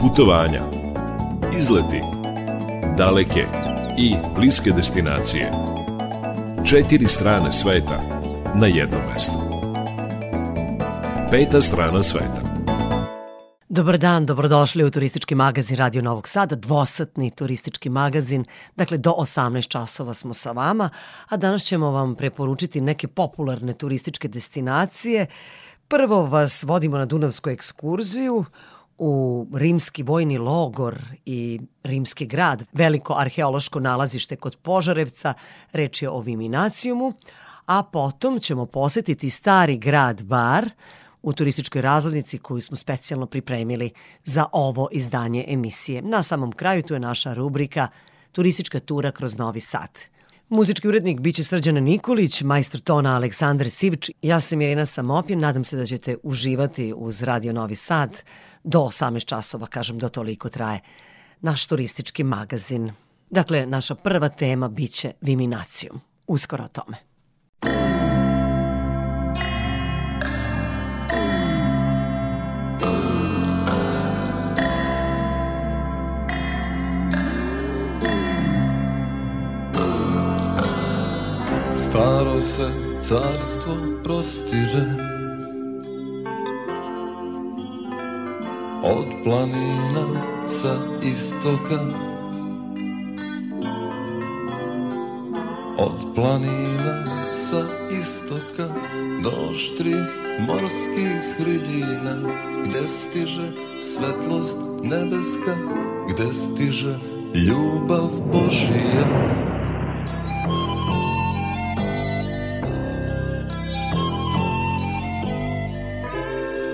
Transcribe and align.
Putovanja, 0.00 0.62
izleti, 1.58 2.00
daleke 2.98 3.46
i 3.98 4.14
bliske 4.34 4.70
destinacije. 4.70 5.52
Četiri 6.64 7.06
strane 7.08 7.52
sveta 7.52 8.00
na 8.54 8.66
jednom 8.66 9.00
mestu. 9.12 9.38
Peta 11.30 11.60
strana 11.60 12.02
sveta. 12.02 12.40
Dobar 13.68 13.98
dan, 13.98 14.26
dobrodošli 14.26 14.84
u 14.84 14.90
turistički 14.90 15.34
magazin 15.34 15.76
Radio 15.76 16.02
Novog 16.02 16.28
Sada, 16.28 16.56
dvosatni 16.56 17.30
turistički 17.30 17.88
magazin. 17.88 18.44
Dakle, 18.76 18.98
do 18.98 19.10
18 19.10 19.68
časova 19.68 20.14
smo 20.14 20.34
sa 20.34 20.52
vama, 20.52 20.90
a 21.28 21.36
danas 21.36 21.62
ćemo 21.62 21.90
vam 21.90 22.14
preporučiti 22.14 22.80
neke 22.80 23.08
popularne 23.08 23.72
turističke 23.72 24.28
destinacije. 24.28 25.26
Prvo 25.88 26.26
vas 26.26 26.62
vodimo 26.62 26.98
na 26.98 27.04
Dunavsku 27.04 27.50
ekskurziju 27.50 28.44
u 29.02 29.46
rimski 29.54 30.02
vojni 30.02 30.38
logor 30.38 30.98
i 31.26 31.60
rimski 31.82 32.26
grad, 32.26 32.64
veliko 32.72 33.14
arheološko 33.18 33.80
nalazište 33.80 34.36
kod 34.36 34.56
Požarevca, 34.56 35.34
reč 35.72 36.02
je 36.02 36.10
o 36.10 36.20
Viminacijumu, 36.20 37.12
a 37.66 37.82
potom 37.82 38.40
ćemo 38.40 38.66
posetiti 38.66 39.30
stari 39.30 39.78
grad 39.78 40.22
Bar 40.22 40.70
u 41.22 41.32
turističkoj 41.32 41.82
razglednici 41.82 42.38
koju 42.38 42.60
smo 42.60 42.76
specijalno 42.76 43.26
pripremili 43.26 43.90
za 44.24 44.46
ovo 44.52 44.88
izdanje 44.92 45.44
emisije. 45.48 46.02
Na 46.02 46.22
samom 46.22 46.52
kraju 46.52 46.82
tu 46.82 46.94
je 46.94 47.00
naša 47.00 47.34
rubrika 47.34 47.88
Turistička 48.32 48.80
tura 48.80 49.10
kroz 49.10 49.38
Novi 49.38 49.60
Sad. 49.60 49.98
Muzički 50.48 50.88
urednik 50.88 51.20
biće 51.20 51.44
Srđana 51.44 51.80
Nikolić, 51.80 52.42
majstor 52.42 52.80
tona 52.80 53.16
Aleksandar 53.16 53.70
Sivić. 53.70 54.10
Ja 54.22 54.40
sam 54.40 54.60
Irina 54.60 54.86
Samopin, 54.86 55.40
nadam 55.40 55.64
se 55.64 55.76
da 55.76 55.86
ćete 55.86 56.16
uživati 56.22 56.94
uz 56.96 57.22
Radio 57.22 57.52
Novi 57.52 57.76
Sad 57.76 58.22
do 58.64 58.80
18 58.80 59.24
časova, 59.24 59.66
kažem, 59.66 59.98
do 59.98 60.08
toliko 60.08 60.48
traje 60.48 60.80
naš 61.40 61.66
turistički 61.66 62.24
magazin. 62.24 62.92
Dakle, 63.30 63.66
naša 63.66 63.94
prva 63.94 64.28
tema 64.28 64.68
biće 64.68 65.12
Viminacijum. 65.20 66.00
Uskoro 66.26 66.64
o 66.64 66.68
tome. 66.68 66.96
Staro 81.88 82.40
se 82.40 82.70
carstvo 83.08 83.76
prostiže 84.04 85.09
Od 88.82 89.06
planina 89.24 90.04
sa 90.48 90.72
istoka. 91.04 91.84
Od 95.76 96.14
planina 96.14 97.04
sa 97.32 97.60
istoka 97.92 98.72
Do 99.22 99.52
štrih 99.52 100.08
morskih 100.48 101.20
hridina 101.36 102.16
Gde 102.64 102.88
stiže 102.88 103.52
svetlost 103.84 104.56
nebeska 104.82 105.56
Gde 106.08 106.32
stiže 106.32 106.94
ljubav 107.34 108.08
Božija. 108.32 109.06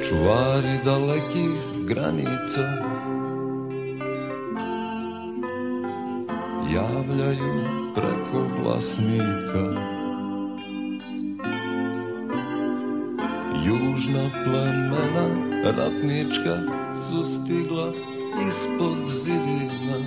Čuvari 0.08 0.78
dalekih 0.84 1.75
granica 1.86 2.60
javljaju 6.74 7.64
preko 7.94 8.44
glasnika 8.62 9.96
Južna 13.64 14.30
plemena 14.44 15.26
ratnička 15.64 16.58
su 16.94 17.24
stigla 17.24 17.92
ispod 18.48 18.96
zidina 19.22 19.98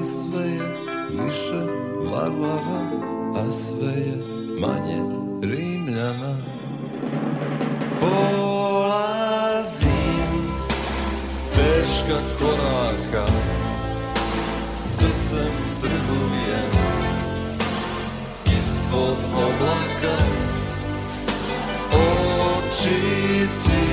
i 0.00 0.04
sve 0.04 0.44
je 0.44 0.74
više 1.10 1.72
varvara, 2.12 2.82
a 3.36 3.52
sve 3.52 3.92
je 3.92 4.18
manje 4.60 5.02
rimljana. 5.42 6.36
Po 8.00 8.47
teška 12.08 12.20
koraka. 12.38 13.26
Srcem 14.80 15.54
trgujem. 15.80 16.72
Ispod 18.46 19.18
oblaka. 19.34 20.16
Oči 21.92 23.00
ti 23.64 23.84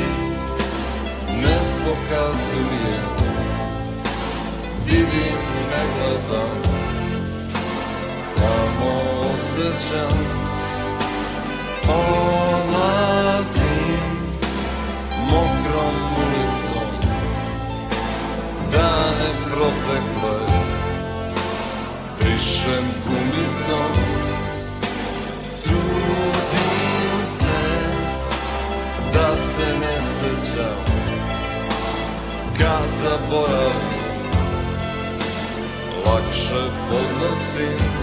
ne 1.41 1.57
pokazujem. 1.83 3.09
Vidim, 4.85 5.39
ne 5.69 5.83
gledam. 5.95 6.57
Samo 8.35 8.93
osjećam. 9.21 10.17
Odlazim 11.87 12.95
Mokrom 15.29 16.24
dane 18.75 19.29
protekle. 19.49 20.37
Brišem 22.19 22.85
gumicom 23.05 23.93
Trudim 25.63 27.19
se 27.39 27.61
da 29.13 29.35
se 29.35 29.67
ne 29.79 30.01
sećam. 30.01 30.95
Kad 32.57 32.89
zaboravim 33.01 34.05
Lakše 36.05 36.69
podnosim 36.89 37.94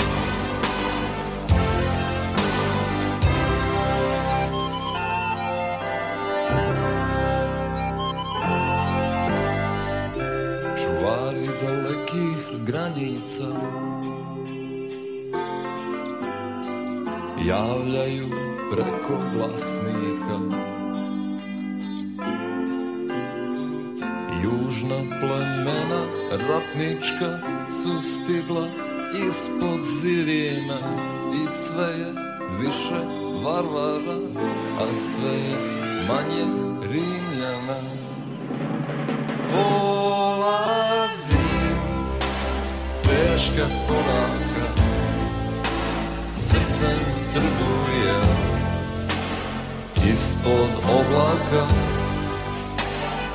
granica. 12.66 13.48
Javljaju 17.46 18.28
preko 18.70 19.22
glasnika 19.34 20.58
Južna 24.42 24.96
plemena 25.20 26.04
ratnička 26.30 27.38
su 27.68 28.00
stigla 28.00 28.68
ispod 29.28 29.80
zidina 30.00 30.78
I 31.34 31.48
sve 31.50 31.86
je 31.98 32.12
više 32.60 33.04
varvara, 33.44 34.18
a 34.80 34.94
sve 34.94 35.38
je 35.38 35.56
manje 36.08 36.44
rimljana. 36.82 37.78
Oh 39.54 39.91
teška 43.42 43.66
koraka 43.88 44.66
Srcem 46.32 47.00
trguje 47.32 48.14
Ispod 50.12 50.70
oblaka. 50.84 51.64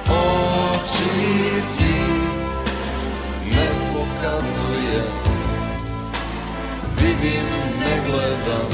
Oči 0.09 1.11
ti 1.77 1.97
ne 3.51 3.67
pokazuje. 3.93 5.03
Vidim, 6.97 7.47
ne 7.79 7.95
gledam 8.07 8.71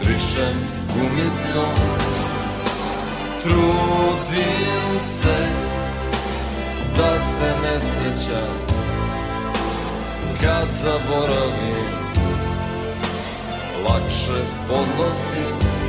Rišem 0.01 0.57
gumicom 0.93 1.75
Trudim 3.43 4.99
se 5.01 5.37
da 6.97 7.19
se 7.19 7.53
ne 7.63 7.79
sećam. 7.79 8.57
Kad 10.41 10.67
zaboravim 10.81 11.85
Lakše 13.83 14.41
podnosim 14.67 15.80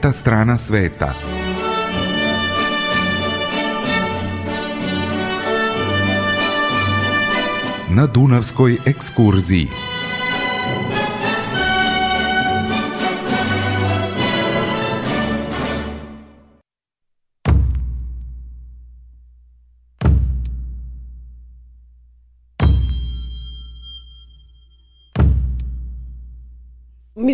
Peta 0.00 0.12
strana 0.12 0.56
sveta. 0.56 1.12
Na 7.90 8.06
Dunavskoj 8.06 8.78
ekskurziji. 8.86 9.89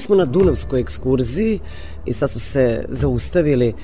Smo 0.07 0.17
na 0.17 0.25
Dunavskoj 0.25 0.81
ekskurziji 0.81 1.61
i 2.07 2.13
sad 2.13 2.31
smo 2.31 2.41
se 2.41 2.85
zaustavili 2.89 3.75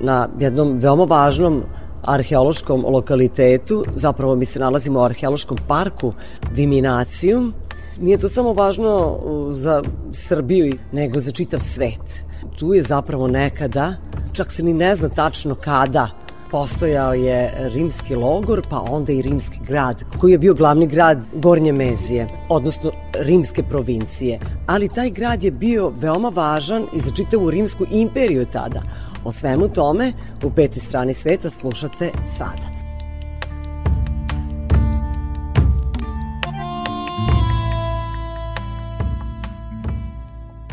na 0.00 0.28
jednom 0.40 0.78
veoma 0.78 1.04
važnom 1.04 1.62
arheološkom 2.02 2.84
lokalitetu, 2.84 3.84
zapravo 3.94 4.34
mi 4.34 4.44
se 4.44 4.60
nalazimo 4.60 5.00
u 5.00 5.02
arheološkom 5.02 5.58
parku 5.68 6.12
Viminacijum. 6.52 7.54
Nije 8.00 8.18
to 8.18 8.28
samo 8.28 8.52
važno 8.52 9.18
za 9.50 9.82
Srbiju, 10.12 10.74
nego 10.92 11.20
za 11.20 11.30
čitav 11.30 11.60
svet. 11.60 12.20
Tu 12.58 12.74
je 12.74 12.82
zapravo 12.82 13.28
nekada, 13.28 13.94
čak 14.32 14.52
se 14.52 14.64
ni 14.64 14.72
ne 14.72 14.94
zna 14.94 15.08
tačno 15.08 15.54
kada, 15.54 16.08
postojao 16.50 17.14
je 17.14 17.52
rimski 17.74 18.14
logor, 18.14 18.62
pa 18.70 18.80
onda 18.90 19.12
i 19.12 19.22
rimski 19.22 19.58
grad, 19.66 20.04
koji 20.18 20.32
je 20.32 20.38
bio 20.38 20.54
glavni 20.54 20.86
grad 20.86 21.26
Gornje 21.32 21.72
Mezije, 21.72 22.28
odnosno 22.48 22.90
rimske 23.14 23.62
provincije. 23.62 24.40
Ali 24.66 24.88
taj 24.88 25.10
grad 25.10 25.42
je 25.42 25.50
bio 25.50 25.92
veoma 25.96 26.28
važan 26.28 26.86
i 26.94 27.00
za 27.00 27.10
čitavu 27.10 27.50
rimsku 27.50 27.84
imperiju 27.90 28.46
tada. 28.52 28.82
O 29.24 29.32
svemu 29.32 29.68
tome 29.68 30.12
u 30.44 30.50
petoj 30.50 30.80
strani 30.80 31.14
sveta 31.14 31.50
slušate 31.50 32.10
sada. 32.38 32.80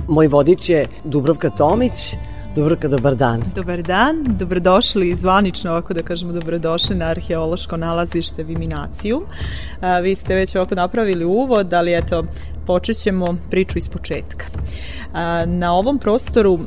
Moj 0.07 0.27
vodič 0.27 0.69
je 0.69 0.87
Dubrovka 1.03 1.49
Tomić, 1.49 2.15
Dubrovka, 2.57 2.87
dobar 2.87 3.15
dan. 3.15 3.43
Dobar 3.55 3.81
dan, 3.81 4.23
dobrodošli 4.39 5.15
zvanično, 5.15 5.71
ovako 5.71 5.93
da 5.93 6.01
kažemo 6.01 6.33
dobrodošli 6.33 6.95
na 6.95 7.05
arheološko 7.05 7.77
nalazište 7.77 8.43
Viminaciju. 8.43 9.21
A, 9.81 9.99
vi 9.99 10.15
ste 10.15 10.35
već 10.35 10.55
ovako 10.55 10.75
napravili 10.75 11.25
uvod, 11.25 11.73
ali 11.73 11.93
eto, 11.93 12.23
počet 12.67 12.97
ćemo 12.97 13.37
priču 13.49 13.77
iz 13.77 13.89
početka. 13.89 14.45
Na 15.45 15.73
ovom 15.73 15.99
prostoru 15.99 16.59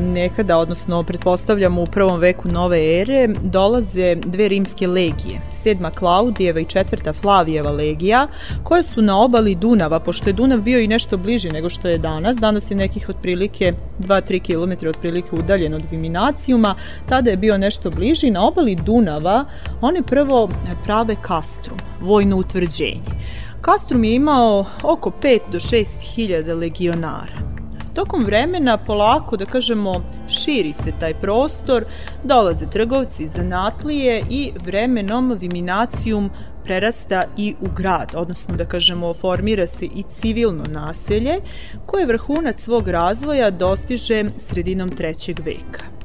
nekada, 0.00 0.58
odnosno 0.58 1.02
pretpostavljamo 1.02 1.82
u 1.82 1.86
prvom 1.86 2.20
veku 2.20 2.48
nove 2.48 3.00
ere, 3.00 3.28
dolaze 3.42 4.14
dve 4.14 4.48
rimske 4.48 4.86
legije, 4.86 5.40
sedma 5.62 5.90
Klaudijeva 5.90 6.60
i 6.60 6.64
četvrta 6.64 7.12
Flavijeva 7.12 7.70
legija, 7.70 8.26
koje 8.62 8.82
su 8.82 9.02
na 9.02 9.20
obali 9.20 9.54
Dunava, 9.54 10.00
pošto 10.00 10.28
je 10.28 10.32
Dunav 10.32 10.60
bio 10.60 10.80
i 10.80 10.88
nešto 10.88 11.16
bliži 11.16 11.50
nego 11.50 11.70
što 11.70 11.88
je 11.88 11.98
danas, 11.98 12.36
danas 12.36 12.70
je 12.70 12.76
nekih 12.76 13.08
otprilike 13.08 13.72
2-3 13.98 14.40
km 14.40 14.88
otprilike 14.88 15.36
udaljen 15.36 15.74
od 15.74 15.86
Viminacijuma, 15.90 16.74
tada 17.08 17.30
je 17.30 17.36
bio 17.36 17.58
nešto 17.58 17.90
bliži, 17.90 18.30
na 18.30 18.46
obali 18.46 18.74
Dunava 18.74 19.44
oni 19.80 20.02
prvo 20.02 20.48
prave 20.84 21.16
kastrum, 21.22 21.78
vojno 22.00 22.36
utvrđenje. 22.36 23.18
Kastrum 23.60 24.04
je 24.04 24.14
imao 24.14 24.64
oko 24.82 25.12
5 25.22 25.38
do 25.52 25.58
6 25.58 26.14
hiljada 26.14 26.54
legionara. 26.54 27.48
Tokom 27.94 28.24
vremena 28.24 28.78
polako, 28.78 29.36
da 29.36 29.44
kažemo, 29.44 29.94
širi 30.28 30.72
se 30.72 30.92
taj 31.00 31.14
prostor, 31.14 31.84
dolaze 32.24 32.66
trgovci, 32.70 33.28
zanatlije 33.28 34.24
i 34.30 34.52
vremenom 34.64 35.36
Viminacijum 35.40 36.30
prerasta 36.64 37.22
i 37.36 37.54
u 37.60 37.68
grad, 37.76 38.12
odnosno 38.14 38.56
da 38.56 38.64
kažemo 38.64 39.14
formira 39.14 39.66
se 39.66 39.86
i 39.86 40.02
civilno 40.08 40.64
naselje 40.68 41.40
koje 41.86 42.06
vrhunac 42.06 42.60
svog 42.60 42.88
razvoja 42.88 43.50
dostiže 43.50 44.24
sredinom 44.36 44.88
trećeg 44.88 45.38
veka. 45.38 45.97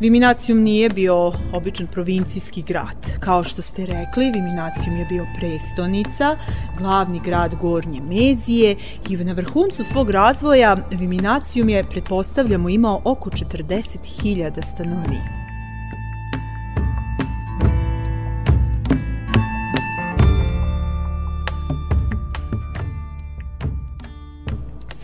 Viminacijum 0.00 0.58
nije 0.62 0.88
bio 0.88 1.32
običan 1.52 1.86
provincijski 1.86 2.62
grad. 2.62 3.18
Kao 3.20 3.44
što 3.44 3.62
ste 3.62 3.82
rekli, 3.82 4.30
Viminacijum 4.30 4.96
je 4.96 5.06
bio 5.08 5.26
prestonica, 5.38 6.36
glavni 6.78 7.20
grad 7.24 7.54
Gornje 7.54 8.00
Mezije 8.00 8.76
i 9.08 9.16
na 9.16 9.32
vrhuncu 9.32 9.84
svog 9.92 10.10
razvoja 10.10 10.76
Viminacijum 10.90 11.68
je, 11.68 11.84
pretpostavljamo, 11.84 12.68
imao 12.68 13.02
oko 13.04 13.30
40.000 13.30 14.62
stanovnika. 14.74 15.47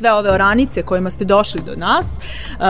Sve 0.05 0.13
ove 0.13 0.31
oranice 0.31 0.83
kojima 0.83 1.11
ste 1.11 1.25
došli 1.25 1.61
do 1.67 1.77
nas, 1.77 2.07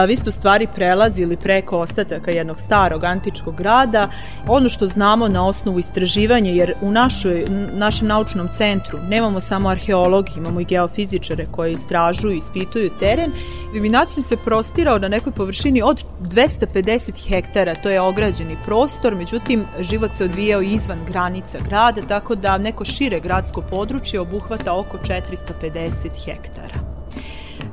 vi 0.07 0.15
ste 0.15 0.29
u 0.29 0.31
stvari 0.31 0.67
prelazili 0.75 1.37
preko 1.37 1.79
ostataka 1.79 2.31
jednog 2.31 2.59
starog 2.59 3.03
antičkog 3.03 3.55
grada. 3.55 4.09
Ono 4.47 4.69
što 4.69 4.87
znamo 4.87 5.27
na 5.27 5.47
osnovu 5.47 5.79
istraživanja, 5.79 6.51
jer 6.51 6.73
u 6.81 6.91
našoj, 6.91 7.45
našem 7.73 8.07
naučnom 8.07 8.49
centru 8.57 8.99
nemamo 9.09 9.41
samo 9.41 9.69
arheologi, 9.69 10.31
imamo 10.37 10.59
i 10.59 10.65
geofizičare 10.65 11.45
koji 11.51 11.73
istražuju 11.73 12.33
i 12.33 12.37
ispituju 12.37 12.89
teren, 12.99 13.31
Viminacijum 13.73 14.23
se 14.23 14.37
prostirao 14.37 14.99
na 14.99 15.07
nekoj 15.07 15.33
površini 15.33 15.81
od 15.81 16.03
250 16.21 17.29
hektara, 17.29 17.75
to 17.75 17.89
je 17.89 18.01
ograđeni 18.01 18.57
prostor, 18.65 19.15
međutim 19.15 19.65
život 19.79 20.11
se 20.17 20.23
odvijao 20.23 20.61
izvan 20.61 20.99
granica 21.07 21.59
grada, 21.59 22.01
tako 22.07 22.35
da 22.35 22.57
neko 22.57 22.85
šire 22.85 23.19
gradsko 23.19 23.61
područje 23.61 24.19
obuhvata 24.19 24.79
oko 24.79 24.97
450 24.97 26.25
hektara. 26.25 26.94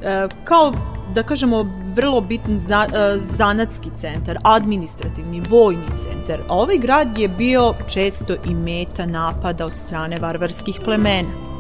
E, 0.02 0.28
kao 0.44 0.72
da 1.14 1.22
kažemo 1.22 1.66
vrlo 1.94 2.20
bitan 2.20 2.58
za, 2.58 2.87
e, 2.94 3.18
zanatski 3.18 3.90
centar, 3.99 4.38
administrativni, 4.44 5.42
vojni 5.50 5.87
centar. 6.02 6.40
Ovaj 6.49 6.78
grad 6.78 7.18
je 7.18 7.28
bio 7.28 7.75
često 7.88 8.34
i 8.44 8.54
meta 8.54 9.06
napada 9.06 9.66
od 9.66 9.76
strane 9.76 10.18
varvarskih 10.18 10.80
plemena. 10.84 11.51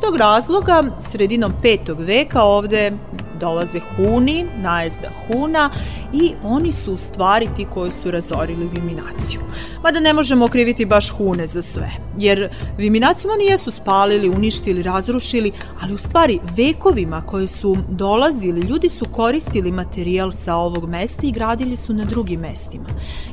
Tog 0.00 0.16
razloga, 0.16 0.84
sredinom 1.10 1.52
5. 1.62 1.94
veka 1.98 2.42
ovde 2.42 2.92
dolaze 3.40 3.80
Huni, 3.80 4.46
najezda 4.62 5.08
Huna 5.26 5.70
i 6.12 6.32
oni 6.42 6.72
su 6.72 6.92
u 6.92 6.96
stvari 6.96 7.48
ti 7.56 7.66
koji 7.70 7.90
su 8.02 8.10
razorili 8.10 8.68
Viminaciju. 8.72 9.40
Mada 9.82 10.00
ne 10.00 10.12
možemo 10.12 10.44
okriviti 10.44 10.84
baš 10.84 11.10
Hune 11.10 11.46
za 11.46 11.62
sve, 11.62 11.90
jer 12.18 12.48
Viminaciju 12.78 13.30
oni 13.30 13.44
jesu 13.44 13.70
spalili, 13.70 14.28
uništili, 14.28 14.82
razrušili, 14.82 15.52
ali 15.82 15.94
u 15.94 15.98
stvari 15.98 16.40
vekovima 16.56 17.22
koje 17.26 17.48
su 17.48 17.76
dolazili, 17.88 18.60
ljudi 18.60 18.88
su 18.88 19.04
koristili 19.04 19.72
materijal 19.72 20.32
sa 20.32 20.54
ovog 20.54 20.88
mesta 20.88 21.26
i 21.26 21.32
gradili 21.32 21.76
su 21.76 21.92
na 21.92 22.04
drugim 22.04 22.40
mestima. 22.40 22.88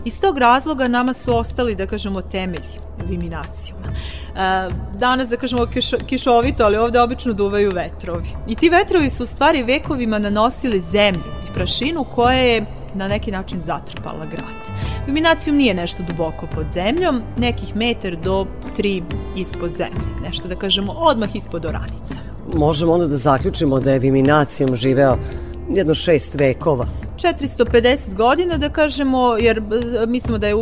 Iz 0.06 0.20
tog 0.20 0.38
razloga 0.38 0.88
nama 0.88 1.14
su 1.14 1.38
ostali, 1.38 1.76
da 1.76 1.88
kažemo, 1.88 2.22
temelji 2.22 2.87
Viminacijuma. 3.06 3.88
E, 4.36 4.70
danas, 4.94 5.30
da 5.30 5.38
kažemo, 5.38 5.66
kiš, 5.66 5.92
kišovito, 6.08 6.64
ali 6.64 6.78
ovde 6.78 7.02
obično 7.02 7.34
duvaju 7.34 7.72
vetrovi. 7.76 8.28
I 8.48 8.56
ti 8.56 8.70
vetrovi 8.70 9.10
su 9.10 9.24
u 9.24 9.28
stvari 9.28 9.64
vekovima 9.64 10.20
nanosili 10.20 10.82
zemlju 10.82 11.32
i 11.50 11.54
prašinu 11.54 12.04
koja 12.04 12.38
je 12.38 12.66
na 12.94 13.08
neki 13.08 13.32
način 13.32 13.62
zatrpala 13.62 14.26
grad. 14.26 14.68
Viminacijum 15.08 15.58
nije 15.58 15.74
nešto 15.74 16.04
duboko 16.04 16.48
pod 16.56 16.66
zemljom, 16.70 17.22
nekih 17.38 17.76
metar 17.76 18.16
do 18.16 18.46
tri 18.76 19.04
ispod 19.36 19.72
zemlje, 19.72 20.02
nešto 20.24 20.48
da 20.48 20.56
kažemo 20.56 20.92
odmah 20.92 21.36
ispod 21.36 21.66
oranica. 21.66 22.16
Možemo 22.54 22.94
onda 22.94 23.08
da 23.08 23.18
zaključimo 23.18 23.80
da 23.80 23.92
je 23.92 24.00
Viminacijum 24.00 24.76
živeo 24.76 25.18
jedno 25.70 25.94
šest 25.94 26.36
vekova. 26.36 26.86
450 27.18 28.14
godina, 28.14 28.58
da 28.58 28.70
kažemo, 28.70 29.38
jer 29.38 29.62
mislimo 30.08 30.38
da 30.38 30.48
je 30.48 30.56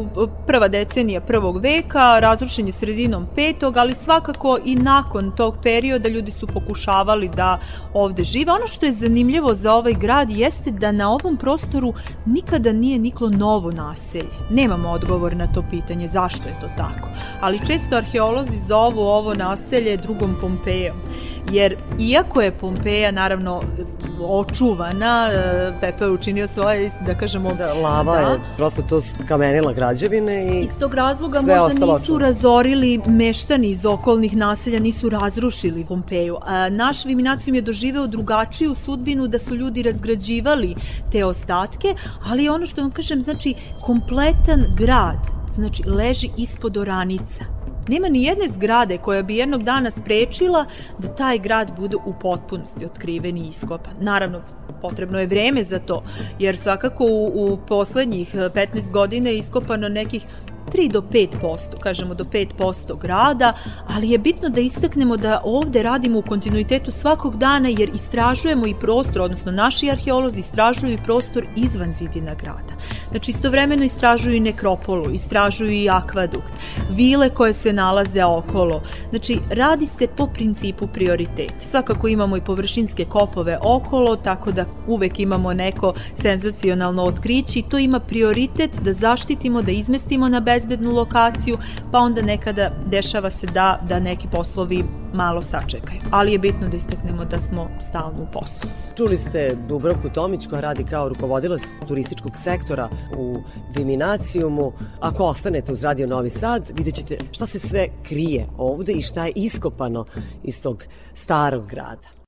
prva 0.48 0.68
decenija 0.68 1.22
prvog 1.22 1.58
veka, 1.58 2.20
razrušen 2.20 2.66
je 2.66 2.72
sredinom 2.72 3.28
petog, 3.36 3.78
ali 3.78 3.94
svakako 3.94 4.58
i 4.66 4.76
nakon 4.76 5.32
tog 5.36 5.58
perioda 5.64 6.10
ljudi 6.10 6.32
su 6.32 6.48
pokušavali 6.48 7.30
da 7.30 7.60
ovde 7.94 8.24
žive. 8.24 8.52
Ono 8.52 8.68
što 8.68 8.86
je 8.86 8.92
zanimljivo 8.92 9.54
za 9.54 9.74
ovaj 9.74 9.94
grad 9.94 10.30
jeste 10.30 10.72
da 10.72 10.92
na 10.92 11.10
ovom 11.12 11.38
prostoru 11.38 11.94
nikada 12.26 12.72
nije 12.72 13.00
niklo 13.00 13.30
novo 13.30 13.72
naselje. 13.72 14.36
Nemamo 14.50 14.90
odgovor 14.90 15.36
na 15.36 15.48
to 15.48 15.64
pitanje 15.70 16.08
zašto 16.08 16.44
je 16.50 16.56
to 16.62 16.68
tako, 16.78 17.08
ali 17.42 17.66
često 17.68 17.96
arheolozi 17.96 18.58
zovu 18.68 19.00
ovo 19.00 19.34
naselje 19.34 19.98
drugom 19.98 20.36
Pompejom 20.42 20.96
jer 21.52 21.76
iako 22.00 22.42
je 22.42 22.52
Pompeja 22.52 23.12
naravno 23.12 23.62
očuvana, 24.22 25.30
e, 25.32 25.72
Pepe 25.82 26.04
je 26.04 26.12
učinio 26.12 26.45
svoje, 26.48 26.92
da 27.06 27.16
kažemo... 27.16 27.54
Da, 27.54 27.74
lava 27.74 28.16
da. 28.16 28.22
je 28.22 28.40
prosto 28.58 28.82
to 28.82 29.02
skamenila 29.02 29.74
građevine 29.74 30.48
i 30.48 30.64
Iz 30.64 30.78
tog 30.80 30.94
razloga 30.94 31.42
sve 31.42 31.58
možda 31.58 31.80
nisu 31.80 31.92
očuvano. 31.92 32.26
razorili 32.26 33.02
meštani 33.08 33.68
iz 33.68 33.86
okolnih 33.86 34.38
naselja, 34.38 34.80
nisu 34.80 35.10
razrušili 35.10 35.86
Pompeju. 35.86 36.38
A, 36.42 36.70
naš 36.70 37.06
Viminacijum 37.06 37.56
je 37.56 37.62
doživeo 37.62 38.08
drugačiju 38.08 38.76
sudbinu 38.76 39.28
da 39.28 39.40
su 39.40 39.56
ljudi 39.56 39.84
razgrađivali 39.84 40.76
te 41.12 41.26
ostatke, 41.26 41.96
ali 42.26 42.50
ono 42.50 42.66
što 42.66 42.82
vam 42.82 42.92
kažem, 42.92 43.24
znači 43.24 43.54
kompletan 43.82 44.66
grad, 44.78 45.28
znači 45.54 45.84
leži 45.90 46.30
ispod 46.38 46.78
oranica. 46.78 47.65
Nema 47.88 48.10
ni 48.10 48.24
jedne 48.24 48.48
zgrade 48.48 48.98
koja 48.98 49.24
bi 49.24 49.36
jednog 49.36 49.64
dana 49.64 49.92
sprečila 49.92 50.66
da 50.98 51.16
taj 51.16 51.40
grad 51.40 51.72
bude 51.78 51.96
u 52.06 52.14
potpunosti 52.22 52.86
otkriven 52.86 53.38
i 53.38 53.48
iskopan. 53.48 53.94
Naravno, 54.00 54.42
potrebno 54.82 55.20
je 55.20 55.28
vreme 55.28 55.64
za 55.64 55.80
to, 55.80 56.04
jer 56.40 56.58
svakako 56.58 57.04
u, 57.04 57.54
u 57.54 57.58
poslednjih 57.68 58.36
15 58.36 58.92
godina 58.92 59.30
je 59.30 59.38
iskopano 59.38 59.90
nekih 59.90 60.28
3 60.72 60.92
do 60.92 61.02
5%, 61.02 61.58
kažemo 61.80 62.14
do 62.14 62.24
5% 62.24 63.00
grada, 63.00 63.54
ali 63.88 64.10
je 64.10 64.18
bitno 64.18 64.50
da 64.50 64.62
istaknemo 64.62 65.18
da 65.18 65.42
ovde 65.44 65.84
radimo 65.84 66.20
u 66.20 66.22
kontinuitetu 66.22 66.92
svakog 66.92 67.38
dana 67.38 67.70
jer 67.70 67.90
istražujemo 67.96 68.68
i 68.68 68.74
prostor, 68.74 69.22
odnosno 69.22 69.52
naši 69.52 69.92
arheolozi 69.92 70.40
istražuju 70.40 70.94
i 70.94 71.04
prostor 71.06 71.46
izvan 71.56 71.92
zidina 71.92 72.34
grada. 72.34 72.74
Znači 73.12 73.32
istovremeno 73.32 73.84
istražuju 73.84 74.36
i 74.36 74.40
nekropolu, 74.40 75.12
istražuju 75.12 75.72
i 75.72 75.90
akvadukt, 75.90 76.54
vile 76.92 77.30
koje 77.30 77.54
se 77.54 77.74
nalaze 77.74 78.24
okolo. 78.24 78.82
Znači 79.10 79.40
radi 79.50 79.86
se 79.86 80.08
po 80.08 80.28
principu 80.28 80.88
prioritet. 80.88 81.54
Svakako 81.60 82.08
imamo 82.08 82.38
i 82.38 82.42
površinske 82.42 83.06
kopove 83.06 83.58
okolo, 83.62 84.16
tako 84.16 84.52
da 84.52 84.66
uvek 84.88 85.20
imamo 85.20 85.54
neko 85.54 85.94
senzacionalno 86.16 87.04
otkriće 87.04 87.60
i 87.60 87.64
to 87.70 87.78
ima 87.78 88.00
prioritet 88.00 88.80
da 88.82 88.94
zaštitimo, 88.94 89.62
da 89.62 89.72
izmestimo 89.72 90.30
na 90.30 90.40
bezbednu 90.56 90.92
lokaciju, 90.92 91.58
pa 91.92 92.00
onda 92.00 92.22
nekada 92.22 92.72
dešava 92.86 93.30
se 93.30 93.48
da, 93.48 93.80
da 93.90 94.00
neki 94.00 94.28
poslovi 94.32 94.84
malo 95.14 95.42
sačekaju. 95.42 96.00
Ali 96.12 96.32
je 96.32 96.40
bitno 96.40 96.68
da 96.68 96.78
istaknemo 96.78 97.26
da 97.26 97.40
smo 97.40 97.70
stalno 97.82 98.24
u 98.24 98.28
poslu. 98.34 98.70
Čuli 98.98 99.18
ste 99.18 99.58
Dubravku 99.68 100.10
Tomić 100.10 100.48
koja 100.48 100.62
radi 100.62 100.84
kao 100.84 101.10
rukovodilac 101.10 101.62
turističkog 101.88 102.32
sektora 102.38 102.90
u 103.18 103.36
Viminacijumu. 103.76 104.72
Ako 105.02 105.24
ostanete 105.24 105.72
uz 105.72 105.84
Radio 105.84 106.08
Novi 106.08 106.30
Sad, 106.30 106.72
vidjet 106.74 106.96
ćete 106.96 107.18
šta 107.32 107.46
se 107.46 107.60
sve 107.60 107.88
krije 108.04 108.48
ovde 108.58 108.94
i 108.94 109.02
šta 109.02 109.26
je 109.26 109.34
iskopano 109.36 110.06
iz 110.44 110.62
tog 110.62 110.84
starog 111.14 111.68
grada. 111.68 112.25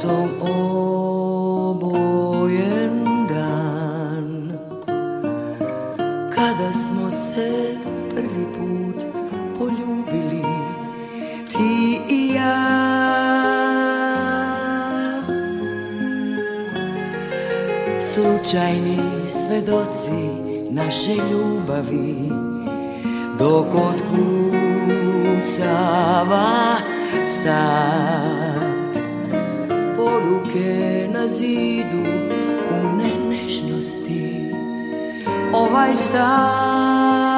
Zlatom 0.00 0.30
obojen 1.60 2.96
dan. 3.28 4.28
Kada 6.34 6.72
smo 6.72 7.10
se 7.10 7.76
prvi 8.14 8.46
put 8.56 9.04
poljubili 9.58 10.44
Ti 11.48 12.00
i 12.08 12.34
ja. 12.34 12.56
Slučajni 18.00 18.98
svedoci 19.30 20.20
naše 20.70 21.14
ljubavi 21.14 22.30
dok 23.38 23.66
otkucava 23.74 24.76
sat 27.26 28.49
poruke 30.20 31.08
na 31.12 31.26
zidu 31.26 32.04
pune 32.68 33.10
nežnosti. 33.28 34.52
Ovaj 35.52 35.96
stan 35.96 37.29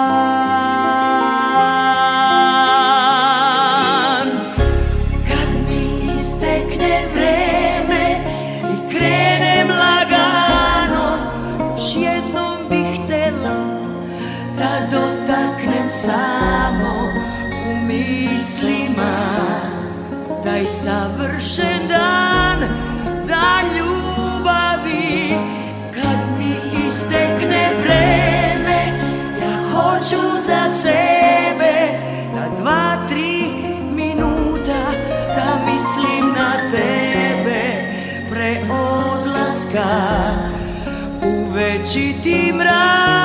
večiti 41.83 42.53
mrak 42.55 43.22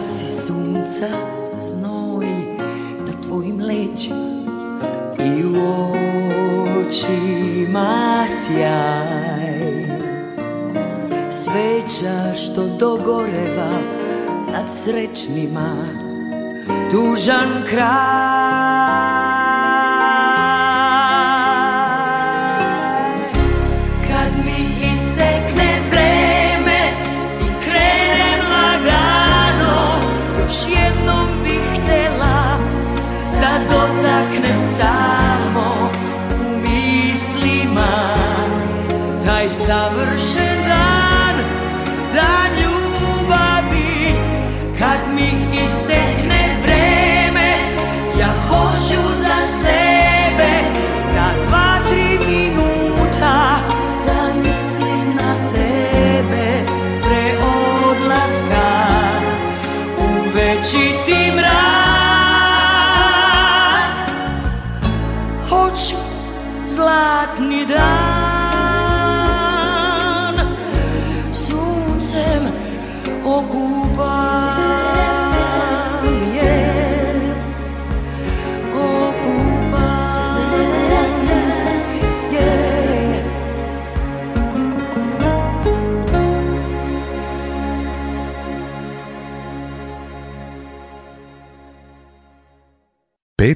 Zraci 0.00 0.46
sunca 0.46 1.08
znoj 1.60 2.26
na 3.06 3.22
tvojim 3.22 3.60
leđima 3.60 4.80
i 5.18 5.44
u 5.44 5.92
očima 6.80 8.24
sjaj. 8.28 9.60
Sveća 11.44 12.34
što 12.34 12.66
dogoreva 12.78 13.70
nad 14.52 14.64
srećnima 14.84 15.76
Tužan 16.90 17.62
kraj 17.70 18.29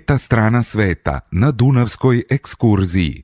Peta 0.04 0.18
strana 0.18 0.62
sveta 0.62 1.20
na 1.32 1.50
Dunavskoj 1.50 2.22
ekskurziji. 2.30 3.22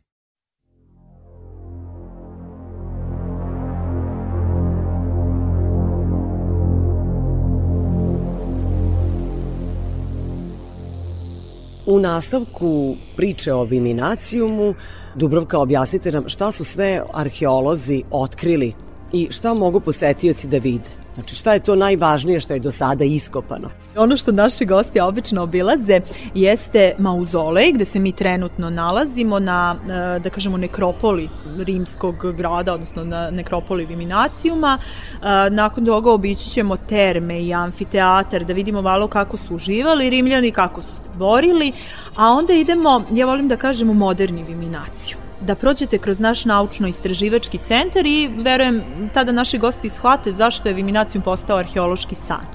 U 11.86 11.98
nastavku 12.00 12.96
priče 13.16 13.52
o 13.52 13.64
Viminacijumu, 13.64 14.74
Dubrovka, 15.14 15.58
objasnite 15.58 16.12
nam 16.12 16.28
šta 16.28 16.52
su 16.52 16.64
sve 16.64 17.02
arheolozi 17.14 18.02
otkrili 18.10 18.72
i 19.12 19.28
šta 19.30 19.54
mogu 19.54 19.80
posetioci 19.80 20.48
da 20.48 20.58
vide. 20.58 20.99
Znači 21.14 21.36
šta 21.36 21.52
je 21.52 21.60
to 21.60 21.76
najvažnije 21.76 22.40
što 22.40 22.52
je 22.52 22.60
do 22.60 22.70
sada 22.70 23.04
iskopano? 23.04 23.70
Ono 23.96 24.16
što 24.16 24.32
naši 24.32 24.64
gosti 24.64 25.00
obično 25.00 25.42
obilaze 25.42 26.00
jeste 26.34 26.94
mauzolej 26.98 27.72
gde 27.72 27.84
se 27.84 27.98
mi 27.98 28.12
trenutno 28.12 28.70
nalazimo 28.70 29.38
na, 29.38 29.76
e, 30.16 30.18
da 30.18 30.30
kažemo, 30.30 30.56
nekropoli 30.56 31.28
rimskog 31.58 32.14
grada, 32.36 32.74
odnosno 32.74 33.04
na 33.04 33.30
nekropoli 33.30 33.86
Viminacijuma. 33.86 34.78
E, 34.78 35.50
Nakon 35.50 35.86
toga 35.86 36.10
obići 36.10 36.50
ćemo 36.50 36.76
terme 36.76 37.42
i 37.42 37.54
amfiteatar 37.54 38.44
da 38.44 38.52
vidimo 38.52 38.82
malo 38.82 39.08
kako 39.08 39.36
su 39.36 39.54
uživali 39.54 40.10
rimljani, 40.10 40.50
kako 40.50 40.80
su 40.80 40.88
se 40.88 41.18
borili, 41.18 41.72
a 42.16 42.30
onda 42.30 42.52
idemo, 42.54 43.04
ja 43.12 43.26
volim 43.26 43.48
da 43.48 43.56
kažem, 43.56 43.90
u 43.90 43.94
moderni 43.94 44.42
Viminaciju 44.42 45.16
da 45.40 45.54
prođete 45.54 45.98
kroz 45.98 46.20
naš 46.20 46.44
naučno-istraživački 46.44 47.58
centar 47.62 48.06
i 48.06 48.28
verujem 48.36 48.82
tada 49.14 49.32
naši 49.32 49.58
gosti 49.58 49.90
shvate 49.90 50.32
zašto 50.32 50.68
je 50.68 50.74
Viminacijum 50.74 51.24
postao 51.24 51.58
arheološki 51.58 52.14
san. 52.14 52.46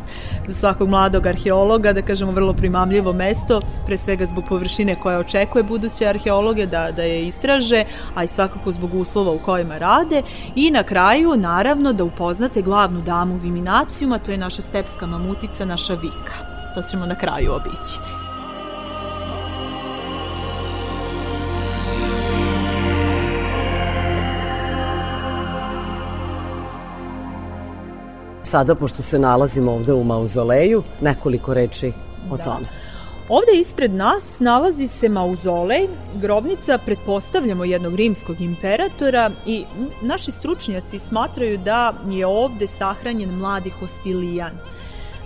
Za 0.48 0.54
svakog 0.54 0.90
mladog 0.90 1.28
arheologa, 1.28 1.94
da 1.94 2.02
kažemo 2.02 2.32
vrlo 2.32 2.54
primamljivo 2.54 3.14
mesto, 3.14 3.62
pre 3.86 3.98
svega 3.98 4.26
zbog 4.26 4.44
površine 4.50 4.96
koja 4.96 5.20
očekuje 5.20 5.64
buduće 5.64 6.08
arheologe 6.08 6.66
da, 6.66 6.92
da 6.92 7.04
je 7.04 7.28
istraže, 7.28 7.84
a 8.16 8.24
i 8.24 8.28
svakako 8.28 8.72
zbog 8.72 8.94
uslova 8.94 9.32
u 9.32 9.40
kojima 9.40 9.78
rade 9.78 10.22
i 10.56 10.72
na 10.72 10.84
kraju, 10.84 11.38
naravno, 11.38 11.94
da 11.94 12.04
upoznate 12.04 12.62
glavnu 12.62 13.02
damu 13.02 13.38
Viminacijuma, 13.38 14.20
to 14.20 14.32
je 14.32 14.38
naša 14.38 14.62
stepska 14.62 15.06
mamutica, 15.06 15.66
naša 15.66 15.94
Vika. 15.94 16.36
To 16.76 16.82
ćemo 16.82 17.06
na 17.06 17.16
kraju 17.16 17.54
obići. 17.54 18.15
Sada, 28.50 28.76
pošto 28.76 29.04
se 29.04 29.20
nalazimo 29.20 29.72
ovde 29.72 29.94
u 29.94 30.04
mauzoleju, 30.04 30.84
nekoliko 31.02 31.54
reči 31.54 31.92
o 32.32 32.38
Da. 32.38 32.44
tome. 32.44 32.66
Ovde 33.30 33.52
ispred 33.60 33.94
nas 33.94 34.24
nalazi 34.40 34.88
se 34.88 35.10
mauzolej, 35.10 35.88
grobnica, 36.16 36.78
pretpostavljamo 36.78 37.66
jednog 37.66 37.96
rimskog 37.96 38.42
imperatora 38.42 39.32
i 39.46 39.66
naši 40.02 40.32
stručnjaci 40.32 41.00
smatraju 41.00 41.58
da 41.58 41.94
je 42.10 42.28
ovde 42.28 42.68
sahranjen 42.68 43.30
mladi 43.30 43.70
Hostilijan. 43.70 44.52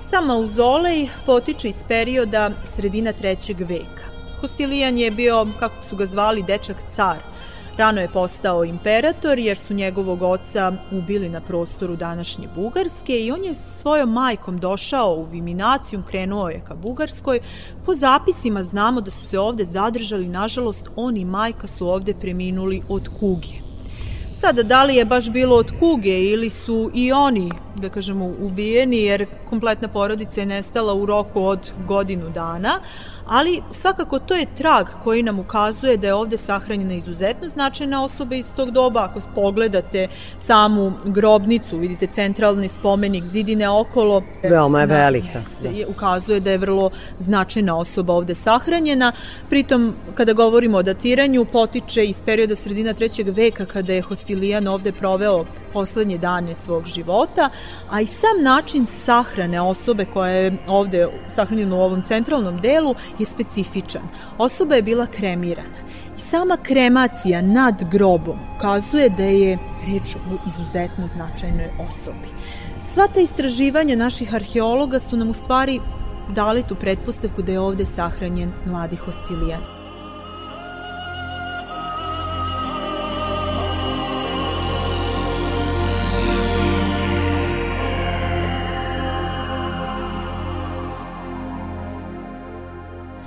Sam 0.09 0.25
mauzolej 0.25 1.07
potiče 1.25 1.69
iz 1.69 1.83
perioda 1.87 2.51
sredina 2.75 3.13
trećeg 3.13 3.61
veka. 3.61 4.03
Hostilijan 4.41 4.97
je 4.97 5.11
bio, 5.11 5.47
kako 5.59 5.83
su 5.89 5.95
ga 5.95 6.05
zvali, 6.05 6.43
dečak 6.43 6.77
car. 6.91 7.17
Rano 7.79 8.01
je 8.01 8.07
postao 8.07 8.65
imperator 8.65 9.39
jer 9.39 9.57
su 9.57 9.73
njegovog 9.73 10.21
oca 10.21 10.71
ubili 10.91 11.29
na 11.29 11.41
prostoru 11.41 11.95
današnje 11.95 12.47
Bugarske 12.55 13.19
i 13.19 13.31
on 13.31 13.43
je 13.43 13.55
svojom 13.55 14.13
majkom 14.13 14.57
došao 14.57 15.15
u 15.15 15.23
Viminacijum, 15.23 16.03
krenuo 16.03 16.49
je 16.49 16.61
ka 16.67 16.75
Bugarskoj. 16.75 17.39
Po 17.85 17.95
zapisima 17.95 18.63
znamo 18.63 19.01
da 19.01 19.11
su 19.11 19.27
se 19.27 19.39
ovde 19.39 19.65
zadržali, 19.65 20.27
nažalost 20.27 20.89
on 20.95 21.17
i 21.17 21.25
majka 21.25 21.67
su 21.67 21.89
ovde 21.89 22.13
preminuli 22.21 22.81
od 22.89 23.09
kuge. 23.19 23.68
Sada, 24.39 24.63
da 24.63 24.83
li 24.83 24.95
je 24.95 25.05
baš 25.05 25.29
bilo 25.29 25.55
od 25.55 25.71
kuge 25.79 26.19
ili 26.23 26.49
su 26.49 26.91
i 26.93 27.11
oni, 27.11 27.51
da 27.75 27.89
kažemo, 27.89 28.25
ubijeni, 28.25 28.97
jer 29.03 29.25
kompletna 29.49 29.87
porodica 29.87 30.41
je 30.41 30.45
nestala 30.45 30.93
u 30.93 31.05
roku 31.05 31.43
od 31.45 31.71
godinu 31.87 32.29
dana, 32.29 32.79
ali 33.25 33.61
svakako 33.71 34.19
to 34.19 34.35
je 34.35 34.45
trag 34.55 34.87
koji 35.03 35.23
nam 35.23 35.39
ukazuje 35.39 35.97
da 35.97 36.07
je 36.07 36.13
ovde 36.13 36.37
sahranjena 36.37 36.93
izuzetno 36.93 37.47
značajna 37.47 38.03
osoba 38.03 38.35
iz 38.35 38.45
tog 38.55 38.71
doba. 38.71 39.03
Ako 39.03 39.19
pogledate 39.35 40.07
samu 40.37 40.91
grobnicu, 41.05 41.77
vidite 41.77 42.07
centralni 42.07 42.67
spomenik, 42.67 43.25
zidine 43.25 43.69
okolo. 43.69 44.23
Veoma 44.43 44.81
je 44.81 44.87
velika, 44.87 45.37
jeste, 45.37 45.69
da. 45.69 45.69
je- 45.69 45.87
ukazuje 45.87 46.39
da 46.39 46.51
je 46.51 46.57
vrlo 46.57 46.89
značajna 47.19 47.77
osoba 47.77 48.13
ovde 48.13 48.35
sahranjena. 48.35 49.11
Pritom, 49.49 49.93
kada 50.15 50.33
govorimo 50.33 50.77
o 50.77 50.83
datiranju, 50.83 51.45
potiče 51.45 52.05
iz 52.05 52.21
perioda 52.25 52.55
sredina 52.55 52.93
trećeg 52.93 53.27
veka 53.29 53.65
kada 53.65 53.93
je 53.93 54.01
Hostilijan 54.29 54.67
ovde 54.67 54.91
proveo 54.91 55.45
poslednje 55.73 56.17
dane 56.17 56.55
svog 56.55 56.85
života, 56.85 57.49
a 57.89 58.01
i 58.01 58.05
sam 58.05 58.43
način 58.43 58.85
sahrane 58.85 59.61
osobe 59.61 60.05
koja 60.05 60.31
je 60.31 60.57
ovde 60.67 61.07
sahranjena 61.29 61.75
u 61.75 61.79
ovom 61.79 62.01
centralnom 62.03 62.61
delu 62.61 62.95
je 63.19 63.25
specifičan. 63.25 64.01
Osoba 64.37 64.75
je 64.75 64.81
bila 64.81 65.05
kremirana. 65.07 65.77
I 66.17 66.19
sama 66.19 66.57
kremacija 66.63 67.41
nad 67.41 67.83
grobom 67.91 68.39
ukazuje 68.57 69.09
da 69.09 69.23
je 69.23 69.57
reč 69.87 70.15
o 70.15 70.37
izuzetno 70.47 71.07
značajnoj 71.07 71.69
osobi. 71.89 72.27
Sva 72.93 73.07
ta 73.07 73.19
istraživanja 73.19 73.95
naših 73.95 74.35
arheologa 74.35 74.99
su 74.99 75.17
nam 75.17 75.29
u 75.29 75.33
stvari 75.33 75.79
dali 76.35 76.63
tu 76.63 76.75
pretpostavku 76.75 77.41
da 77.41 77.51
je 77.51 77.59
ovde 77.59 77.85
sahranjen 77.85 78.51
mladi 78.65 78.95
Hostilijan. 78.95 79.78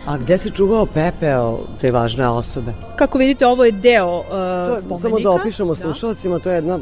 A 0.07 0.17
gde 0.17 0.39
se 0.39 0.51
čuvao 0.51 0.87
pepeo 0.87 1.59
te 1.81 1.91
važne 1.91 2.29
osobe? 2.29 2.73
Kako 2.97 3.19
vidite, 3.19 3.47
ovo 3.47 3.65
je 3.65 3.73
deo 3.73 4.19
uh, 4.19 4.27
To 4.27 4.75
je, 4.75 4.81
spomenika. 4.81 5.03
samo 5.03 5.21
da 5.21 5.31
opišemo 5.31 5.75
slušalcima, 5.75 6.39
to 6.39 6.51
je 6.51 6.55
jedna 6.55 6.79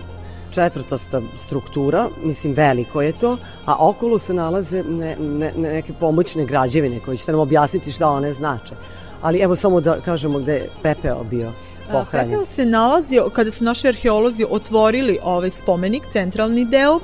četvrtasta 0.51 1.21
struktura, 1.47 2.09
mislim 2.23 2.53
veliko 2.55 3.03
je 3.03 3.13
to, 3.13 3.37
a 3.65 3.89
okolo 3.89 4.19
se 4.19 4.35
nalaze 4.35 4.83
ne, 4.83 5.17
ne, 5.17 5.53
ne, 5.57 5.71
neke 5.71 5.93
pomoćne 5.93 6.45
građevine 6.45 7.01
koje 7.01 7.17
ćete 7.17 7.33
nam 7.33 7.41
objasniti 7.41 7.93
šta 7.93 8.09
one 8.11 8.33
znače. 8.33 8.75
Ali 9.23 9.39
evo 9.39 9.57
samo 9.57 9.81
da 9.81 10.01
kažemo 10.01 10.39
gde 10.39 10.53
je 10.53 10.71
pepeo 10.83 11.25
bio 11.25 11.53
pohranjen. 11.93 12.31
Pepeo 12.31 12.45
se 12.47 12.67
nalazi, 12.67 13.21
kada 13.33 13.51
su 13.51 13.65
naši 13.65 13.89
arheolozi 13.89 14.47
otvorili 14.51 15.19
ovaj 15.23 15.51
spomenik, 15.51 16.03
centralni 16.13 16.65
deo, 16.65 17.01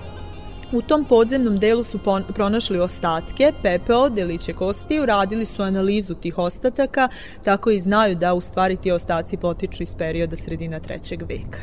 U 0.72 0.82
tom 0.82 1.04
podzemnom 1.04 1.58
delu 1.58 1.84
su 1.84 1.98
pronašli 2.34 2.80
ostatke, 2.80 3.52
pepeo, 3.62 4.08
deliće 4.08 4.52
kosti, 4.52 5.00
uradili 5.00 5.46
su 5.46 5.62
analizu 5.62 6.14
tih 6.14 6.38
ostataka, 6.38 7.08
tako 7.44 7.70
i 7.70 7.80
znaju 7.80 8.14
da 8.14 8.34
u 8.34 8.40
stvari 8.40 8.76
ti 8.76 8.90
ostaci 8.90 9.36
potiču 9.36 9.82
iz 9.82 9.94
perioda 9.94 10.36
sredina 10.36 10.80
trećeg 10.80 11.22
veka. 11.22 11.58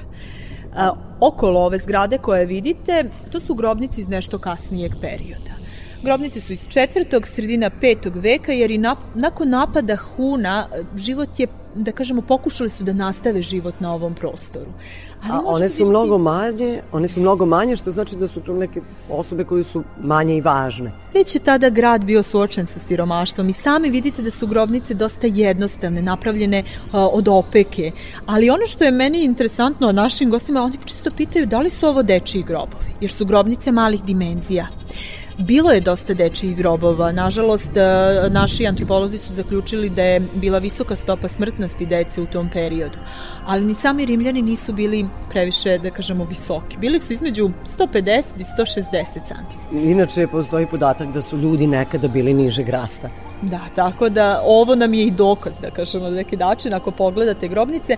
Okolo 1.20 1.66
ove 1.66 1.78
zgrade 1.78 2.18
koje 2.18 2.46
vidite, 2.46 3.04
to 3.32 3.39
su 3.39 3.54
grobnice 3.54 4.02
iz 4.02 4.10
nešto 4.10 4.39
kasnijeg 4.39 4.92
perioda. 5.02 5.62
Grobnice 6.04 6.42
su 6.42 6.54
iz 6.54 6.68
četvrtog, 6.68 7.28
sredina 7.28 7.70
petog 7.70 8.16
veka, 8.16 8.52
jer 8.52 8.72
i 8.72 8.78
na, 8.78 8.96
nakon 9.16 9.50
napada 9.50 9.96
Huna 9.96 10.68
život 10.96 11.39
je 11.39 11.48
da 11.76 11.92
kažemo, 11.92 12.22
pokušali 12.22 12.70
su 12.70 12.84
da 12.84 12.94
nastave 12.94 13.42
život 13.42 13.80
na 13.80 13.94
ovom 13.94 14.13
prostoru. 14.13 14.72
Ali 15.24 15.34
A 15.34 15.42
one 15.46 15.70
su 15.70 15.74
biti... 15.74 15.86
mnogo 15.86 16.18
manje, 16.18 16.82
one 16.92 17.08
su 17.08 17.20
mnogo 17.20 17.46
manje, 17.46 17.76
što 17.76 17.92
znači 17.92 18.16
da 18.16 18.28
su 18.28 18.42
tu 18.42 18.54
neke 18.54 18.82
osobe 19.10 19.44
koje 19.44 19.63
su 19.63 19.84
manje 20.02 20.38
i 20.38 20.42
važne. 20.42 20.92
Već 21.13 21.36
je 21.36 21.39
tada 21.39 21.70
grad 21.70 22.04
bio 22.04 22.24
suočen 22.24 22.66
sa 22.66 22.80
siromaštvom 22.80 23.50
i 23.50 23.54
sami 23.54 23.89
vidite 23.89 24.22
da 24.22 24.32
su 24.32 24.48
grobnice 24.48 24.94
dosta 24.94 25.28
jednostavne, 25.28 26.02
napravljene 26.02 26.60
uh, 26.60 26.92
od 26.94 27.28
opeke. 27.28 27.92
Ali 28.26 28.50
ono 28.50 28.66
što 28.68 28.84
je 28.84 28.92
meni 28.92 29.24
interesantno 29.24 29.88
od 29.88 29.96
našim 29.96 30.30
gostima, 30.30 30.63
oni 30.63 30.78
čisto 30.86 31.12
pitaju 31.18 31.46
da 31.46 31.60
li 31.60 31.70
su 31.70 31.88
ovo 31.88 32.04
dečiji 32.04 32.44
grobovi, 32.44 32.94
jer 33.02 33.12
su 33.12 33.26
grobnice 33.26 33.72
malih 33.72 34.04
dimenzija. 34.04 34.68
Bilo 35.38 35.72
je 35.72 35.82
dosta 35.82 36.13
dečijih 36.13 36.58
grobova. 36.58 37.12
Nažalost, 37.12 37.78
e, 37.78 37.82
naši 38.30 38.67
antropolozi 38.67 39.17
su 39.17 39.34
zaključili 39.34 39.89
da 39.89 40.04
je 40.04 40.19
bila 40.36 40.60
visoka 40.60 40.96
stopa 40.96 41.28
smrtnosti 41.28 41.86
dece 41.86 42.22
u 42.22 42.26
tom 42.26 42.50
periodu. 42.50 42.98
Ali 43.46 43.65
ni 43.65 43.74
sami 43.74 44.06
rimljani 44.06 44.41
nisu 44.41 44.74
bili 44.74 45.06
previše, 45.30 45.78
da 45.78 45.89
kažemo, 45.89 46.26
visoki. 46.26 46.78
Bili 46.78 47.00
su 47.00 47.13
između 47.13 47.50
150 47.78 48.24
i 48.38 48.43
160 48.43 49.28
cm. 49.28 49.78
Inače, 49.78 50.28
postoji 50.28 50.67
podatak 50.67 51.13
da 51.13 51.22
su 51.22 51.38
ljudi 51.38 51.67
nekada 51.67 52.08
bili 52.08 52.34
nižeg 52.34 52.69
rasta. 52.69 53.10
Da, 53.41 53.60
tako 53.76 54.10
da 54.10 54.41
ovo 54.46 54.76
nam 54.76 54.93
je 54.93 55.08
i 55.08 55.12
dokaz, 55.12 55.54
da 55.62 55.72
kažemo, 55.72 56.04
na 56.04 56.15
neki 56.15 56.38
način, 56.38 56.74
ako 56.74 56.91
pogledate 56.91 57.48
grobnice, 57.48 57.98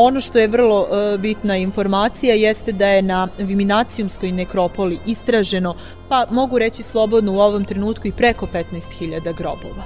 Ono 0.00 0.20
što 0.20 0.38
je 0.38 0.48
vrlo 0.48 0.80
uh, 0.80 1.20
bitna 1.20 1.56
informacija 1.56 2.34
jeste 2.34 2.72
da 2.72 2.86
je 2.86 3.02
na 3.02 3.28
Viminacijumskoj 3.38 4.32
nekropoli 4.32 4.98
istraženo, 5.06 5.74
pa 6.08 6.26
mogu 6.30 6.58
reći 6.58 6.82
slobodno 6.82 7.32
u 7.32 7.40
ovom 7.40 7.64
trenutku 7.64 8.08
i 8.08 8.12
preko 8.12 8.46
15.000 8.46 9.34
grobova 9.36 9.84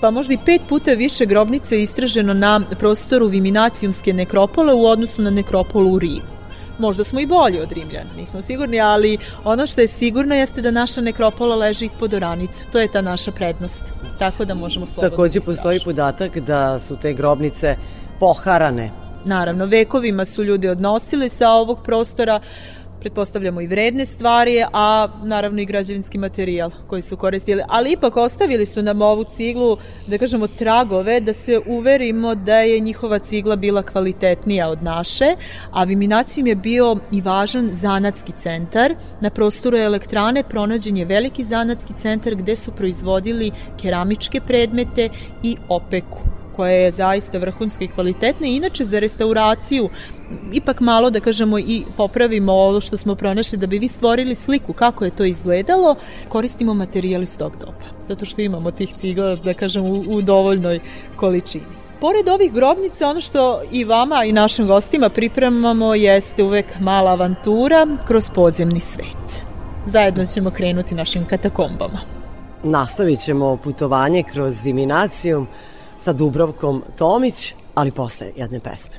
pa 0.00 0.10
možda 0.10 0.34
i 0.34 0.38
pet 0.44 0.62
puta 0.68 0.92
više 0.92 1.26
grobnica 1.26 1.74
je 1.74 1.82
istraženo 1.82 2.34
na 2.34 2.60
prostoru 2.78 3.26
Viminacijumske 3.26 4.12
nekropole 4.12 4.74
u 4.74 4.86
odnosu 4.86 5.22
na 5.22 5.30
nekropolu 5.30 5.92
u 5.92 5.98
Rimu. 5.98 6.38
Možda 6.78 7.04
smo 7.04 7.20
i 7.20 7.26
bolji 7.26 7.60
od 7.60 7.72
Rimljana, 7.72 8.10
nismo 8.16 8.42
sigurni, 8.42 8.80
ali 8.80 9.18
ono 9.44 9.66
što 9.66 9.80
je 9.80 9.86
sigurno 9.86 10.34
jeste 10.34 10.62
da 10.62 10.70
naša 10.70 11.00
nekropola 11.00 11.56
leži 11.56 11.84
ispod 11.84 12.14
oranica. 12.14 12.64
To 12.72 12.78
je 12.80 12.92
ta 12.92 13.02
naša 13.02 13.32
prednost. 13.32 13.80
Tako 14.18 14.44
da 14.44 14.54
možemo 14.54 14.86
slobodno 14.86 15.10
Takođe 15.10 15.40
da 15.40 15.44
postoji 15.44 15.80
podatak 15.84 16.38
da 16.38 16.78
su 16.78 16.96
te 16.96 17.12
grobnice 17.12 17.76
poharane 18.20 19.07
Naravno, 19.28 19.66
vekovima 19.66 20.24
su 20.24 20.44
ljudi 20.44 20.68
odnosili 20.68 21.28
sa 21.28 21.48
ovog 21.50 21.82
prostora 21.84 22.40
pretpostavljamo 23.00 23.60
i 23.60 23.66
vredne 23.66 24.04
stvari, 24.04 24.64
a 24.72 25.08
naravno 25.24 25.60
i 25.60 25.66
građevinski 25.66 26.18
materijal 26.18 26.70
koji 26.86 27.02
su 27.02 27.16
koristili. 27.16 27.62
Ali 27.68 27.92
ipak 27.92 28.16
ostavili 28.16 28.66
su 28.66 28.82
nam 28.82 29.02
ovu 29.02 29.24
ciglu, 29.24 29.76
da 30.06 30.18
kažemo, 30.18 30.46
tragove, 30.46 31.20
da 31.20 31.32
se 31.32 31.60
uverimo 31.66 32.34
da 32.34 32.56
je 32.58 32.80
njihova 32.80 33.18
cigla 33.18 33.56
bila 33.56 33.82
kvalitetnija 33.82 34.68
od 34.68 34.82
naše, 34.82 35.34
a 35.70 35.84
Viminacijum 35.84 36.46
je 36.46 36.54
bio 36.54 36.96
i 37.12 37.20
važan 37.20 37.68
zanatski 37.72 38.32
centar. 38.32 38.94
Na 39.20 39.30
prostoru 39.30 39.76
elektrane 39.76 40.42
pronađen 40.42 40.96
je 40.96 41.04
veliki 41.04 41.44
zanatski 41.44 41.92
centar 41.92 42.34
gde 42.34 42.56
su 42.56 42.72
proizvodili 42.72 43.50
keramičke 43.82 44.40
predmete 44.40 45.08
i 45.42 45.56
opeku 45.68 46.38
koja 46.58 46.72
je 46.72 46.90
zaista 46.90 47.38
vrhunska 47.38 47.84
i 47.84 47.88
kvalitetna. 47.88 48.46
Inače, 48.46 48.84
za 48.84 48.98
restauraciju 48.98 49.88
ipak 50.52 50.80
malo 50.80 51.10
da 51.10 51.20
kažemo 51.20 51.58
i 51.58 51.84
popravimo 51.96 52.52
ovo 52.52 52.80
što 52.80 52.96
smo 52.96 53.14
pronašli 53.14 53.58
da 53.58 53.66
bi 53.66 53.78
vi 53.78 53.88
stvorili 53.88 54.34
sliku 54.34 54.72
kako 54.72 55.04
je 55.04 55.10
to 55.10 55.24
izgledalo, 55.24 55.94
koristimo 56.28 56.74
materijal 56.74 57.22
iz 57.22 57.36
tog 57.38 57.56
doba. 57.60 57.86
Zato 58.04 58.24
što 58.24 58.42
imamo 58.42 58.70
tih 58.70 58.94
cigla, 58.96 59.36
da 59.36 59.54
kažem, 59.54 59.84
u, 59.84 60.02
u 60.16 60.22
dovoljnoj 60.22 60.80
količini. 61.16 61.64
Pored 62.00 62.28
ovih 62.28 62.52
grobnica, 62.52 63.08
ono 63.08 63.20
što 63.20 63.62
i 63.70 63.84
vama 63.84 64.24
i 64.24 64.32
našim 64.32 64.66
gostima 64.66 65.08
pripremamo 65.08 65.94
jeste 65.94 66.42
uvek 66.42 66.80
mala 66.80 67.10
avantura 67.10 67.86
kroz 68.06 68.30
podzemni 68.34 68.80
svet. 68.80 69.44
Zajedno 69.86 70.26
ćemo 70.26 70.50
krenuti 70.50 70.94
našim 70.94 71.24
katakombama. 71.24 72.00
Nastavit 72.62 73.20
ćemo 73.20 73.56
putovanje 73.56 74.22
kroz 74.22 74.62
Viminacijum, 74.64 75.46
sa 75.98 76.12
Dubrovkom 76.12 76.82
Tomić, 76.98 77.54
ali 77.74 77.90
posle 77.90 78.26
jedne 78.36 78.60
pesme. 78.60 78.96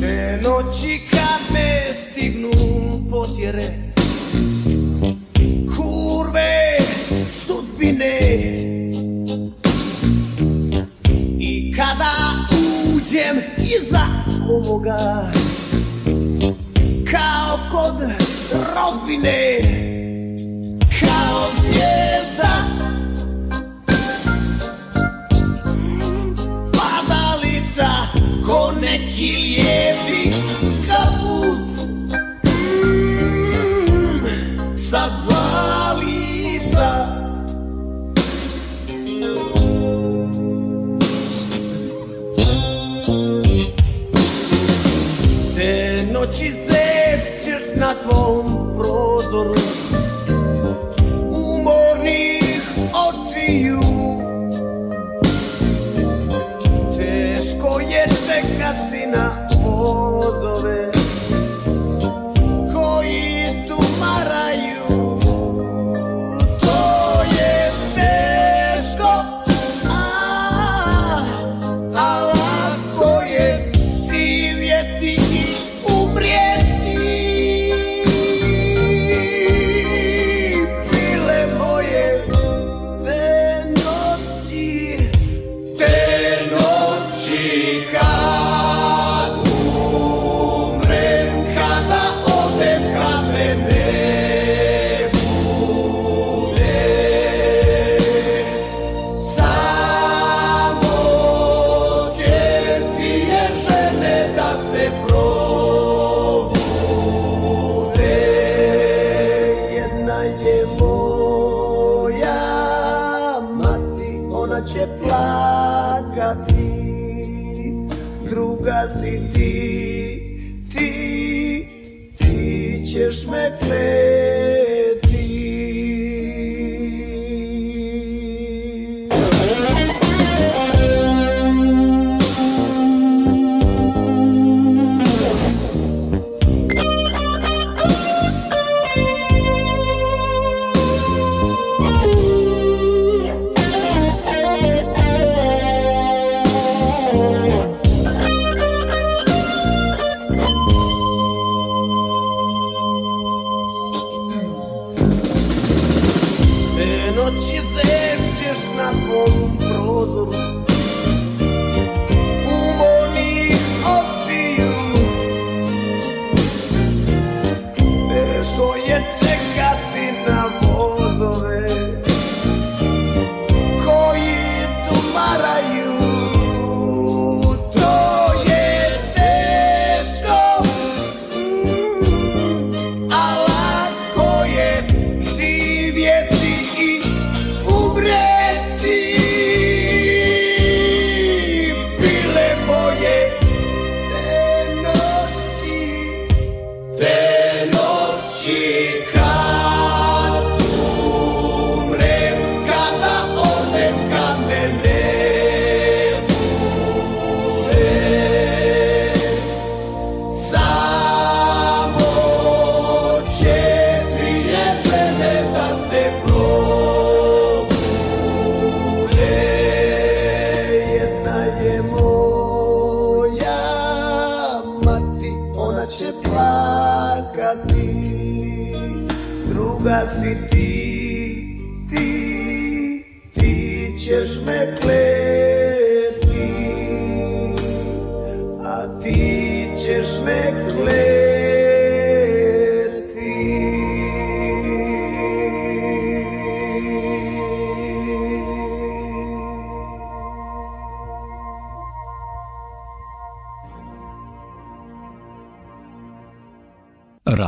Te 0.00 0.40
noći 0.42 1.00
kad 1.10 1.52
me 1.52 1.94
stignu 1.94 2.50
potjere 3.10 3.83
uđem 12.96 13.36
iza 13.58 14.06
ovoga 14.50 15.32
Kao 17.10 17.58
kod 17.72 18.08
rodbine 18.74 19.60
Kao 21.00 21.40
zvijezda 21.60 22.64
Padalica 26.72 27.90
ko 28.46 28.72
neki 28.80 29.36
lijepi 29.36 30.36
kaput 30.88 31.88
mm, 32.44 34.24
Sa 34.90 35.08
dva 35.08 35.92
lica 35.92 37.23
ćeš 48.04 48.10
na 48.10 48.10
tvom 48.10 48.74
prozoru 48.74 49.54
Umornih 51.30 52.62
očiju 52.92 53.80
Teško 56.96 57.80
je 57.80 58.06
čekati 58.26 59.06
na 59.06 59.43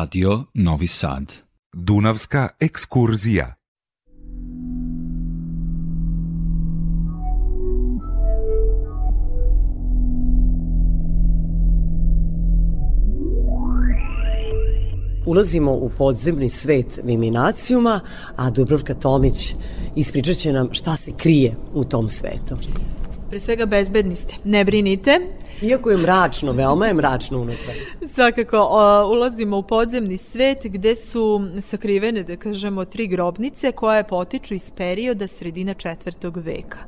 Radio 0.07 0.45
Novi 0.55 0.87
Sad. 0.87 1.33
Dunavska 1.75 2.49
ekskurzija. 2.61 3.55
Ulazimo 15.27 15.73
u 15.73 15.90
podzemni 15.99 16.49
svet 16.49 17.01
Viminacijuma, 17.05 18.01
a 18.37 18.51
Dubrovka 18.51 18.95
Tomić 18.95 19.55
ispričat 19.97 20.37
će 20.37 20.53
nam 20.53 20.69
šta 20.73 20.97
se 20.97 21.12
krije 21.16 21.55
u 21.75 21.85
tom 21.85 22.09
svetu. 22.09 22.57
Pre 23.31 23.38
svega 23.38 23.66
bezbedni 23.66 24.16
ste, 24.16 24.35
ne 24.45 24.64
brinite. 24.64 25.21
Iako 25.62 25.90
je 25.90 25.97
mračno, 25.97 26.53
veoma 26.53 26.87
je 26.87 26.95
mračno 26.95 27.38
unutra. 27.38 27.73
Svakako, 28.17 28.59
o, 28.71 29.07
ulazimo 29.13 29.59
u 29.59 29.63
podzemni 29.63 30.17
svet 30.17 30.59
gde 30.65 30.97
su 30.97 31.41
sakrivene, 31.61 32.23
da 32.23 32.37
kažemo, 32.37 32.85
tri 32.85 33.07
grobnice 33.07 33.73
koje 33.73 34.05
potiču 34.05 34.55
iz 34.55 34.73
perioda 34.77 35.27
sredina 35.27 35.75
četvrtog 35.75 36.37
veka. 36.37 36.79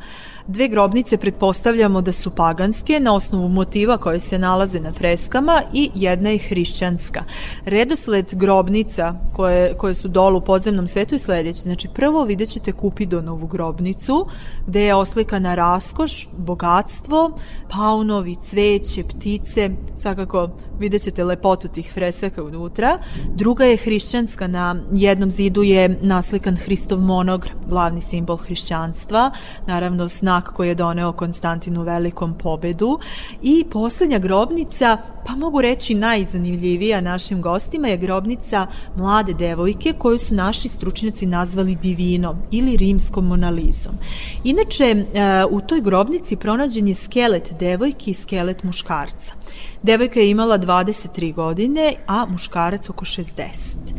Dve 0.46 0.68
grobnice 0.68 1.16
pretpostavljamo 1.16 2.00
da 2.00 2.12
su 2.12 2.30
paganske 2.30 3.00
na 3.00 3.14
osnovu 3.14 3.48
motiva 3.48 3.98
koje 3.98 4.20
se 4.20 4.38
nalaze 4.38 4.80
na 4.80 4.92
freskama 4.92 5.62
i 5.72 5.90
jedna 5.94 6.30
je 6.30 6.38
hrišćanska. 6.38 7.24
Redosled 7.64 8.34
grobnica 8.34 9.14
koje, 9.36 9.74
koje 9.76 9.94
su 9.94 10.08
dolu 10.08 10.38
u 10.38 10.44
podzemnom 10.44 10.86
svetu 10.86 11.14
je 11.14 11.18
sledeći. 11.18 11.62
Znači, 11.62 11.88
prvo 11.94 12.24
vidjet 12.24 12.50
ćete 12.50 12.72
Kupidonovu 12.72 13.46
grobnicu 13.46 14.26
gde 14.66 14.82
je 14.82 14.94
oslikana 14.94 15.54
raskoš, 15.54 16.28
bogatstvo, 16.36 17.30
paunovi, 17.70 18.36
cveće, 18.36 19.02
ptice, 19.02 19.70
svakako 19.96 20.50
vidjet 20.78 21.02
ćete 21.02 21.17
lepotu 21.24 21.68
tih 21.68 21.90
fresaka 21.94 22.42
unutra. 22.42 22.98
Druga 23.34 23.64
je 23.64 23.76
hrišćanska, 23.76 24.46
na 24.46 24.76
jednom 24.92 25.30
zidu 25.30 25.62
je 25.62 25.98
naslikan 26.02 26.56
Hristov 26.56 27.00
monogram, 27.00 27.54
glavni 27.68 28.00
simbol 28.00 28.36
hrišćanstva, 28.36 29.30
naravno 29.66 30.08
znak 30.08 30.52
koji 30.52 30.68
je 30.68 30.74
doneo 30.74 31.12
Konstantinu 31.12 31.82
velikom 31.82 32.34
pobedu. 32.38 32.98
I 33.42 33.64
poslednja 33.70 34.18
grobnica, 34.18 34.98
pa 35.26 35.36
mogu 35.36 35.60
reći 35.60 35.94
najzanimljivija 35.94 37.00
našim 37.00 37.42
gostima, 37.42 37.88
je 37.88 37.96
grobnica 37.96 38.66
mlade 38.96 39.34
devojke 39.34 39.92
koju 39.92 40.18
su 40.18 40.34
naši 40.34 40.68
stručnjaci 40.68 41.26
nazvali 41.26 41.74
divinom 41.74 42.36
ili 42.50 42.76
rimskom 42.76 43.26
monalizom. 43.26 43.92
Inače, 44.44 44.84
e, 44.84 45.04
u 45.50 45.60
toj 45.60 45.80
grobnici 45.80 46.36
pronađen 46.36 46.88
je 46.88 46.94
skelet 46.94 47.52
devojke 47.58 48.10
i 48.10 48.14
skelet 48.14 48.62
muškarca. 48.62 49.34
Devojka 49.82 50.20
je 50.20 50.30
imala 50.30 50.58
23 50.58 51.34
godine, 51.34 51.94
a 52.06 52.26
muškarac 52.26 52.90
oko 52.90 53.04
60. 53.04 53.98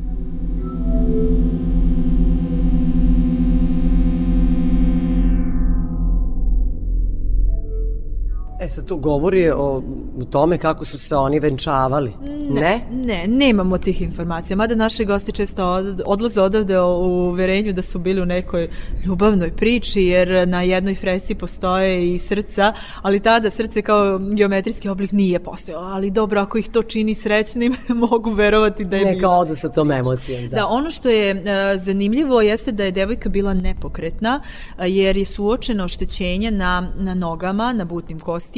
E 8.60 8.68
sad 8.68 8.86
to 8.86 8.96
govori 8.96 9.50
o, 9.50 9.82
tome 10.26 10.58
kako 10.58 10.86
su 10.86 11.00
se 11.00 11.16
oni 11.16 11.40
venčavali. 11.40 12.14
Ne? 12.52 12.82
Ne, 12.92 13.28
nemamo 13.28 13.78
tih 13.78 14.02
informacija. 14.02 14.56
Mada 14.58 14.76
naši 14.76 15.06
gosti 15.06 15.32
često 15.32 15.66
od- 15.66 16.02
odlaze 16.06 16.42
odavde 16.42 16.80
u 16.80 16.86
uverenju 17.30 17.74
da 17.74 17.82
su 17.82 18.00
bili 18.00 18.22
u 18.22 18.26
nekoj 18.26 18.70
ljubavnoj 19.06 19.52
priči, 19.52 20.02
jer 20.02 20.48
na 20.48 20.62
jednoj 20.62 20.96
fresi 20.96 21.36
postoje 21.36 22.14
i 22.16 22.20
srca, 22.20 22.74
ali 23.02 23.20
tada 23.20 23.50
srce 23.50 23.82
kao 23.82 24.20
geometrijski 24.20 24.90
oblik 24.90 25.12
nije 25.12 25.40
postojalo. 25.40 25.86
Ali 25.86 26.12
dobro, 26.12 26.42
ako 26.42 26.58
ih 26.58 26.70
to 26.70 26.84
čini 26.84 27.16
srećnim, 27.16 27.76
mogu 28.10 28.30
verovati 28.30 28.86
da 28.86 28.98
je 28.98 29.06
Neka 29.06 29.20
bilo. 29.20 29.32
odu 29.32 29.56
sa 29.56 29.70
tom 29.70 29.92
emocijom. 29.92 30.42
Da. 30.42 30.56
Da, 30.56 30.68
ono 30.68 30.90
što 30.92 31.10
je 31.10 31.30
e, 31.32 31.44
zanimljivo 31.78 32.42
jeste 32.42 32.72
da 32.72 32.84
je 32.84 32.92
devojka 32.92 33.30
bila 33.30 33.54
nepokretna 33.54 34.42
e, 34.80 34.90
jer 34.90 35.18
je 35.18 35.26
suočeno 35.26 35.84
oštećenje 35.84 36.52
na, 36.52 36.92
na 36.96 37.14
nogama, 37.14 37.74
na 37.74 37.86
butnim 37.86 38.20
kostima 38.20 38.49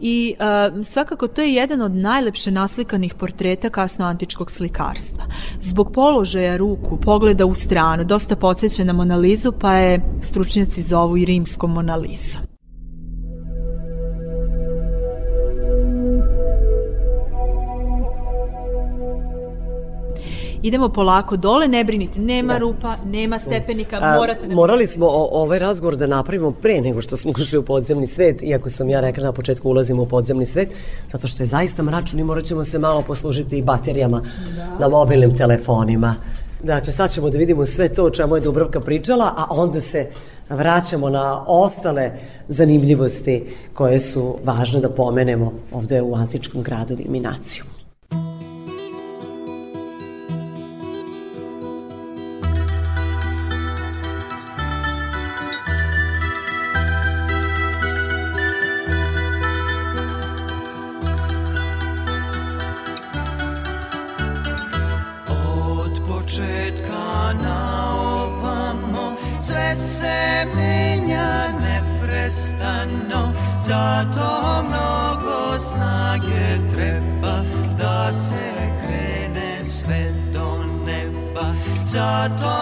i 0.00 0.34
e, 0.38 0.84
svakako 0.84 1.28
to 1.28 1.42
je 1.42 1.54
jedan 1.54 1.82
od 1.82 1.92
najlepše 1.92 2.50
naslikanih 2.50 3.14
portreta 3.14 3.70
kasno 3.70 4.04
antičkog 4.04 4.50
slikarstva. 4.50 5.24
Zbog 5.62 5.92
položaja 5.92 6.56
ruku, 6.56 6.96
pogleda 6.96 7.46
u 7.46 7.54
stranu, 7.54 8.04
dosta 8.04 8.36
podsjeća 8.36 8.84
na 8.84 8.92
Monalizu 8.92 9.52
pa 9.52 9.72
je 9.72 10.00
stručnjaci 10.22 10.82
zovu 10.82 11.16
i 11.16 11.24
rimskom 11.24 11.72
Monalizom. 11.72 12.55
Idemo 20.66 20.88
polako 20.88 21.36
dole, 21.36 21.68
ne 21.68 21.84
brinite, 21.84 22.20
nema 22.20 22.52
Da. 22.52 22.58
rupa, 22.58 22.96
nema 23.04 23.38
stepenika, 23.38 23.98
A, 24.02 24.16
morate 24.16 24.46
da... 24.46 24.54
morali 24.54 24.86
smo 24.86 25.06
o, 25.06 25.28
ovaj 25.32 25.58
razgovor 25.58 25.96
da 25.96 26.06
napravimo 26.06 26.50
pre 26.50 26.80
nego 26.80 27.00
što 27.00 27.16
smo 27.16 27.32
ušli 27.40 27.58
u 27.58 27.62
podzemni 27.62 28.06
svet, 28.06 28.42
iako 28.42 28.68
sam 28.68 28.88
ja 28.88 29.00
rekla 29.00 29.24
na 29.24 29.32
početku 29.32 29.68
ulazimo 29.68 30.02
u 30.02 30.06
podzemni 30.06 30.46
svet, 30.46 30.68
zato 31.12 31.28
što 31.28 31.42
je 31.42 31.46
zaista 31.46 31.82
mračno 31.82 32.20
i 32.20 32.24
morat 32.24 32.44
ćemo 32.44 32.64
se 32.64 32.78
malo 32.78 33.02
poslužiti 33.02 33.58
i 33.58 33.62
baterijama 33.62 34.22
na 34.80 34.88
mobilnim 34.88 35.36
telefonima. 35.36 36.14
Dakle, 36.62 36.92
sad 36.92 37.12
ćemo 37.12 37.30
da 37.30 37.38
vidimo 37.38 37.66
sve 37.66 37.88
to 37.88 38.04
o 38.04 38.10
čemu 38.10 38.36
je 38.36 38.40
Dubrovka 38.40 38.80
pričala, 38.80 39.34
a 39.36 39.46
onda 39.50 39.80
se 39.80 40.10
vraćamo 40.48 41.10
na 41.10 41.44
ostale 41.46 42.10
zanimljivosti 42.48 43.44
koje 43.74 44.00
su 44.00 44.36
važne 44.44 44.80
da 44.80 44.90
pomenemo 44.90 45.52
ovde 45.72 46.02
u 46.02 46.14
antičkom 46.14 46.62
gradu 46.62 46.96
Viminaciju. 46.96 47.75
Zato 82.26 82.34
mnogo 82.34 82.55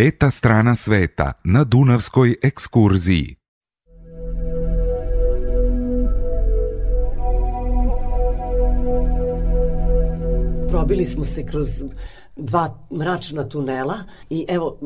Peta 0.00 0.30
strana 0.30 0.74
sveta 0.74 1.32
na 1.44 1.64
Dunavskoj 1.64 2.36
ekskurziji. 2.42 3.36
Probili 10.68 11.04
smo 11.04 11.24
se 11.24 11.46
kroz 11.46 11.68
dva 12.36 12.78
mračna 12.90 13.48
tunela 13.48 13.98
i 14.30 14.46
evo, 14.48 14.78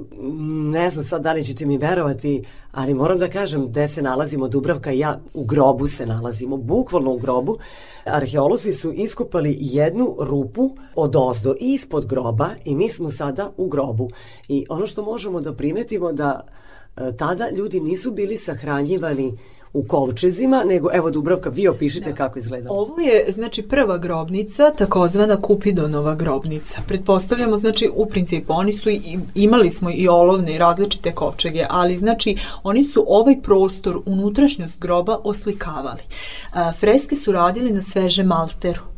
ne 0.73 0.91
znam 0.91 1.05
sad 1.05 1.23
da 1.23 1.33
li 1.33 1.45
ćete 1.45 1.67
mi 1.67 1.79
verovati, 1.79 2.43
ali 2.73 2.95
moram 2.95 3.19
da 3.19 3.29
kažem 3.29 3.69
gde 3.69 3.89
se 3.89 4.03
nalazimo 4.03 4.49
Dubravka 4.49 4.93
i 4.93 4.99
ja 4.99 5.21
u 5.35 5.45
grobu 5.45 5.89
se 5.89 6.07
nalazimo, 6.07 6.57
bukvalno 6.57 7.13
u 7.13 7.19
grobu. 7.19 7.59
Arheolozi 8.05 8.73
su 8.73 8.93
iskopali 8.93 9.57
jednu 9.61 10.17
rupu 10.21 10.77
od 10.95 11.17
ozdo 11.17 11.55
ispod 11.61 12.07
groba 12.07 12.51
i 12.65 12.75
mi 12.75 12.89
smo 12.89 13.11
sada 13.11 13.51
u 13.57 13.69
grobu. 13.69 14.11
I 14.49 14.67
ono 14.69 14.87
što 14.87 15.03
možemo 15.03 15.41
da 15.41 15.55
primetimo 15.55 16.13
da 16.13 16.41
e, 16.97 17.17
tada 17.17 17.51
ljudi 17.51 17.81
nisu 17.81 18.13
bili 18.13 18.39
sahranjivani 18.39 19.39
u 19.75 19.85
kovčezima, 19.85 20.65
nego 20.65 20.89
evo 20.93 21.11
Dubravka, 21.11 21.51
vi 21.51 21.69
opišite 21.69 22.11
da. 22.11 22.17
kako 22.17 22.39
izgleda. 22.39 22.69
Ovo 22.71 23.01
je 23.01 23.33
znači 23.33 23.63
prva 23.63 23.99
grobnica, 23.99 24.71
takozvana 24.71 25.41
Kupidonova 25.41 26.15
grobnica. 26.15 26.81
Pretpostavljamo 26.89 27.57
znači 27.57 27.91
u 27.95 28.07
principu 28.07 28.53
oni 28.53 28.73
su 28.73 28.91
i, 28.91 29.19
imali 29.35 29.71
smo 29.71 29.91
i 29.91 30.09
olovne 30.09 30.55
i 30.55 30.59
različite 30.59 31.13
kovčege, 31.13 31.65
ali 31.71 31.97
znači 31.97 32.37
oni 32.63 32.85
su 32.85 33.05
ovaj 33.09 33.43
prostor 33.43 34.01
unutrašnjost 34.07 34.81
groba 34.81 35.19
oslikavali. 35.25 36.03
A, 36.53 36.73
freske 36.73 37.17
su 37.17 37.33
radili 37.33 37.71
na 37.71 37.83
svežem 37.83 38.27
malteru. 38.27 38.94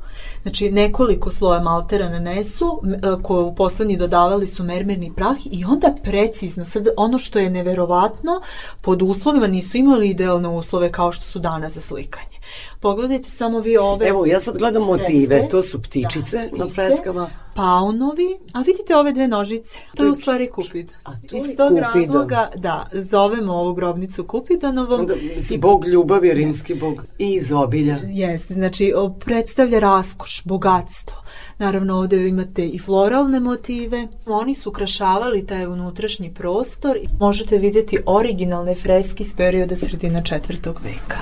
Znači, 0.46 0.70
nekoliko 0.70 1.30
sloja 1.32 1.60
maltera 1.60 2.08
nanesu, 2.08 2.80
e, 2.84 3.22
koje 3.22 3.40
u 3.40 3.54
poslednji 3.54 3.96
dodavali 3.96 4.46
su 4.46 4.64
mermerni 4.64 5.12
prah 5.16 5.36
i 5.44 5.64
onda 5.64 5.94
precizno, 6.02 6.64
sad 6.64 6.86
ono 6.96 7.18
što 7.18 7.38
je 7.38 7.50
neverovatno, 7.50 8.40
pod 8.82 9.02
uslovima 9.02 9.46
nisu 9.46 9.76
imali 9.76 10.10
idealne 10.10 10.48
uslove 10.48 10.92
kao 10.92 11.12
što 11.12 11.24
su 11.24 11.38
danas 11.38 11.72
za 11.72 11.80
slikanje. 11.80 12.35
Pogledajte 12.80 13.30
samo 13.30 13.60
vi 13.60 13.76
ove 13.76 14.08
Evo, 14.08 14.26
ja 14.26 14.40
sad 14.40 14.58
gledam 14.58 14.82
motive, 14.82 15.36
freske. 15.36 15.50
to 15.50 15.62
su 15.62 15.82
ptičice 15.82 16.36
na 16.56 16.64
ptice, 16.64 16.74
freskama. 16.74 17.30
Paunovi, 17.54 18.38
a 18.52 18.60
vidite 18.60 18.96
ove 18.96 19.12
dve 19.12 19.28
nožice? 19.28 19.78
To 19.96 20.04
je 20.04 20.10
u 20.10 20.16
stvari 20.16 20.50
Kupid. 20.50 20.90
A 21.04 21.12
to 21.28 21.36
je 21.36 21.50
Iz 21.50 21.56
tog 21.56 21.68
Kupidon. 21.68 21.92
razloga, 21.94 22.50
da, 22.56 22.86
zovemo 22.92 23.52
ovu 23.54 23.74
grobnicu 23.74 24.24
Kupidonovom. 24.24 25.00
Onda, 25.00 25.14
mislim, 25.36 25.60
bog 25.60 25.86
ljubavi, 25.86 26.34
rimski 26.34 26.74
bog 26.74 27.04
i 27.18 27.34
izobilja. 27.34 27.96
Jeste, 28.06 28.54
znači 28.54 28.92
predstavlja 29.24 29.78
raskoš, 29.78 30.42
bogatstvo. 30.44 31.16
Naravno 31.58 31.94
ovde 31.96 32.28
imate 32.28 32.66
i 32.66 32.78
floralne 32.78 33.40
motive. 33.40 34.08
Oni 34.26 34.54
su 34.54 34.68
ukrašavali 34.68 35.46
taj 35.46 35.66
unutrašnji 35.66 36.34
prostor 36.34 36.96
i 36.96 37.08
možete 37.20 37.58
vidjeti 37.58 37.98
originalne 38.06 38.74
freske 38.74 39.22
iz 39.22 39.36
perioda 39.36 39.76
sredina 39.76 40.22
četvrtog 40.22 40.80
veka. 40.84 41.18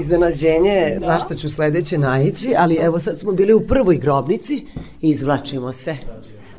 Iznenađenje, 0.00 0.98
na 1.00 1.20
što 1.20 1.34
ću 1.34 1.48
sledeće 1.48 1.98
naići, 1.98 2.54
ali 2.58 2.74
evo 2.74 2.98
sad 2.98 3.18
smo 3.18 3.32
bili 3.32 3.54
u 3.54 3.66
prvoj 3.66 3.96
grobnici 3.96 4.54
i 5.00 5.08
izvlačimo 5.08 5.72
se. 5.72 5.96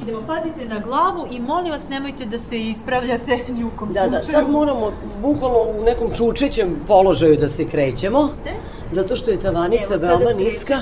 Idemo, 0.01 0.21
pazite 0.27 0.65
na 0.65 0.79
glavu 0.79 1.27
i 1.31 1.39
molim 1.39 1.71
vas 1.71 1.89
nemojte 1.89 2.25
da 2.25 2.39
se 2.39 2.59
ispravljate 2.59 3.39
ni 3.49 3.63
u 3.63 3.69
kom 3.75 3.93
Da, 3.93 4.07
da, 4.07 4.21
sad 4.21 4.49
moramo 4.49 4.91
bukvalno 5.21 5.59
u 5.79 5.83
nekom 5.83 6.11
čučećem 6.13 6.75
položaju 6.88 7.38
da 7.38 7.49
se 7.49 7.65
krećemo, 7.65 8.29
zato 8.91 9.15
što 9.15 9.31
je 9.31 9.39
tavanica 9.39 9.93
Evo, 9.93 10.07
veoma 10.07 10.33
niska. 10.38 10.77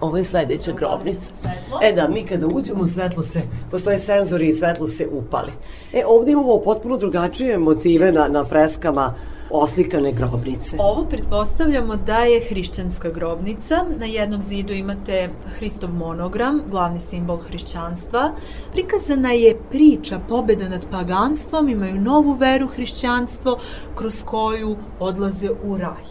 Ovo 0.00 0.16
je 0.16 0.24
sledeća 0.24 0.72
grobnica. 0.72 1.32
Svetlo. 1.42 1.78
E 1.82 1.92
da, 1.92 2.08
mi 2.08 2.26
kada 2.26 2.46
uđemo, 2.46 2.86
svetlo 2.86 3.22
se, 3.22 3.40
postoje 3.70 3.98
senzori 3.98 4.48
i 4.48 4.52
svetlo 4.52 4.86
se 4.86 5.08
upali. 5.12 5.52
E, 5.92 6.02
ovde 6.06 6.32
imamo 6.32 6.60
potpuno 6.60 6.96
drugačije 6.96 7.58
motive 7.58 8.12
na, 8.12 8.28
na 8.28 8.44
freskama 8.44 9.14
oslikane 9.54 10.12
grobnice. 10.12 10.76
Ovo 10.80 11.04
pretpostavljamo 11.04 11.96
da 11.96 12.18
je 12.18 12.40
hrišćanska 12.48 13.10
grobnica. 13.10 13.84
Na 13.98 14.06
jednom 14.06 14.42
zidu 14.42 14.72
imate 14.72 15.30
Hristov 15.56 15.90
monogram, 15.94 16.62
glavni 16.70 17.00
simbol 17.00 17.36
hrišćanstva. 17.36 18.32
Prikazana 18.72 19.32
je 19.32 19.56
priča 19.70 20.18
pobeda 20.28 20.68
nad 20.68 20.86
paganstvom, 20.90 21.68
imaju 21.68 22.00
novu 22.00 22.32
veru 22.32 22.66
hrišćanstvo 22.66 23.56
kroz 23.94 24.14
koju 24.24 24.76
odlaze 25.00 25.50
u 25.64 25.78
raj. 25.78 26.04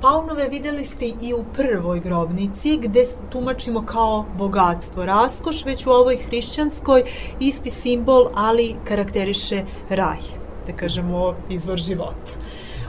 Paunove 0.00 0.48
videli 0.48 0.84
ste 0.84 1.06
i 1.06 1.34
u 1.34 1.44
prvoj 1.54 2.00
grobnici 2.00 2.76
gde 2.76 3.06
tumačimo 3.30 3.86
kao 3.86 4.24
bogatstvo, 4.38 5.06
raskoš, 5.06 5.64
već 5.64 5.86
u 5.86 5.90
ovoj 5.90 6.16
hrišćanskoj 6.16 7.02
isti 7.40 7.70
simbol, 7.70 8.26
ali 8.34 8.74
karakteriše 8.84 9.62
raj, 9.88 10.41
da 10.66 10.72
kažemo 10.72 11.34
izvor 11.50 11.78
života. 11.78 12.32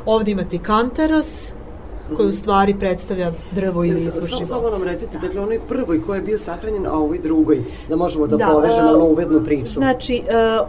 Ovde 0.05 0.31
imate 0.31 0.57
kantaros, 0.57 1.27
koji 2.15 2.29
u 2.29 2.33
stvari 2.33 2.75
predstavlja 2.79 3.31
drvo 3.51 3.83
ili 3.83 4.01
izvor 4.01 4.23
života. 4.29 4.45
samo 4.45 4.69
nam 4.69 4.83
recite, 4.83 5.17
dakle, 5.17 5.41
onaj 5.41 5.59
prvoj 5.67 6.01
koji 6.01 6.17
je 6.17 6.21
bio 6.21 6.37
sahranjen, 6.37 6.85
a 6.85 6.93
ovoj 6.93 7.17
drugoj, 7.17 7.63
da 7.89 7.95
možemo 7.95 8.27
da, 8.27 8.37
Da, 8.37 8.47
povežemo 8.47 8.89
e, 8.89 8.93
onu 8.93 9.05
uvednu 9.05 9.41
priču. 9.45 9.73
Znači, 9.73 10.15
e, 10.15 10.21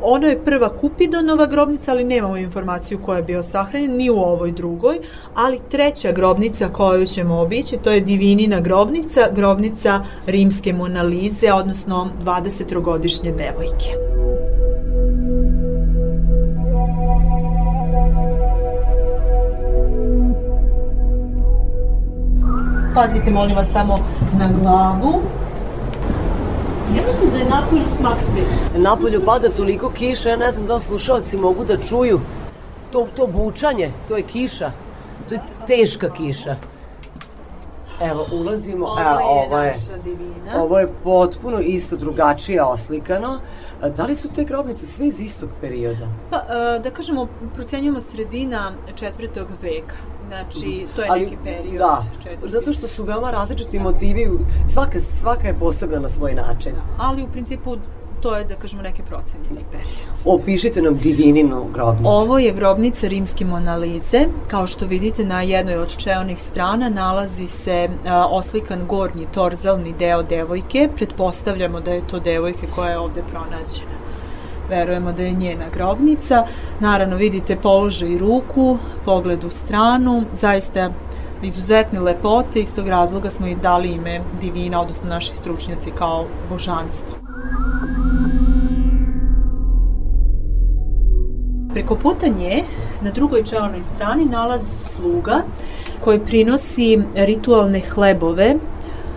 ono 0.02 0.26
je 0.26 0.44
prva 0.44 0.68
Kupidonova 0.68 1.46
grobnica, 1.46 1.92
ali 1.92 2.04
nemamo 2.04 2.36
informaciju 2.36 2.98
ko 2.98 3.14
je 3.14 3.22
bio 3.22 3.42
sahranjen, 3.42 3.96
ni 3.96 4.10
u 4.10 4.16
ovoj 4.16 4.52
drugoj, 4.52 4.98
ali 5.34 5.60
treća 5.70 6.12
grobnica 6.12 6.68
koju 6.68 7.06
ćemo 7.06 7.40
obići, 7.40 7.76
to 7.76 7.90
je 7.90 8.00
Divinina 8.00 8.60
grobnica, 8.60 9.28
grobnica 9.32 10.04
rimske 10.26 10.72
Monalize, 10.72 11.52
odnosno 11.52 12.08
23-godišnje 12.24 13.32
devojke. 13.32 14.43
Pazite, 22.94 23.30
molim 23.30 23.56
vas, 23.56 23.68
samo 23.72 23.98
na 24.38 24.48
glavu. 24.62 25.22
Ja 26.96 27.02
mislim 27.06 27.30
da 27.30 27.38
je 27.38 27.44
napolju 27.44 27.88
smak 27.98 28.18
sveta. 28.20 28.78
Napolju 28.78 29.24
pada 29.24 29.48
toliko 29.48 29.90
kiša, 29.90 30.28
ja 30.28 30.36
ne 30.36 30.52
znam 30.52 30.66
da 30.66 30.80
slušalci 30.80 31.36
mogu 31.36 31.64
da 31.64 31.76
čuju 31.76 32.20
to, 32.92 33.06
to 33.16 33.26
bučanje, 33.26 33.90
to 34.08 34.16
je 34.16 34.22
kiša, 34.22 34.70
to 35.28 35.34
je 35.34 35.40
teška 35.66 36.10
kiša. 36.10 36.56
Evo, 38.00 38.26
ulazimo, 38.32 38.86
evo, 39.00 39.18
ovo 39.22 39.62
je, 39.62 39.74
divina. 40.04 40.62
ovo 40.62 40.78
je 40.78 40.88
potpuno 41.04 41.60
isto 41.60 41.96
drugačije 41.96 42.62
oslikano. 42.62 43.38
Da 43.96 44.04
li 44.04 44.16
su 44.16 44.28
te 44.28 44.44
grobnice 44.44 44.86
sve 44.86 45.06
iz 45.06 45.20
istog 45.20 45.48
perioda? 45.60 46.06
Pa, 46.30 46.36
e, 46.36 46.78
da 46.78 46.90
kažemo, 46.90 47.26
procenjujemo 47.54 48.00
sredina 48.00 48.72
četvrtog 48.94 49.46
veka. 49.62 49.96
Znači, 50.28 50.86
to 50.96 51.02
je 51.02 51.10
neki 51.10 51.36
period. 51.44 51.78
Da, 51.78 52.04
četvrti. 52.22 52.48
zato 52.48 52.72
što 52.72 52.86
su 52.86 53.04
veoma 53.04 53.30
različiti 53.30 53.78
motivi, 53.78 54.30
svaka, 54.72 55.00
svaka 55.00 55.48
je 55.48 55.58
posebna 55.58 55.98
na 55.98 56.08
svoj 56.08 56.34
način. 56.34 56.72
Ali 56.98 57.22
u 57.22 57.28
principu 57.32 57.76
to 58.24 58.36
je, 58.36 58.44
da 58.44 58.56
kažemo, 58.56 58.82
neki 58.82 59.02
procenjeni 59.02 59.64
period. 59.70 60.18
Opišite 60.24 60.82
nam 60.82 60.94
divininu 60.96 61.66
grobnicu. 61.72 62.08
Ovo 62.08 62.38
je 62.38 62.52
grobnica 62.52 63.08
rimske 63.08 63.44
Monalize. 63.44 64.26
Kao 64.48 64.66
što 64.66 64.86
vidite 64.86 65.24
na 65.24 65.42
jednoj 65.42 65.76
od 65.76 65.96
čeonih 65.96 66.40
strana 66.40 66.88
nalazi 66.88 67.46
se 67.46 67.88
a, 68.06 68.26
oslikan 68.26 68.86
gornji 68.86 69.26
torzalni 69.34 69.92
deo 69.98 70.22
devojke. 70.22 70.88
Pretpostavljamo 70.96 71.80
da 71.80 71.92
je 71.92 72.06
to 72.06 72.18
devojke 72.18 72.66
koja 72.74 72.90
je 72.90 72.98
ovde 72.98 73.22
pronađena. 73.30 73.98
Verujemo 74.68 75.12
da 75.12 75.22
je 75.22 75.32
njena 75.32 75.68
grobnica. 75.68 76.46
Naravno 76.80 77.16
vidite 77.16 77.56
položaj 77.56 78.18
ruku, 78.18 78.78
pogled 79.04 79.44
u 79.44 79.50
stranu, 79.50 80.24
zaista 80.32 80.90
izuzetne 81.42 82.00
lepote, 82.00 82.60
iz 82.60 82.74
tog 82.74 82.88
razloga 82.88 83.30
smo 83.30 83.46
i 83.46 83.54
dali 83.54 83.92
ime 83.92 84.20
divina, 84.40 84.80
odnosno 84.80 85.08
naši 85.08 85.34
stručnjaci 85.34 85.90
kao 85.90 86.26
božanstvo. 86.50 87.23
Preko 91.74 91.96
puta 91.96 92.26
nje, 92.26 92.64
na 93.02 93.10
drugoj 93.10 93.44
čelnoj 93.44 93.82
strani, 93.82 94.24
nalazi 94.24 94.66
se 94.66 94.94
sluga 94.94 95.42
koji 96.04 96.18
prinosi 96.20 96.98
ritualne 97.14 97.80
hlebove 97.80 98.54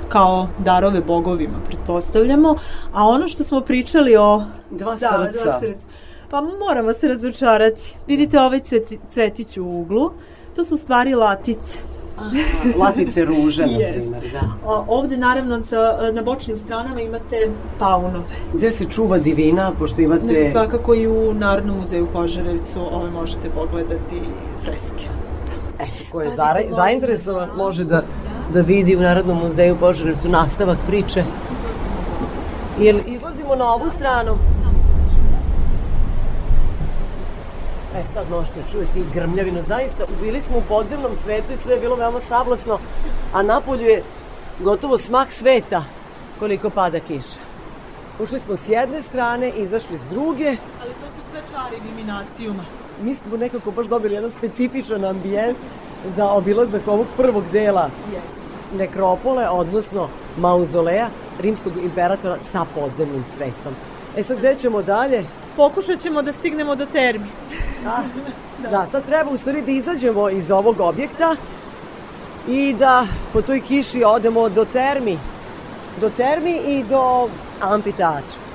kao 0.09 0.47
darove 0.59 1.01
bogovima, 1.01 1.57
pretpostavljamo. 1.67 2.55
A 2.93 3.03
ono 3.03 3.27
što 3.27 3.43
smo 3.43 3.61
pričali 3.61 4.15
o... 4.15 4.43
Dva 4.71 4.95
Da, 4.95 4.97
srca. 4.97 5.43
dva 5.43 5.59
srca. 5.59 5.85
Pa 6.29 6.41
moramo 6.41 6.93
se 6.93 7.07
razočarati. 7.07 7.95
Vidite 8.07 8.39
ovaj 8.39 8.59
cveti, 8.59 8.99
cvetić 9.09 9.57
u 9.57 9.65
uglu? 9.65 10.11
To 10.55 10.65
su 10.65 10.77
stvari 10.77 11.15
latice. 11.15 11.77
Latice 12.81 13.25
ruže, 13.25 13.65
na 13.65 13.71
Jest. 13.71 13.93
primjer, 13.93 14.23
da. 14.31 14.69
A, 14.69 14.83
ovde 14.87 15.17
naravno 15.17 15.63
sa, 15.63 16.11
na 16.13 16.21
bočnim 16.21 16.57
stranama 16.57 17.01
imate 17.01 17.49
paunove. 17.79 18.25
Gde 18.53 18.71
se 18.71 18.85
čuva 18.85 19.17
divina, 19.17 19.71
pošto 19.79 20.01
imate... 20.01 20.25
Nek 20.25 20.51
svakako 20.51 20.95
i 20.95 21.07
u 21.07 21.33
Narodnom 21.33 21.77
muzeju 21.77 22.03
u 22.03 22.07
Požarevcu 22.07 22.79
ove 22.91 23.11
možete 23.11 23.49
pogledati 23.49 24.21
freske. 24.63 25.09
Eto, 25.79 26.03
ko 26.11 26.21
je 26.21 26.35
zara, 26.35 26.59
zainteresovan 26.75 27.49
može 27.57 27.83
da, 27.83 28.03
da 28.53 28.61
vidi 28.61 28.95
u 28.95 28.99
Narodnom 28.99 29.37
muzeju 29.37 29.73
u 29.73 29.77
Požarevcu 29.77 30.29
nastavak 30.29 30.77
priče. 30.87 31.23
Jel 32.79 32.99
izlazimo 33.05 33.55
na 33.55 33.73
ovu 33.73 33.89
stranu? 33.89 34.37
E, 37.95 38.03
sad 38.13 38.29
možete 38.29 38.59
čujeti 38.71 38.99
i 38.99 39.13
grmljavinu. 39.13 39.61
Zaista, 39.61 40.05
bili 40.21 40.41
smo 40.41 40.57
u 40.57 40.61
podzemnom 40.69 41.15
svetu 41.15 41.53
i 41.53 41.57
sve 41.57 41.73
je 41.73 41.79
bilo 41.81 41.95
veoma 41.95 42.19
sablasno, 42.19 42.79
a 43.33 43.41
napolju 43.41 43.85
je 43.85 44.03
gotovo 44.59 44.97
smak 44.97 45.31
sveta 45.31 45.83
koliko 46.39 46.69
pada 46.69 46.99
kiša. 46.99 47.39
Ušli 48.19 48.39
smo 48.39 48.55
s 48.55 48.69
jedne 48.69 49.01
strane, 49.01 49.49
izašli 49.49 49.97
s 49.97 50.03
druge. 50.09 50.47
Ali 50.47 50.91
to 51.01 51.05
su 51.05 51.31
sve 51.31 51.41
čari 51.51 51.75
eliminacijuma. 51.81 52.63
Mi 53.01 53.15
smo 53.15 53.37
nekako 53.37 53.71
baš 53.71 53.87
dobili 53.87 54.15
jedan 54.15 54.31
specifičan 54.31 55.05
ambijent 55.05 55.57
za 56.15 56.29
obilazak 56.31 56.87
ovog 56.87 57.07
prvog 57.17 57.43
dela 57.51 57.89
Jeste. 58.13 58.77
nekropole, 58.77 59.49
odnosno 59.49 60.09
mauzoleja 60.37 61.09
rimskog 61.39 61.73
imperatora 61.83 62.37
sa 62.51 62.65
podzemnim 62.75 63.23
svetom. 63.25 63.73
E 64.17 64.23
sad, 64.23 64.37
gde 64.37 64.55
ćemo 64.55 64.81
dalje? 64.81 65.23
Pokušat 65.55 65.99
ćemo 65.99 66.21
da 66.21 66.31
stignemo 66.31 66.75
do 66.75 66.85
termi. 66.85 67.25
A, 67.87 68.03
da, 68.71 68.87
sad 68.91 69.05
treba 69.05 69.31
u 69.31 69.37
stvari 69.37 69.61
da 69.61 69.71
izađemo 69.71 70.29
iz 70.29 70.51
ovog 70.51 70.79
objekta 70.79 71.35
i 72.47 72.75
da 72.79 73.07
po 73.33 73.41
toj 73.41 73.61
kiši 73.61 74.03
odemo 74.03 74.49
do 74.49 74.65
termi. 74.65 75.17
Do 76.01 76.09
termi 76.09 76.57
i 76.67 76.83
do 76.83 77.29
amfiteatra. 77.61 78.46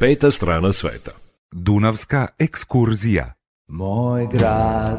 Peta 0.00 0.30
strana 0.30 0.72
sveta. 0.72 1.10
Dunavska 1.52 2.26
ekskurzija. 2.38 3.32
Moj 3.68 4.28
grad 4.32 4.98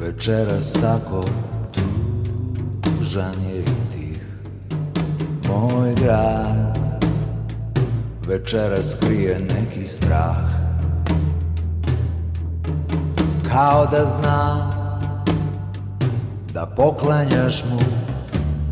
večeras 0.00 0.72
tako 0.72 1.24
tužan 2.84 3.34
je 3.42 3.60
i 3.60 3.64
tih 3.64 4.22
Moj 5.48 5.94
grad 5.94 6.78
večeras 8.26 8.96
krije 9.00 9.40
neki 9.40 9.86
strah 9.86 10.50
Kao 13.48 13.86
da 13.86 14.04
zna 14.04 14.70
da 16.52 16.66
poklanjaš 16.66 17.64
mu 17.64 17.78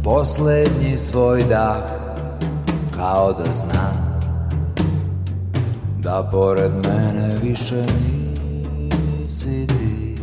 poslednji 0.05 0.97
svoj 0.97 1.45
dah 1.45 1.83
Kao 2.97 3.33
da 3.33 3.53
zna 3.53 4.12
da 6.03 6.29
pored 6.33 6.73
mene 6.87 7.39
više 7.43 7.85
nisi 9.21 9.67
ti. 9.67 10.19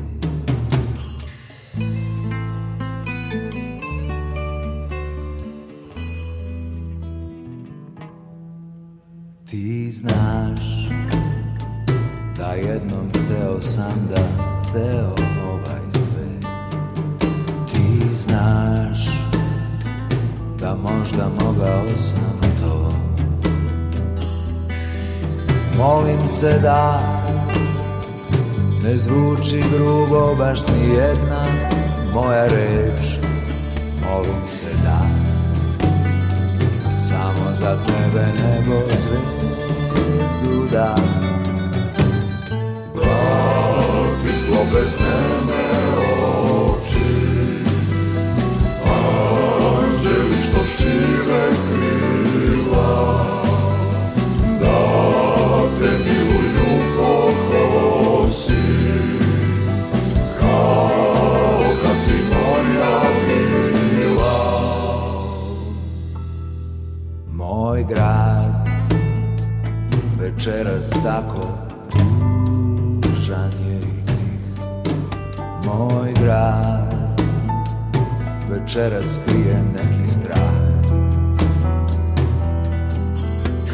Ti 9.45 9.91
znaš 9.91 10.89
da 12.37 12.45
jednom 12.45 13.09
hteo 13.09 13.61
sam 13.61 14.09
da 14.09 14.27
ceo 14.71 15.15
ovaj 15.49 15.91
svet. 15.91 16.45
Ti 17.71 18.15
znaš 18.15 18.99
da 20.59 20.75
možda 20.75 21.29
mogao 21.45 21.97
sam 21.97 22.48
Molim 25.79 26.27
se 26.27 26.59
da 26.63 27.01
ne 28.83 28.97
zvuči 28.97 29.63
grubo 29.73 30.35
baš 30.35 30.59
ni 30.67 30.89
jedna 30.89 31.45
moja 32.13 32.43
reč. 32.47 33.07
Molim 34.03 34.47
se 34.47 34.65
da 34.83 34.99
samo 36.97 37.53
za 37.53 37.77
tebe 37.85 38.25
nebo 38.25 38.81
zvezdu 38.87 40.67
da 40.71 40.95
Da 42.95 43.15
ti 44.23 44.33
sklope 44.33 44.85
sneme 44.85 45.48
večeras 70.39 70.89
tako 70.89 71.47
tužan 73.01 73.51
je 73.67 73.77
i 73.77 74.05
tih. 74.07 74.61
Moj 75.65 76.13
grad 76.23 77.21
večeras 78.49 79.19
krije 79.27 79.63
neki 79.73 80.11
strah. 80.11 80.53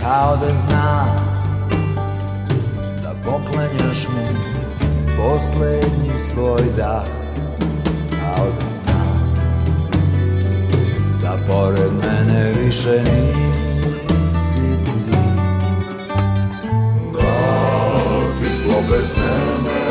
Kao 0.02 0.38
da 0.38 0.54
zna 0.54 1.06
da 3.04 3.14
poklanjaš 3.26 4.08
mu 4.08 4.28
poslednji 5.18 6.20
svoj 6.30 6.64
dah. 6.78 7.06
Kao 8.10 8.46
da 8.46 8.70
zna 8.70 9.06
da 11.22 11.38
pored 11.48 11.92
mene 12.04 12.54
više 12.54 13.04
nisi 13.04 13.65
ti 18.88 18.92
sklope 19.02 19.85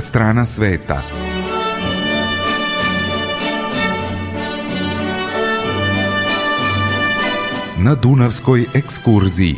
Strana 0.00 0.46
sveta. 0.46 1.02
Na 7.78 7.94
Dunavskoj 7.94 8.66
ekskurziji. 8.74 9.56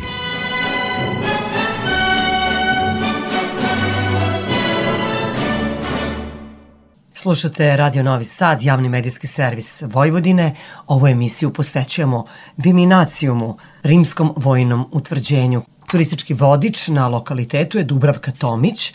Slušate 7.13 7.77
Radio 7.77 8.03
Novi 8.03 8.25
Sad, 8.25 8.61
javni 8.61 8.89
medijski 8.89 9.27
servis 9.27 9.81
Vojvodine. 9.81 10.55
Ovu 10.87 11.07
emisiju 11.07 11.53
posvećujemo 11.53 12.25
Viminacijumu, 12.57 13.57
rimskom 13.83 14.33
vojnom 14.35 14.89
utvrđenju. 14.91 15.61
Turistički 15.91 16.33
vodič 16.33 16.87
na 16.87 17.07
lokalitetu 17.07 17.77
je 17.77 17.83
Dubravka 17.83 18.31
Tomić, 18.31 18.93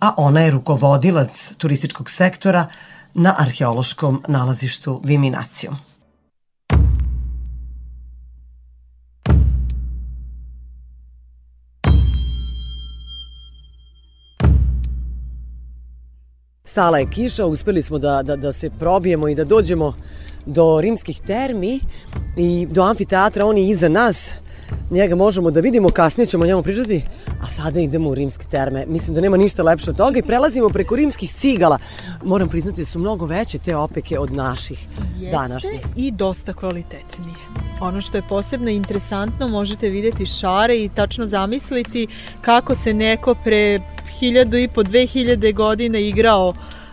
a 0.00 0.14
ona 0.16 0.40
je 0.40 0.50
rukovodilac 0.50 1.54
turističkog 1.58 2.10
sektora 2.10 2.66
na 3.14 3.34
arheološkom 3.38 4.22
nalazištu 4.28 5.00
Viminacijum. 5.04 5.76
Stala 16.64 16.98
je 16.98 17.10
kiša, 17.10 17.46
uspeli 17.46 17.82
smo 17.82 17.98
da, 17.98 18.22
da, 18.22 18.36
da 18.36 18.52
se 18.52 18.70
probijemo 18.70 19.28
i 19.28 19.34
da 19.34 19.44
dođemo 19.44 19.92
do 20.46 20.80
rimskih 20.80 21.20
termi 21.26 21.80
i 22.36 22.66
do 22.70 22.82
amfiteatra, 22.82 23.46
on 23.46 23.58
je 23.58 23.68
iza 23.68 23.88
nas. 23.88 24.30
Njega 24.90 25.14
možemo 25.16 25.50
da 25.50 25.60
vidimo, 25.60 25.90
kasnije 25.90 26.26
ćemo 26.26 26.44
o 26.44 26.46
njemu 26.46 26.62
pričati, 26.62 27.02
a 27.42 27.46
sada 27.46 27.80
idemo 27.80 28.10
u 28.10 28.14
rimske 28.14 28.44
terme. 28.50 28.84
Mislim 28.86 29.14
da 29.14 29.20
nema 29.20 29.36
ništa 29.36 29.62
lepše 29.62 29.90
od 29.90 29.96
toga 29.96 30.18
i 30.18 30.22
prelazimo 30.22 30.68
preko 30.68 30.96
rimskih 30.96 31.32
cigala. 31.32 31.78
Moram 32.24 32.48
priznati 32.48 32.80
da 32.80 32.84
su 32.84 32.98
mnogo 32.98 33.26
veće 33.26 33.58
te 33.58 33.76
opeke 33.76 34.18
od 34.18 34.36
naših 34.36 34.86
Jeste 35.12 35.36
današnjih. 35.36 35.80
i 35.96 36.10
dosta 36.10 36.52
kvalitetnije. 36.52 37.34
Ono 37.80 38.00
što 38.00 38.18
je 38.18 38.22
posebno 38.28 38.70
interesantno, 38.70 39.48
možete 39.48 39.88
videti 39.88 40.26
šare 40.26 40.76
i 40.76 40.88
tačno 40.88 41.26
zamisliti 41.26 42.06
kako 42.40 42.74
se 42.74 42.94
neko 42.94 43.34
pre 43.44 43.80
hiljadu 44.18 44.56
i 44.58 44.68
po, 44.68 44.82
dve 44.82 45.06
hiljade 45.06 45.52
godina 45.52 45.98
igrao 45.98 46.52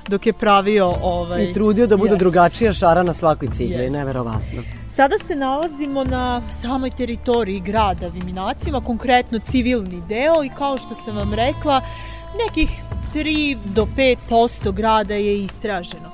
dok 0.09 0.25
je 0.25 0.33
pravio 0.33 0.93
ovaj... 1.01 1.43
I 1.43 1.53
trudio 1.53 1.87
da 1.87 1.97
bude 1.97 2.15
Yes. 2.15 2.19
drugačija 2.19 2.73
šara 2.73 3.03
na 3.03 3.13
svakoj 3.13 3.49
cigli, 3.53 3.75
Yes. 3.75 3.91
neverovatno. 3.91 4.61
Sada 4.97 5.15
se 5.27 5.35
nalazimo 5.35 6.03
na 6.03 6.41
samoj 6.61 6.89
teritoriji 6.89 7.59
grada 7.59 8.07
Viminacijima, 8.07 8.81
konkretno 8.81 9.39
civilni 9.39 10.01
deo 10.09 10.43
i 10.43 10.49
kao 10.57 10.77
što 10.77 10.95
sam 11.05 11.15
vam 11.15 11.33
rekla, 11.33 11.81
nekih 12.47 12.69
3 13.13 13.57
do 13.65 13.87
5% 14.29 14.71
grada 14.73 15.13
je 15.13 15.43
istraženo. 15.43 16.09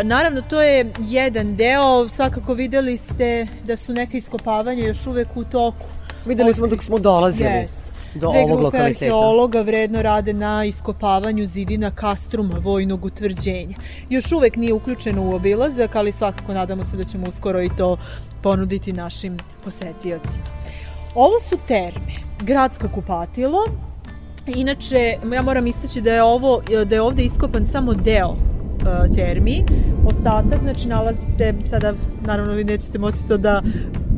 E, 0.00 0.04
naravno, 0.04 0.42
to 0.42 0.62
je 0.62 0.92
jedan 1.00 1.56
deo, 1.56 2.08
svakako 2.08 2.54
videli 2.54 2.96
ste 2.96 3.46
da 3.64 3.76
su 3.76 3.92
neke 3.92 4.18
iskopavanja 4.18 4.86
još 4.86 5.06
uvek 5.06 5.28
u 5.34 5.44
toku. 5.44 5.86
Videli 6.26 6.54
smo 6.54 6.66
dok 6.66 6.82
smo 6.82 6.98
dolazili. 6.98 7.50
Jest. 7.50 7.89
Do 8.14 8.30
Dve 8.30 8.38
ovog 8.38 8.60
grupe 8.60 8.76
lokaliteta. 8.76 9.04
arheologa 9.04 9.60
vredno 9.60 10.02
rade 10.02 10.32
na 10.32 10.64
iskopavanju 10.64 11.46
zidina 11.46 11.90
kastruma 11.90 12.58
vojnog 12.58 13.04
utvrđenja. 13.04 13.76
Još 14.08 14.32
uvek 14.32 14.56
nije 14.56 14.72
uključeno 14.72 15.22
u 15.22 15.34
obilazak, 15.34 15.96
ali 15.96 16.12
svakako 16.12 16.54
nadamo 16.54 16.84
se 16.84 16.96
da 16.96 17.04
ćemo 17.04 17.28
uskoro 17.28 17.62
i 17.62 17.70
to 17.76 17.96
ponuditi 18.42 18.92
našim 18.92 19.38
posetiocima. 19.64 20.46
Ovo 21.14 21.40
su 21.48 21.56
terme, 21.66 22.12
gradsko 22.40 22.88
kupatilo, 22.94 23.58
Inače, 24.46 25.16
ja 25.34 25.42
moram 25.42 25.66
istaći 25.66 26.00
da 26.00 26.12
je 26.12 26.22
ovo 26.22 26.62
da 26.86 26.94
je 26.94 27.02
ovde 27.02 27.22
iskopan 27.22 27.66
samo 27.66 27.94
deo 27.94 28.36
e, 28.80 29.14
termi. 29.14 29.64
Ostatak, 30.06 30.60
znači, 30.62 30.88
nalazi 30.88 31.26
se, 31.38 31.54
sada, 31.70 31.94
naravno, 32.26 32.52
vi 32.52 32.64
nećete 32.64 32.98
moći 32.98 33.18
to 33.28 33.36
da 33.36 33.62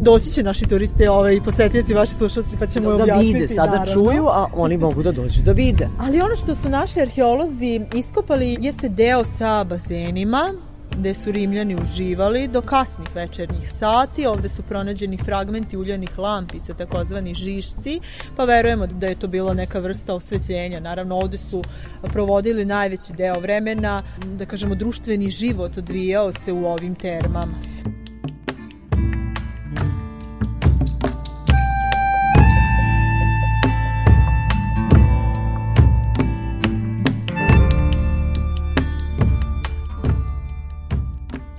doći 0.02 0.30
će 0.30 0.42
naši 0.42 0.66
turiste 0.66 1.10
ovaj, 1.10 1.40
posetioci, 1.44 1.94
vaši 1.94 2.14
slušalci, 2.14 2.56
pa 2.58 2.66
ćemo 2.66 2.88
da 2.90 3.02
objasniti. 3.02 3.32
vide, 3.32 3.48
sada 3.48 3.70
naravno. 3.70 3.92
čuju, 3.94 4.26
a 4.26 4.46
oni 4.54 4.76
mogu 4.76 5.02
da 5.02 5.12
dođu 5.12 5.42
da 5.42 5.52
vide. 5.52 5.88
Ali 5.98 6.20
ono 6.20 6.36
što 6.36 6.54
su 6.54 6.68
naši 6.68 7.00
arheolozi 7.00 7.80
iskopali 7.94 8.56
jeste 8.60 8.88
deo 8.88 9.24
sa 9.24 9.64
bazenima, 9.64 10.48
gde 10.96 11.14
su 11.14 11.32
Rimljani 11.32 11.76
uživali 11.76 12.48
do 12.48 12.60
kasnih 12.60 13.08
večernjih 13.14 13.72
sati. 13.72 14.26
Ovde 14.26 14.48
su 14.48 14.62
pronađeni 14.62 15.16
fragmenti 15.16 15.76
uljanih 15.76 16.18
lampica, 16.18 16.74
takozvani 16.74 17.34
žišci, 17.34 18.00
pa 18.36 18.44
verujemo 18.44 18.86
da 18.86 19.06
je 19.06 19.18
to 19.18 19.26
bila 19.26 19.54
neka 19.54 19.78
vrsta 19.78 20.14
osvetljenja. 20.14 20.80
Naravno, 20.80 21.16
ovde 21.16 21.38
su 21.38 21.62
provodili 22.02 22.64
najveći 22.64 23.12
deo 23.12 23.40
vremena, 23.40 24.02
da 24.38 24.46
kažemo, 24.46 24.74
društveni 24.74 25.28
život 25.30 25.78
odvijao 25.78 26.32
se 26.32 26.52
u 26.52 26.66
ovim 26.66 26.94
termama. 26.94 27.54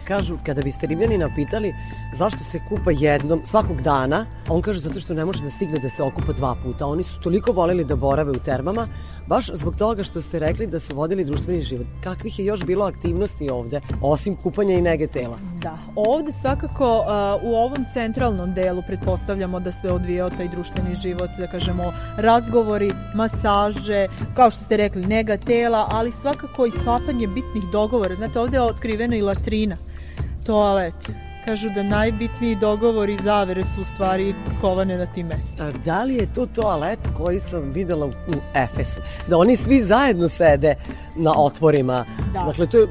Kažu, 0.08 0.38
kada 0.46 0.62
biste 0.62 0.88
Rimljanina 0.88 1.30
pitali 1.36 1.74
zašto 2.14 2.44
se 2.44 2.60
kupa 2.70 2.92
jednom, 2.92 3.42
svakog 3.46 3.82
dana, 3.82 4.26
on 4.50 4.62
kaže 4.62 4.80
zato 4.80 5.00
što 5.00 5.14
ne 5.14 5.26
može 5.26 5.44
da 5.44 5.50
stigne 5.50 5.80
da 5.80 5.90
se 5.90 6.04
okupa 6.04 6.34
dva 6.34 6.56
puta. 6.64 6.86
Oni 6.86 7.04
su 7.04 7.22
toliko 7.22 7.52
voleli 7.52 7.84
da 7.84 7.96
borave 7.96 8.32
u 8.32 8.40
termama, 8.40 8.88
baš 9.28 9.50
zbog 9.54 9.76
toga 9.76 10.04
što 10.04 10.22
ste 10.22 10.40
rekli 10.40 10.68
da 10.68 10.80
su 10.80 10.96
vodili 10.96 11.26
društveni 11.26 11.62
život. 11.62 11.88
Kakvih 12.04 12.40
je 12.40 12.46
još 12.46 12.64
bilo 12.66 12.86
aktivnosti 12.86 13.50
ovde, 13.50 13.82
osim 14.02 14.36
kupanja 14.36 14.74
i 14.76 14.82
nege 14.82 15.08
tela? 15.08 15.38
Da, 15.62 15.78
ovde 15.96 16.32
svakako 16.42 16.98
uh, 16.98 17.44
u 17.44 17.56
ovom 17.56 17.86
centralnom 17.94 18.54
delu 18.54 18.84
pretpostavljamo 18.88 19.60
da 19.60 19.72
se 19.72 19.92
odvijao 19.92 20.30
taj 20.30 20.48
društveni 20.48 20.96
život, 20.96 21.30
da 21.38 21.48
kažemo 21.48 21.94
razgovori, 22.18 22.92
masaže, 23.16 24.08
kao 24.36 24.52
što 24.52 24.64
ste 24.64 24.78
rekli, 24.78 25.06
nega 25.06 25.38
tela, 25.38 25.88
ali 25.92 26.12
svakako 26.12 26.66
i 26.66 26.72
sklapanje 26.72 27.28
bitnih 27.28 27.64
dogovora. 27.72 28.16
Znate, 28.16 28.40
ovde 28.40 28.58
je 28.58 28.62
otkrivena 28.62 29.16
i 29.16 29.22
latrina, 29.22 29.78
toalet. 30.46 31.23
Kažu 31.46 31.70
da 31.70 31.84
najbitniji 31.84 32.56
dogovori 32.56 33.14
i 33.14 33.24
zavere 33.24 33.64
su 33.66 33.82
u 33.82 33.86
stvari 33.86 34.36
skovane 34.58 34.98
na 34.98 35.06
tim 35.06 35.28
mestima. 35.28 35.68
A 35.68 35.72
da 35.86 36.04
li 36.04 36.16
je 36.16 36.34
to 36.34 36.46
toalet 36.46 37.00
koji 37.14 37.40
sam 37.40 37.62
videla 37.64 38.06
u, 38.06 38.10
u 38.10 38.34
Efesu? 38.56 39.00
Da 39.28 39.38
oni 39.38 39.56
svi 39.56 39.82
zajedno 39.82 40.30
sede 40.30 40.76
na 41.16 41.34
otvorima. 41.36 42.06
Da. 42.34 42.44
Dakle, 42.44 42.66
to 42.66 42.78
je 42.78 42.88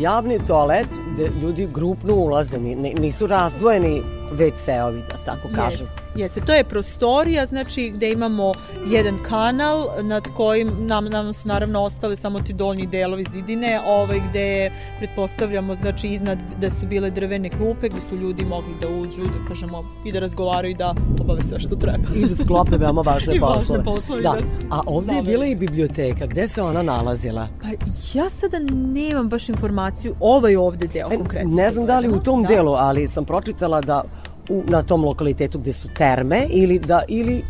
javni 0.00 0.38
toalet 0.38 0.86
gde 1.12 1.30
ljudi 1.42 1.66
grupno 1.66 2.14
ulaze, 2.14 2.58
ni- 2.58 2.74
ni- 2.74 2.94
nisu 2.94 3.26
razdvojeni 3.26 4.02
WC-ovi, 4.30 5.00
da 5.02 5.16
tako 5.26 5.48
kažem. 5.54 5.86
Jeste, 6.14 6.40
to 6.40 6.52
je 6.52 6.64
prostorija, 6.64 7.46
znači 7.46 7.90
gde 7.90 8.10
imamo 8.10 8.52
jedan 8.86 9.14
kanal 9.28 9.72
nad 10.02 10.28
kojim 10.36 10.70
nam, 10.78 11.04
nam 11.04 11.32
su 11.34 11.48
naravno 11.48 11.80
ostale 11.80 12.16
samo 12.16 12.40
ti 12.40 12.52
donji 12.52 12.86
delovi 12.86 13.24
zidine, 13.24 13.80
ovaj 13.86 14.20
gde 14.30 14.40
je, 14.40 14.72
pretpostavljamo, 14.98 15.74
znači 15.74 16.08
iznad 16.08 16.38
da 16.60 16.70
su 16.70 16.86
bile 16.86 17.10
drvene 17.10 17.50
klupe 17.50 17.88
gde 17.88 18.00
su 18.00 18.16
ljudi 18.16 18.44
mogli 18.44 18.72
da 18.80 18.88
uđu, 18.90 19.22
da 19.22 19.48
kažemo, 19.48 19.84
i 20.04 20.12
da 20.12 20.18
razgovaraju 20.18 20.70
i 20.70 20.74
da 20.74 20.94
obave 21.20 21.42
sve 21.42 21.60
što 21.60 21.76
treba. 21.76 22.04
I 22.16 22.26
da 22.26 22.44
sklope 22.44 22.76
veoma 22.76 23.00
važne 23.00 23.34
I 23.36 23.38
važne 23.38 23.58
poslove. 23.58 23.84
poslove, 23.84 24.22
da. 24.22 24.30
da. 24.30 24.38
A 24.70 24.80
ovde 24.86 25.14
je 25.14 25.22
bila 25.22 25.46
i 25.46 25.54
biblioteka. 25.56 26.26
Gde 26.26 26.48
se 26.48 26.62
ona 26.62 26.82
nalazila? 26.82 27.48
Pa 27.62 27.68
ja 28.14 28.30
sada 28.30 28.58
nemam 28.92 29.28
baš 29.28 29.48
informaciju 29.48 30.14
ovaj 30.20 30.56
ovde 30.56 30.86
deo 30.86 31.08
E, 31.12 31.16
konkretno. 31.16 31.54
Ne 31.54 31.70
znam 31.70 31.86
da 31.86 31.98
li 31.98 32.08
u 32.08 32.20
tom 32.20 32.42
Da. 32.42 32.48
delu, 32.48 32.72
ali 32.72 33.08
sam 33.08 33.24
pročitala 33.24 33.80
da 33.80 34.02
u, 34.48 34.62
na 34.66 34.82
tom 34.82 35.04
lokalitetu 35.04 35.58
gde 35.58 35.72
su 35.72 35.88
terme 35.88 36.46
ili 36.50 36.78
da 36.78 37.02
ili 37.08 37.38
e, 37.38 37.42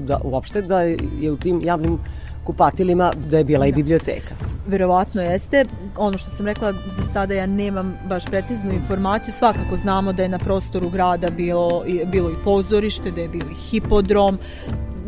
da 0.00 0.20
uopšte 0.24 0.62
da 0.62 0.80
je 0.82 1.32
u 1.32 1.36
tim 1.36 1.60
javnim 1.64 1.98
kupatilima 2.44 3.12
da 3.30 3.38
je 3.38 3.44
bila 3.44 3.66
i 3.66 3.72
biblioteka. 3.72 4.34
Verovatno 4.66 5.22
jeste. 5.22 5.64
Ono 5.96 6.18
što 6.18 6.30
sam 6.30 6.46
rekla, 6.46 6.72
za 6.72 7.02
sada 7.12 7.34
ja 7.34 7.46
nemam 7.46 7.98
baš 8.08 8.24
preciznu 8.24 8.72
informaciju. 8.72 9.34
Svakako 9.38 9.76
znamo 9.76 10.12
da 10.12 10.22
je 10.22 10.28
na 10.28 10.38
prostoru 10.38 10.90
grada 10.90 11.30
bilo, 11.30 11.82
bilo 12.12 12.30
i 12.30 12.44
pozorište, 12.44 13.10
da 13.10 13.20
je 13.20 13.28
bio 13.28 13.44
i 13.50 13.54
hipodrom, 13.54 14.38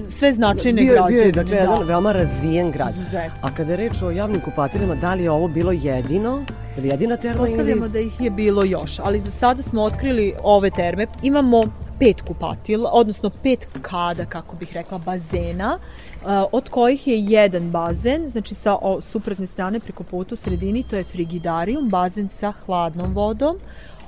sve 0.08 0.32
značajne 0.32 0.82
bio, 0.82 0.92
građevine. 0.92 1.18
bio 1.18 1.26
je 1.26 1.32
dakle 1.32 1.56
jedan 1.56 1.78
da. 1.78 1.84
veoma 1.84 2.12
razvijen 2.12 2.70
grad. 2.70 2.94
Izuzetno. 2.94 3.38
A 3.42 3.54
kada 3.54 3.70
je 3.72 3.76
reč 3.76 4.02
o 4.02 4.10
javnim 4.10 4.40
kupatilima, 4.40 4.94
da 4.94 5.14
li 5.14 5.22
je 5.22 5.30
ovo 5.30 5.48
bilo 5.48 5.72
jedino? 5.72 6.44
Ili 6.78 6.88
jedina 6.88 7.16
terma 7.16 7.38
Postavljamo 7.38 7.84
ili... 7.84 7.92
da 7.92 7.98
ih 7.98 8.20
je 8.20 8.30
bilo 8.30 8.64
još, 8.64 8.98
ali 8.98 9.20
za 9.20 9.30
sada 9.30 9.62
smo 9.62 9.82
otkrili 9.82 10.34
ove 10.42 10.70
terme. 10.70 11.06
Imamo 11.22 11.64
pet 11.98 12.22
kupatila, 12.22 12.90
odnosno 12.94 13.30
pet 13.42 13.68
kada, 13.82 14.24
kako 14.24 14.56
bih 14.56 14.72
rekla, 14.72 14.98
bazena, 14.98 15.78
a, 16.24 16.44
od 16.52 16.68
kojih 16.68 17.06
je 17.06 17.20
jedan 17.20 17.70
bazen, 17.70 18.28
znači 18.28 18.54
sa 18.54 18.76
o, 18.82 19.00
suprotne 19.00 19.46
strane 19.46 19.80
preko 19.80 20.02
puta 20.02 20.34
u 20.34 20.36
sredini, 20.36 20.82
to 20.82 20.96
je 20.96 21.04
frigidarium, 21.04 21.88
bazen 21.88 22.28
sa 22.28 22.52
hladnom 22.66 23.14
vodom. 23.14 23.56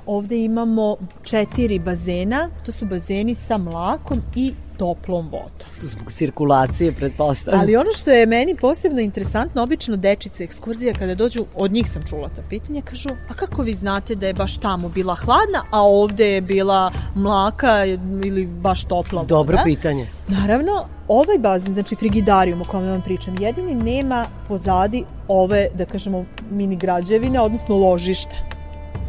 Ovde 0.05 0.37
imamo 0.37 0.97
četiri 1.23 1.79
bazena, 1.79 2.49
to 2.65 2.71
su 2.71 2.85
bazeni 2.85 3.35
sa 3.35 3.57
mlakom 3.57 4.21
i 4.35 4.53
toplom 4.79 5.25
vodom. 5.25 5.67
Zbog 5.81 6.11
cirkulacije, 6.11 6.91
pretpostavljam. 6.91 7.61
Ali 7.61 7.75
ono 7.75 7.91
što 7.93 8.11
je 8.11 8.25
meni 8.25 8.55
posebno 8.55 9.01
interesantno, 9.01 9.63
obično 9.63 9.95
dečice 9.95 10.43
ekskurzija 10.43 10.93
kada 10.93 11.15
dođu, 11.15 11.45
od 11.55 11.71
njih 11.71 11.91
sam 11.91 12.03
čula 12.09 12.29
ta 12.29 12.41
pitanja, 12.49 12.81
kažu, 12.81 13.09
a 13.29 13.33
kako 13.33 13.61
vi 13.61 13.73
znate 13.73 14.15
da 14.15 14.27
je 14.27 14.33
baš 14.33 14.57
tamo 14.57 14.89
bila 14.89 15.15
hladna, 15.15 15.63
a 15.71 15.81
ovde 15.81 16.27
je 16.27 16.41
bila 16.41 16.91
mlaka 17.15 17.85
ili 18.25 18.45
baš 18.45 18.83
topla 18.83 19.21
voda? 19.21 19.27
Dobro 19.27 19.57
pitanje. 19.63 20.07
Naravno, 20.27 20.85
ovaj 21.07 21.37
bazen, 21.37 21.73
znači 21.73 21.95
frigidarijum 21.95 22.61
o 22.61 22.65
kome 22.65 22.91
vam 22.91 23.01
pričam, 23.01 23.35
jedini 23.39 23.75
nema 23.75 24.25
pozadi 24.47 25.03
ove, 25.27 25.67
da 25.75 25.85
kažemo, 25.85 26.25
mini 26.51 26.75
građevine, 26.75 27.39
odnosno 27.39 27.77
ložište. 27.77 28.48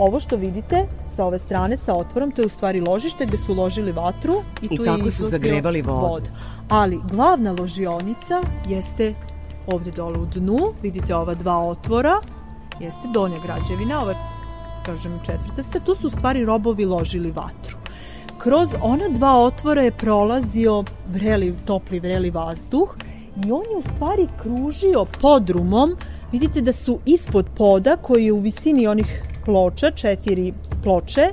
Ovo 0.00 0.20
što 0.20 0.36
vidite 0.36 0.86
sa 1.16 1.24
ove 1.24 1.38
strane, 1.38 1.76
sa 1.76 1.92
otvorom, 1.92 2.30
to 2.30 2.42
je 2.42 2.46
u 2.46 2.48
stvari 2.48 2.80
ložište 2.80 3.26
gde 3.26 3.38
su 3.38 3.54
ložili 3.54 3.92
vatru 3.92 4.34
i, 4.62 4.66
I 4.70 4.76
tu 4.76 4.84
tako 4.84 5.10
su 5.10 5.24
zagrevali 5.24 5.82
vodu. 5.82 6.30
Ali 6.68 7.00
glavna 7.10 7.52
ložionica 7.52 8.42
jeste 8.68 9.14
ovde 9.66 9.90
dole 9.90 10.18
u 10.18 10.26
dnu, 10.26 10.58
vidite 10.82 11.14
ova 11.14 11.34
dva 11.34 11.58
otvora, 11.58 12.20
jeste 12.80 13.08
donja 13.14 13.36
građevina, 13.44 14.02
ova 14.02 14.14
kažem 14.86 15.20
četvrtasta, 15.26 15.80
tu 15.80 15.94
su 15.94 16.06
u 16.06 16.10
stvari 16.10 16.44
robovi 16.44 16.84
ložili 16.84 17.30
vatru. 17.30 17.76
Kroz 18.38 18.68
ona 18.82 19.08
dva 19.08 19.44
otvora 19.44 19.82
je 19.82 19.90
prolazio 19.90 20.84
vreli, 21.08 21.54
topli 21.64 22.00
vreli 22.00 22.30
vazduh 22.30 22.96
i 23.46 23.52
on 23.52 23.64
je 23.70 23.76
u 23.76 23.82
stvari 23.94 24.28
kružio 24.42 25.06
podrumom. 25.20 25.96
Vidite 26.32 26.60
da 26.60 26.72
su 26.72 26.98
ispod 27.06 27.46
poda 27.56 27.96
koji 27.96 28.24
je 28.24 28.32
u 28.32 28.38
visini 28.38 28.86
onih 28.86 29.22
ploča, 29.44 29.90
četiri 29.90 30.52
ploče, 30.82 31.28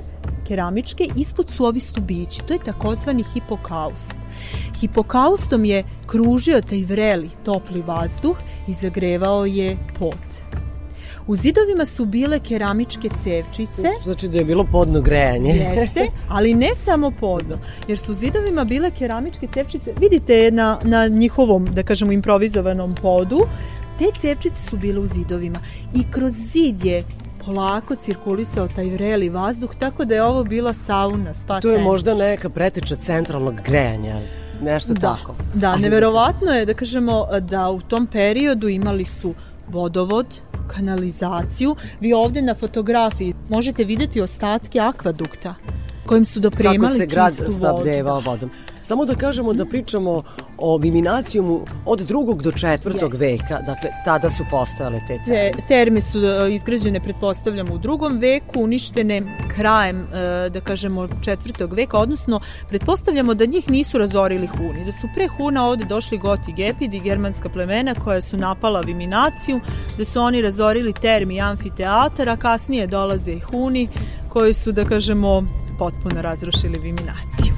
keramičke, 0.48 1.08
ispod 1.16 1.50
su 1.50 1.64
ovi 1.64 1.80
stubići. 1.80 2.42
To 2.46 2.52
je 2.52 2.58
takozvani 2.64 3.24
hipokaust. 3.34 4.14
Hipokaustom 4.80 5.64
je 5.64 5.84
kružio 6.06 6.60
taj 6.60 6.84
vreli, 6.84 7.30
topli 7.44 7.82
vazduh 7.86 8.36
i 8.68 8.72
zagrevao 8.72 9.46
je 9.46 9.78
pod. 9.98 10.48
U 11.26 11.36
zidovima 11.36 11.84
su 11.84 12.04
bile 12.04 12.40
keramičke 12.40 13.08
cevčice, 13.24 13.88
Znači 14.02 14.28
da 14.28 14.38
je 14.38 14.44
bilo 14.44 14.66
podno 14.72 15.00
grejanje. 15.00 15.50
Jeste, 15.76 16.06
ali 16.28 16.54
ne 16.54 16.74
samo 16.74 17.10
podno, 17.20 17.58
jer 17.88 17.98
su 17.98 18.12
u 18.12 18.14
zidovima 18.14 18.64
bile 18.64 18.90
keramičke 18.90 19.48
cevčice, 19.54 19.92
vidite 20.00 20.50
na, 20.50 20.78
na 20.82 21.06
njihovom, 21.06 21.66
da 21.74 21.82
kažemo, 21.82 22.12
improvizovanom 22.12 22.94
podu, 23.02 23.40
te 23.98 24.04
cevčice 24.20 24.62
su 24.70 24.76
bile 24.76 25.00
u 25.00 25.06
zidovima 25.06 25.60
i 25.94 26.04
kroz 26.10 26.32
zid 26.32 26.84
je 26.84 27.04
polako 27.48 27.96
cirkulisao 27.96 28.68
taj 28.68 28.90
vreli 28.90 29.28
vazduh, 29.28 29.74
tako 29.78 30.04
da 30.04 30.14
je 30.14 30.22
ovo 30.22 30.44
bila 30.44 30.72
sauna, 30.72 31.34
spa 31.34 31.60
To 31.60 31.70
je 31.70 31.78
možda 31.78 32.14
neka 32.14 32.50
preteča 32.50 32.96
centralnog 32.96 33.54
grejanja, 33.64 34.16
ali 34.16 34.26
nešto 34.62 34.94
da, 34.94 35.00
tako. 35.00 35.34
Da, 35.54 35.76
neverovatno 35.76 36.52
je 36.52 36.66
da 36.66 36.74
kažemo 36.74 37.26
da 37.40 37.70
u 37.70 37.80
tom 37.80 38.06
periodu 38.06 38.68
imali 38.68 39.04
su 39.04 39.34
vodovod, 39.68 40.26
kanalizaciju. 40.66 41.76
Vi 42.00 42.12
ovde 42.12 42.42
na 42.42 42.54
fotografiji 42.54 43.34
možete 43.48 43.84
videti 43.84 44.20
ostatke 44.20 44.80
akvadukta. 44.80 45.54
Kojim 46.08 46.24
su 46.24 46.40
dopremali 46.40 46.78
Kako 46.78 46.98
se 46.98 47.06
grad 47.06 47.30
čistu 47.30 47.44
vodu. 47.44 47.58
snabdevao 47.58 48.20
vodom. 48.20 48.50
Samo 48.82 49.04
da 49.04 49.14
kažemo 49.14 49.52
da 49.52 49.64
pričamo 49.64 50.22
o 50.58 50.76
viminacijumu 50.78 51.56
od 51.86 51.98
drugog 52.00 52.42
do 52.42 52.52
četvrtog 52.52 53.12
Yes. 53.14 53.20
veka, 53.20 53.58
dakle 53.66 53.90
tada 54.04 54.30
su 54.30 54.44
postojale 54.50 55.00
te 55.00 55.18
Te, 55.18 55.24
terme. 55.24 55.62
terme 55.68 56.00
su 56.00 56.18
e, 56.18 56.54
izgrađene, 56.54 57.00
pretpostavljamo, 57.00 57.74
u 57.74 57.78
drugom 57.78 58.18
veku, 58.18 58.60
uništene 58.60 59.22
krajem, 59.48 60.00
e, 60.04 60.50
da 60.50 60.60
kažemo, 60.60 61.08
četvrtog 61.24 61.72
veka, 61.72 61.98
odnosno, 61.98 62.40
pretpostavljamo 62.68 63.34
da 63.34 63.46
njih 63.46 63.70
nisu 63.70 63.98
razorili 63.98 64.46
Huni, 64.46 64.84
da 64.84 64.92
su 64.92 65.08
pre 65.14 65.28
Huna 65.28 65.66
ovde 65.66 65.84
došli 65.84 66.18
Goti 66.18 66.52
Gepidi, 66.52 67.00
germanska 67.00 67.48
plemena 67.48 67.94
koja 67.94 68.20
su 68.20 68.36
napala 68.36 68.80
Viminaciju, 68.80 69.60
da 69.98 70.04
su 70.04 70.20
oni 70.20 70.42
razorili 70.42 70.92
termi 70.92 71.40
amfiteatar, 71.40 72.28
a 72.28 72.36
kasnije 72.36 72.86
dolaze 72.86 73.32
i 73.32 73.40
Huni, 73.40 73.88
koji 74.28 74.52
su, 74.52 74.72
da 74.72 74.84
kažemo, 74.84 75.42
potpuno 75.78 76.22
razrušili 76.22 76.78
Viminaciju. 76.78 77.54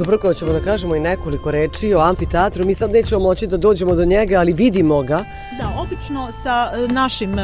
Dubravko, 0.00 0.28
hoćemo 0.28 0.52
da 0.52 0.60
kažemo 0.60 0.96
i 0.96 1.00
nekoliko 1.00 1.50
reči 1.50 1.94
o 1.94 2.00
amfiteatru. 2.00 2.66
Mi 2.66 2.74
sad 2.74 2.90
nećemo 2.90 3.20
moći 3.20 3.46
da 3.46 3.56
dođemo 3.56 3.94
do 3.94 4.04
njega, 4.04 4.38
ali 4.38 4.52
vidimo 4.52 5.02
ga. 5.02 5.24
Da, 5.58 5.72
obično 5.78 6.28
sa 6.42 6.70
e, 6.74 6.92
našim 6.92 7.38
e, 7.38 7.42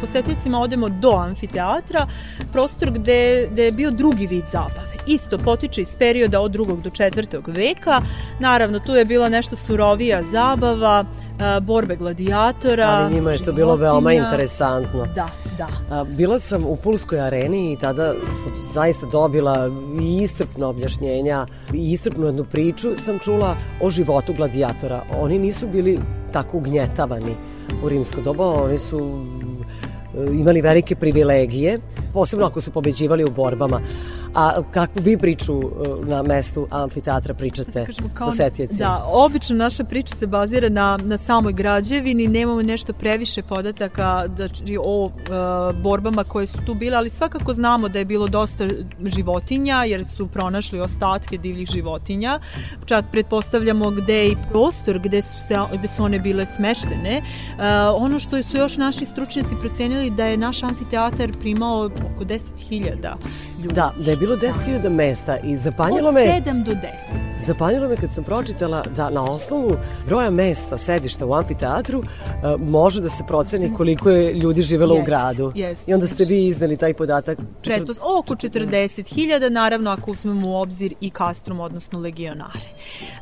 posetiocima 0.00 0.60
odemo 0.60 0.88
do 0.88 1.10
amfiteatra, 1.10 2.06
prostor 2.52 2.90
gde, 2.90 3.48
gde 3.52 3.64
je 3.64 3.72
bio 3.72 3.90
drugi 3.90 4.26
vid 4.26 4.44
zabave. 4.52 4.87
Isto 5.08 5.38
potiče 5.38 5.80
iz 5.80 5.96
perioda 5.96 6.40
od 6.40 6.52
drugog 6.52 6.82
do 6.82 6.90
četvrtog 6.90 7.48
veka. 7.48 8.02
Naravno, 8.40 8.78
tu 8.78 8.92
je 8.92 9.04
bila 9.04 9.28
nešto 9.28 9.56
surovija 9.56 10.22
zabava, 10.22 11.04
e, 11.04 11.60
borbe 11.60 11.96
gladijatora. 11.96 12.88
Ali 12.88 13.14
njima 13.14 13.30
je 13.30 13.38
to 13.38 13.52
bilo 13.52 13.76
veoma 13.76 14.12
interesantno. 14.12 15.06
Da, 15.14 15.28
da. 15.58 16.04
Bila 16.16 16.38
sam 16.38 16.64
u 16.64 16.76
Pulskoj 16.76 17.20
areni 17.20 17.72
i 17.72 17.76
tada 17.76 18.14
sam 18.24 18.52
zaista 18.72 19.06
dobila 19.12 19.70
iscrpno 20.22 20.68
objašnjenja 20.68 21.46
i 21.74 21.92
iscrpnu 21.92 22.26
jednu 22.26 22.44
priču 22.44 22.88
sam 23.04 23.18
čula 23.18 23.56
o 23.80 23.90
životu 23.90 24.32
gladijatora. 24.32 25.02
Oni 25.18 25.38
nisu 25.38 25.66
bili 25.66 25.98
tako 26.32 26.56
ugnjetavani 26.56 27.34
u 27.84 27.88
rimsko 27.88 28.20
doba, 28.20 28.46
oni 28.46 28.78
su 28.78 28.98
e, 28.98 30.34
imali 30.40 30.60
velike 30.60 30.96
privilegije, 30.96 31.78
posebno 32.12 32.46
ako 32.46 32.60
su 32.60 32.70
pobeđivali 32.70 33.24
u 33.24 33.30
borbama. 33.30 33.80
A 34.34 34.62
kakvu 34.70 35.02
vi 35.02 35.18
priču 35.18 35.60
e, 35.60 35.66
na 36.06 36.22
mestu 36.22 36.66
amfiteatra 36.70 37.34
pričate 37.34 37.84
kažemo 37.86 38.08
kao 38.14 38.28
posetioci? 38.28 38.76
Da, 38.76 39.04
obično 39.12 39.56
naša 39.56 39.84
priča 39.84 40.14
se 40.14 40.26
bazira 40.26 40.68
na, 40.68 40.98
na 41.04 41.18
samoj 41.18 41.52
građevini, 41.52 42.26
nemamo 42.26 42.62
nešto 42.62 42.92
previše 42.92 43.42
podataka 43.42 44.26
da, 44.28 44.48
o 44.84 45.10
e, 45.10 45.82
borbama 45.82 46.24
koje 46.24 46.46
su 46.46 46.58
tu 46.66 46.74
bile, 46.74 46.96
ali 46.96 47.10
svakako 47.10 47.54
znamo 47.54 47.88
da 47.88 47.98
je 47.98 48.04
bilo 48.04 48.28
dosta 48.28 48.68
životinja, 49.04 49.84
jer 49.84 50.04
su 50.16 50.26
pronašli 50.26 50.80
ostatke 50.80 51.38
divljih 51.38 51.68
životinja. 51.68 52.40
Čak 52.86 53.04
pretpostavljamo 53.12 53.90
gde 53.90 54.14
je 54.14 54.32
i 54.32 54.36
prostor 54.50 54.98
gde 54.98 55.22
su, 55.22 55.36
se, 55.48 55.56
gde 55.78 55.88
su 55.88 56.04
one 56.04 56.18
bile 56.18 56.46
smeštene. 56.46 57.16
E, 57.16 57.22
ono 57.96 58.18
što 58.18 58.42
su 58.42 58.56
još 58.56 58.76
naši 58.76 59.04
stručnjaci 59.04 59.54
procenili 59.60 60.10
da 60.10 60.24
je 60.24 60.36
naš 60.36 60.62
amfiteatar 60.62 61.32
primao 61.40 61.90
oko 62.14 62.24
10.000 62.24 63.14
ljudi. 63.58 63.74
Da, 63.74 63.92
da 64.04 64.10
je 64.10 64.16
bilo 64.16 64.36
10.000 64.36 64.88
mesta 64.88 65.38
i 65.38 65.56
zapanjilo 65.56 66.08
Od 66.08 66.14
me... 66.14 66.20
7 66.20 66.64
do 66.64 66.72
10. 66.72 66.78
Zapanjilo 67.46 67.88
me 67.88 67.96
kad 67.96 68.10
sam 68.14 68.24
pročitala 68.24 68.84
da 68.96 69.10
na 69.10 69.24
osnovu 69.24 69.76
broja 70.06 70.30
mesta, 70.30 70.78
sedišta 70.78 71.26
u 71.26 71.34
amfiteatru, 71.34 72.02
e, 72.02 72.56
može 72.58 73.00
da 73.00 73.10
se 73.10 73.24
proceni 73.26 73.74
koliko 73.74 74.10
je 74.10 74.34
ljudi 74.34 74.62
živelo 74.62 74.94
u 74.94 74.98
Jest, 74.98 75.06
gradu. 75.06 75.52
jest, 75.54 75.88
I 75.88 75.94
onda 75.94 76.06
ste 76.06 76.24
vi 76.24 76.46
iznali 76.46 76.76
taj 76.76 76.94
podatak. 76.94 77.38
Pretos, 77.62 77.98
oko 78.02 78.34
40.000, 78.34 79.50
naravno 79.50 79.90
ako 79.90 80.10
uzmemo 80.10 80.48
u 80.48 80.54
obzir 80.54 80.94
i 81.00 81.10
kastrum, 81.10 81.60
odnosno 81.60 81.98
legionare. 81.98 82.68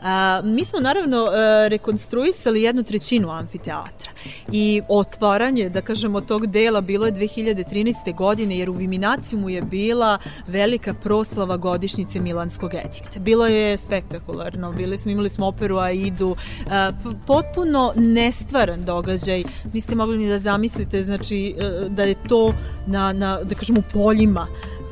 A, 0.02 0.40
mi 0.44 0.64
smo 0.64 0.80
naravno 0.80 1.26
e, 1.26 1.68
rekonstruisali 1.68 2.62
jednu 2.62 2.82
trećinu 2.82 3.30
amfiteatra 3.30 4.10
i 4.52 4.82
otvaranje, 4.88 5.68
da 5.68 5.80
kažemo, 5.80 6.20
tog 6.20 6.46
dela 6.46 6.80
bilo 6.80 7.06
je 7.06 7.12
2013. 7.12 8.14
godine, 8.14 8.58
jer 8.58 8.70
u 8.70 8.72
Viminacijumu 8.72 9.48
je 9.48 9.62
bila 9.62 10.18
velika 10.46 10.94
proslava 10.94 11.56
godišnjice 11.56 12.20
Milanskog 12.20 12.74
edikta. 12.74 13.20
Bilo 13.20 13.46
je 13.46 13.76
spektakularno, 13.76 14.72
bili 14.72 14.96
smo, 14.96 15.10
imali 15.10 15.28
smo 15.28 15.46
operu 15.46 15.78
Aidu, 15.78 16.36
p- 16.66 17.16
potpuno 17.26 17.92
nestvaran 17.96 18.84
događaj, 18.84 19.44
niste 19.72 19.94
mogli 19.94 20.18
ni 20.18 20.28
da 20.28 20.38
zamislite, 20.38 21.02
znači, 21.02 21.54
e, 21.58 21.88
da 21.88 22.02
je 22.02 22.14
to 22.28 22.54
na, 22.86 23.12
na 23.12 23.40
da 23.42 23.54
kažemo, 23.54 23.82
poljima 23.92 24.46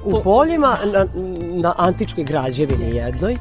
U 0.05 0.21
poljima 0.23 0.79
na, 0.93 1.07
na 1.63 1.75
antičkoj 1.79 2.25
građevini 2.25 2.97
jednoj. 2.97 3.37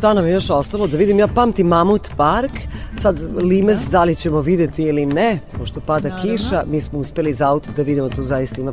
Šta 0.00 0.14
nam 0.14 0.26
je 0.26 0.32
još 0.32 0.50
ostalo? 0.50 0.86
Da 0.86 0.96
vidim, 0.96 1.18
ja 1.18 1.26
pamtim 1.26 1.66
Mamut 1.66 2.10
park, 2.16 2.52
sad 2.98 3.42
Limes 3.42 3.78
da 3.90 4.04
li 4.04 4.14
ćemo 4.14 4.40
videti 4.40 4.82
ili 4.82 5.06
ne, 5.06 5.38
pošto 5.58 5.80
pada 5.80 6.08
Naravno. 6.08 6.32
kiša, 6.32 6.64
mi 6.66 6.80
smo 6.80 6.98
uspeli 6.98 7.30
iz 7.30 7.42
auta 7.42 7.70
da 7.76 7.82
vidimo 7.82 8.08
tu 8.08 8.22
zaista 8.22 8.60
ima. 8.60 8.72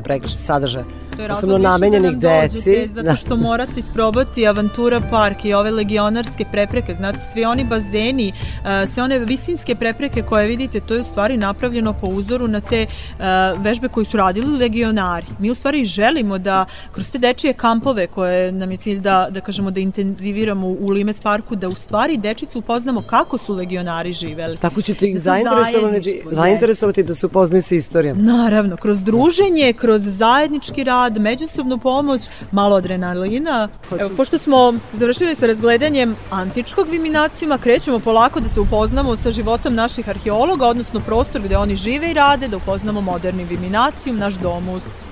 To 1.18 1.22
je 1.22 1.30
Posebno 1.30 1.58
razlog 1.58 1.58
više 1.58 1.70
namenjenih 1.70 2.18
da 2.18 2.30
deci. 2.30 2.56
dođete, 2.58 2.88
zato 2.94 3.16
što 3.16 3.36
morate 3.50 3.80
isprobati 3.80 4.48
Avantura 4.48 5.02
park 5.12 5.46
i 5.46 5.54
ove 5.54 5.72
legionarske 5.72 6.46
prepreke. 6.52 6.96
Znate, 6.96 7.18
svi 7.34 7.46
oni 7.46 7.64
bazeni, 7.64 8.34
uh, 8.60 8.94
sve 8.94 9.04
one 9.04 9.20
visinske 9.20 9.76
prepreke 9.76 10.22
koje 10.22 10.48
vidite, 10.48 10.80
to 10.80 10.94
je 10.94 11.02
u 11.02 11.04
stvari 11.04 11.38
napravljeno 11.38 11.94
po 11.94 12.08
uzoru 12.08 12.48
na 12.48 12.62
te 12.62 12.86
uh, 12.86 13.26
vežbe 13.64 13.88
koje 13.88 14.06
su 14.06 14.18
radili 14.18 14.58
legionari. 14.58 15.26
Mi 15.40 15.52
u 15.52 15.56
stvari 15.56 15.86
želimo 15.86 16.38
da 16.38 16.66
kroz 16.92 17.10
te 17.12 17.18
dečije 17.18 17.54
kampove 17.54 18.08
koje 18.08 18.52
nam 18.52 18.72
je 18.72 18.78
cilj 18.78 19.00
da, 19.00 19.28
da 19.32 19.42
kažemo 19.42 19.72
da 19.72 19.80
intenziviramo 19.80 20.68
u 20.68 20.90
Limes 20.90 21.17
parku, 21.22 21.56
da 21.56 21.68
u 21.68 21.72
stvari 21.76 22.18
dečicu 22.18 22.60
upoznamo 22.60 23.02
kako 23.02 23.38
su 23.38 23.54
legionari 23.54 24.14
živeli. 24.14 24.58
Tako 24.58 24.82
ćete 24.82 25.08
ih 25.08 25.20
zainteresovati, 25.20 26.24
zainteresovati 26.32 27.04
da 27.04 27.16
se 27.16 27.26
upoznaju 27.26 27.62
sa 27.62 27.76
istorijom. 27.76 28.26
Naravno, 28.26 28.78
kroz 28.78 29.04
druženje, 29.04 29.74
kroz 29.74 30.02
zajednički 30.06 30.84
rad, 30.84 31.18
međusobnu 31.18 31.78
pomoć, 31.78 32.22
malo 32.52 32.76
adrenalina. 32.76 33.70
Evo, 34.00 34.10
pošto 34.18 34.38
smo 34.38 34.74
završili 34.94 35.36
sa 35.36 35.46
razgledanjem 35.46 36.16
antičkog 36.32 36.88
viminacijuma, 36.90 37.58
krećemo 37.58 38.00
polako 38.00 38.40
da 38.40 38.50
se 38.50 38.60
upoznamo 38.60 39.16
sa 39.16 39.32
životom 39.32 39.76
naših 39.76 40.10
arheologa, 40.10 40.68
odnosno 40.68 41.00
prostor 41.00 41.42
gde 41.42 41.58
oni 41.58 41.76
žive 41.76 42.12
i 42.12 42.14
rade, 42.14 42.48
da 42.48 42.58
upoznamo 42.58 43.02
moderni 43.02 43.44
viminacijum, 43.44 44.18
naš 44.18 44.34
domus. 44.34 45.06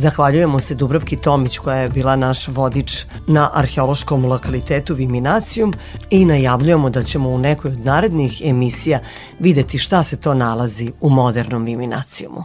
Zahvaljujemo 0.00 0.60
se 0.60 0.74
Dubravki 0.74 1.16
Tomić 1.16 1.58
koja 1.58 1.76
je 1.76 1.88
bila 1.88 2.16
naš 2.16 2.48
vodič 2.48 3.04
na 3.26 3.50
arheološkom 3.54 4.24
lokalitetu 4.24 4.94
Viminacijum 4.94 5.72
i 6.10 6.24
najavljujemo 6.24 6.90
da 6.90 7.02
ćemo 7.02 7.28
u 7.28 7.38
nekoj 7.38 7.70
od 7.70 7.84
narednih 7.84 8.42
emisija 8.44 9.00
videti 9.38 9.78
šta 9.78 10.02
se 10.02 10.20
to 10.20 10.34
nalazi 10.34 10.92
u 11.00 11.10
modernom 11.10 11.64
Viminacijumu. 11.64 12.44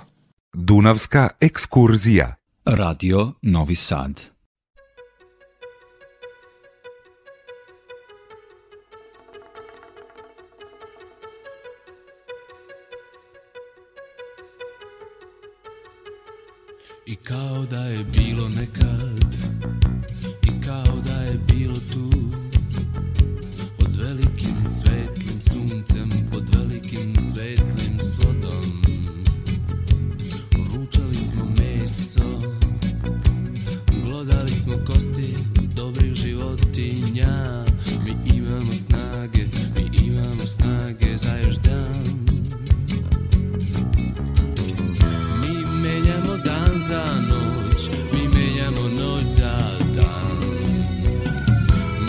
Dunavska 0.53 1.29
ekskurzija. 1.39 2.35
Radio 2.65 3.31
Novi 3.41 3.75
Sad. 3.75 4.34
I 17.07 17.15
kao 17.15 17.65
da 17.65 17.79
je 17.79 18.03
bilo 18.03 18.49
nekad. 18.49 19.35
I 20.43 20.61
kao 20.65 21.01
da 21.05 21.13
je 21.13 21.39
bilo 21.53 21.79
tu. 21.93 22.09
Pod 23.79 23.95
velikim 23.95 24.65
svetlim 24.65 25.41
suncem 25.41 26.09
Pod 26.31 26.55
velikim 26.55 27.15
svetlim 27.15 27.99
svodom 27.99 28.81
Ručali 30.51 31.15
smo 31.15 31.45
meso 31.57 32.41
Glodali 34.03 34.53
smo 34.53 34.73
kosti 34.87 35.35
dobrih 35.75 36.13
životinja. 36.13 37.65
Mi 38.05 38.37
imamo 38.37 38.73
snage, 38.73 39.45
mi 39.75 40.07
imamo 40.07 40.45
snage 40.47 41.17
za 41.17 41.35
još 41.37 41.55
dan 41.55 42.24
dan 46.45 46.81
za 46.87 47.03
noć 47.29 47.89
Mi 48.13 48.27
menjamo 48.27 48.89
noć 48.99 49.25
za 49.25 49.57
dan. 49.95 50.37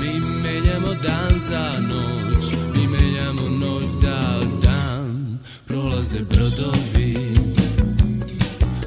Mi 0.01 0.20
menjamo 0.43 0.95
dan 1.03 1.41
za 1.41 1.72
noć 1.89 2.45
Mi 2.74 2.87
menjamo 2.89 3.49
noć 3.61 3.84
za 3.84 4.41
dan. 4.62 5.39
Prolaze 5.66 6.18
brodovi 6.18 7.16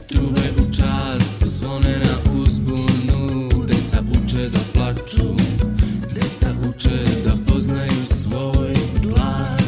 Trube 0.07 0.49
u 0.61 0.73
čast 0.73 1.43
Zvone 1.45 1.99
na 1.99 2.41
uzbunu. 2.41 3.49
Deca 3.67 4.01
uče 4.11 4.49
da 4.49 4.59
plaču 4.73 5.35
Deca 6.13 6.49
uče 6.69 7.05
da 7.25 7.37
poznaju 7.47 8.05
svoj 8.05 8.73
glas. 9.03 9.58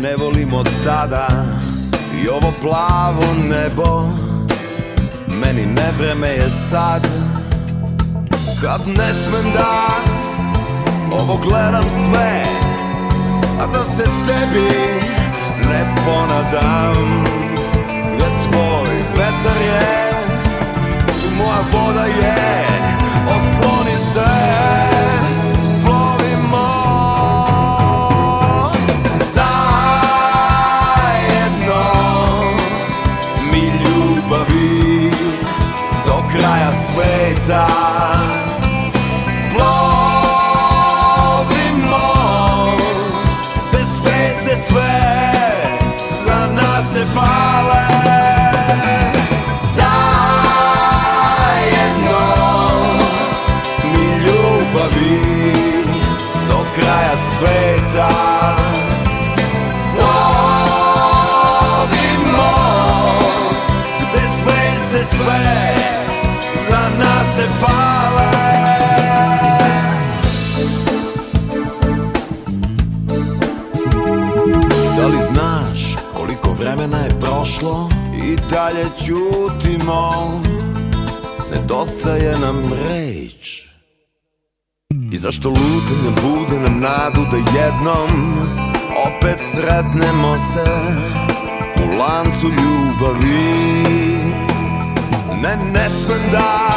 ne 0.00 0.16
volim 0.16 0.52
od 0.54 0.68
tada. 0.84 1.28
I 2.22 2.28
ovo 2.28 2.52
plavo 2.60 3.34
nebo 3.48 4.08
Meni 5.26 5.66
nevreme 5.66 6.28
je 6.28 6.50
sad. 6.50 7.06
Kad 8.62 8.80
ne 8.86 9.14
smem 9.14 9.52
da 9.54 9.88
Ovo 11.12 11.36
gledam 11.36 11.82
sve 11.82 12.44
A 13.60 13.66
da 13.66 13.84
se 13.84 14.04
tebi 14.04 14.70
Ne 15.68 15.94
ponadam 16.04 17.24
Gde 18.14 18.26
tvoj 18.50 18.94
vetar 19.16 19.62
je 19.62 20.10
Tu 21.22 21.30
moja 21.36 21.60
voda 21.72 22.04
je 22.04 22.66
Osloni 23.28 23.96
se. 24.12 24.89
dalje 78.80 78.90
ćutimo 78.98 80.10
Nedostaje 81.52 82.38
nam 82.38 82.62
reč. 82.88 83.66
I 85.12 85.18
zašto 85.18 85.48
lutanje 85.48 86.10
bude 86.22 86.60
nam 86.60 86.80
nadu 86.80 87.20
da 87.30 87.36
jednom 87.36 88.38
Opet 89.06 89.40
sretnemo 89.52 90.36
se 90.36 90.70
u 91.84 91.98
lancu 91.98 92.46
ljubavi? 92.46 93.54
Ne, 95.42 95.56
ne 95.72 95.88
smem 95.88 96.30
da 96.32 96.70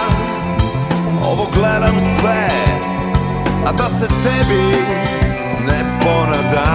ovo 1.25 1.47
gledam 1.53 1.99
sve 1.99 2.49
A 3.65 3.71
da 3.71 3.89
se 3.89 4.07
tebi 4.07 4.77
ne 5.67 5.99
ponadam. 6.01 6.72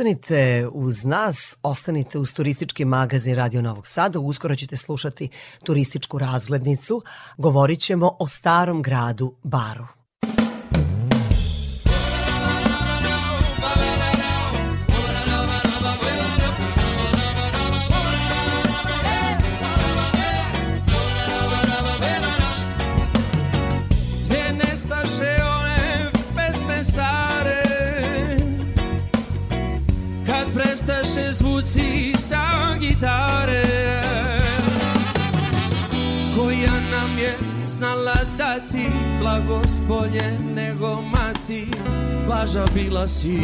Ostanite 0.00 0.68
uz 0.72 1.04
nas, 1.04 1.56
ostanite 1.62 2.18
uz 2.18 2.32
turistički 2.34 2.84
magazin 2.84 3.34
Radio 3.34 3.62
Novog 3.62 3.86
Sada. 3.86 4.18
Uskoro 4.18 4.56
ćete 4.56 4.76
slušati 4.76 5.28
turističku 5.64 6.18
razglednicu. 6.18 7.02
Govorit 7.38 7.80
ćemo 7.80 8.16
o 8.18 8.28
starom 8.28 8.82
gradu 8.82 9.34
Baru. 9.42 9.99
mladost 39.50 39.82
bolje 39.88 40.38
nego 40.54 41.02
mati 41.02 41.66
Blaža 42.26 42.64
bila 42.74 43.08
si 43.08 43.40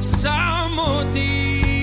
samo 0.00 1.02
ti. 1.14 1.79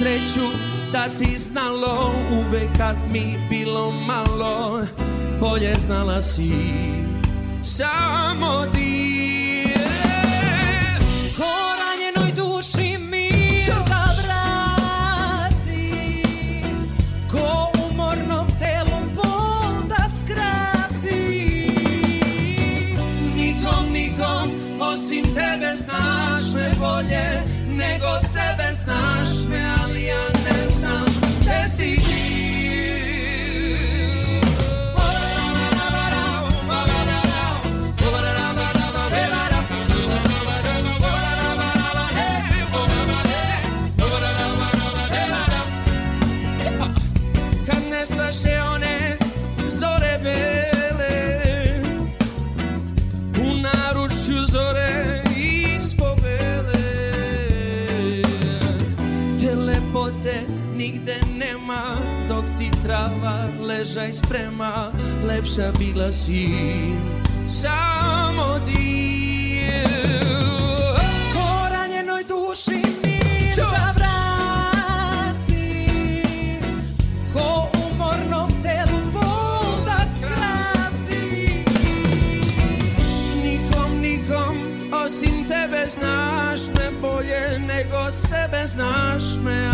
sreću 0.00 0.46
da 0.92 1.08
ti 1.18 1.38
znalo 1.38 2.12
Uvek 2.32 2.76
kad 2.76 2.96
mi 3.12 3.48
bilo 3.50 3.90
malo 3.90 4.82
Bolje 5.40 5.74
znala 5.86 6.22
si. 6.22 6.52
Samo 7.64 8.66
ti 8.74 9.09
ležaj 63.80 64.12
sprema 64.12 64.92
Lepša 65.24 65.72
bila 65.78 66.12
si 66.12 66.48
samo 67.48 68.60
ti. 68.66 69.60
Poranjenoj 71.32 72.24
duši 72.24 72.82
mir 73.04 73.56
da 73.56 73.94
vrati. 73.96 75.86
Ko 77.32 77.70
umornom 77.86 78.52
telu 78.62 79.00
bol 79.12 79.84
da 79.86 80.04
skrati. 80.16 81.64
Nikom, 83.44 84.00
nikom 84.00 84.56
osim 85.04 85.48
tebe 85.48 85.86
znaš 85.88 86.60
me 86.76 86.90
bolje 87.00 87.58
nego 87.58 88.10
sebe 88.10 88.66
znaš 88.66 89.24
me 89.44 89.69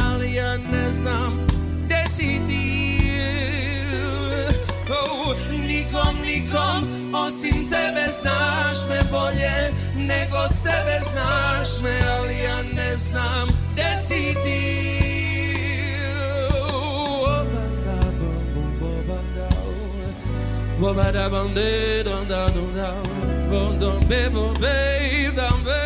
Nikom, 5.97 6.21
nikom 6.21 7.15
osim 7.15 7.69
tebe 7.69 8.13
znaš 8.21 8.79
me 8.89 9.11
bolje 9.11 9.73
nego 9.97 10.49
sebe 10.49 11.01
znaš 11.13 11.83
me 11.83 12.01
Ali 12.19 12.39
ja 12.39 12.63
ne 12.63 12.97
znam 12.97 13.49
gde 13.73 13.97
si 14.07 14.35
ti 14.45 14.97
Boba 20.81 21.13
da 21.13 21.29
bom 21.29 21.55
de 21.55 22.03
dum 22.05 22.29
dum 22.29 22.73
bom 23.51 23.79
dum 23.79 24.09
be 24.09 24.31
bom 24.33 24.55
dum 25.37 25.65
be 25.65 25.86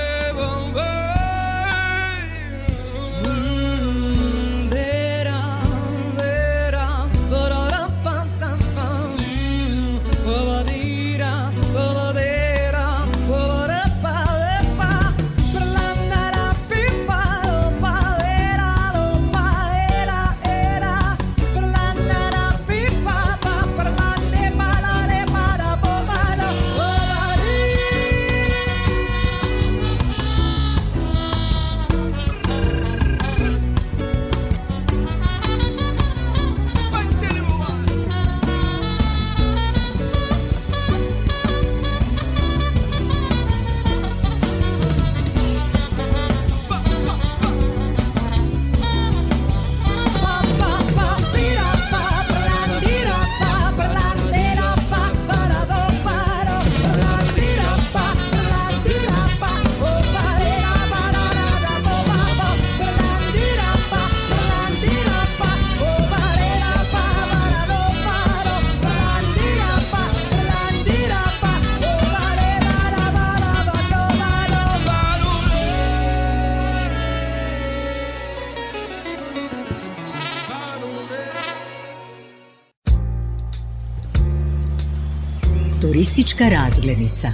Turistička 86.10 86.44
razglednica. 86.48 87.28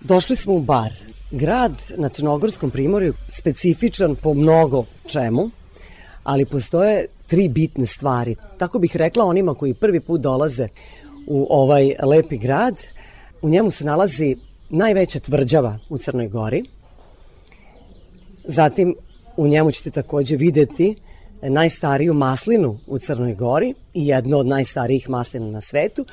Došli 0.00 0.36
smo 0.36 0.54
u 0.54 0.60
bar. 0.60 0.92
Grad 1.30 1.72
na 1.96 2.08
Crnogorskom 2.08 2.70
primorju 2.70 3.14
specifičan 3.28 4.16
po 4.22 4.34
mnogo 4.34 4.84
čemu, 5.06 5.50
ali 6.24 6.44
postoje 6.44 7.06
tri 7.26 7.48
bitne 7.48 7.86
stvari. 7.86 8.36
Tako 8.58 8.78
bih 8.78 8.96
rekla 8.96 9.24
onima 9.24 9.54
koji 9.54 9.74
prvi 9.74 10.00
put 10.00 10.20
dolaze 10.20 10.68
u 11.26 11.46
ovaj 11.50 11.94
lepi 12.02 12.38
grad. 12.38 12.80
U 13.42 13.48
njemu 13.48 13.70
se 13.70 13.84
nalazi 13.84 14.36
najveća 14.68 15.20
tvrđava 15.20 15.78
u 15.88 15.98
Crnoj 15.98 16.28
Gori. 16.28 16.64
Zatim 18.44 18.94
u 19.36 19.46
njemu 19.46 19.70
ćete 19.70 19.90
takođe 19.90 20.36
videti 20.36 20.96
najstariju 21.42 22.14
maslinu 22.14 22.78
u 22.86 22.98
Crnoj 22.98 23.34
Gori 23.34 23.74
i 23.94 24.06
jedno 24.06 24.38
od 24.38 24.46
najstarijih 24.46 25.08
maslina 25.08 25.46
na 25.46 25.60
svetu 25.60 26.06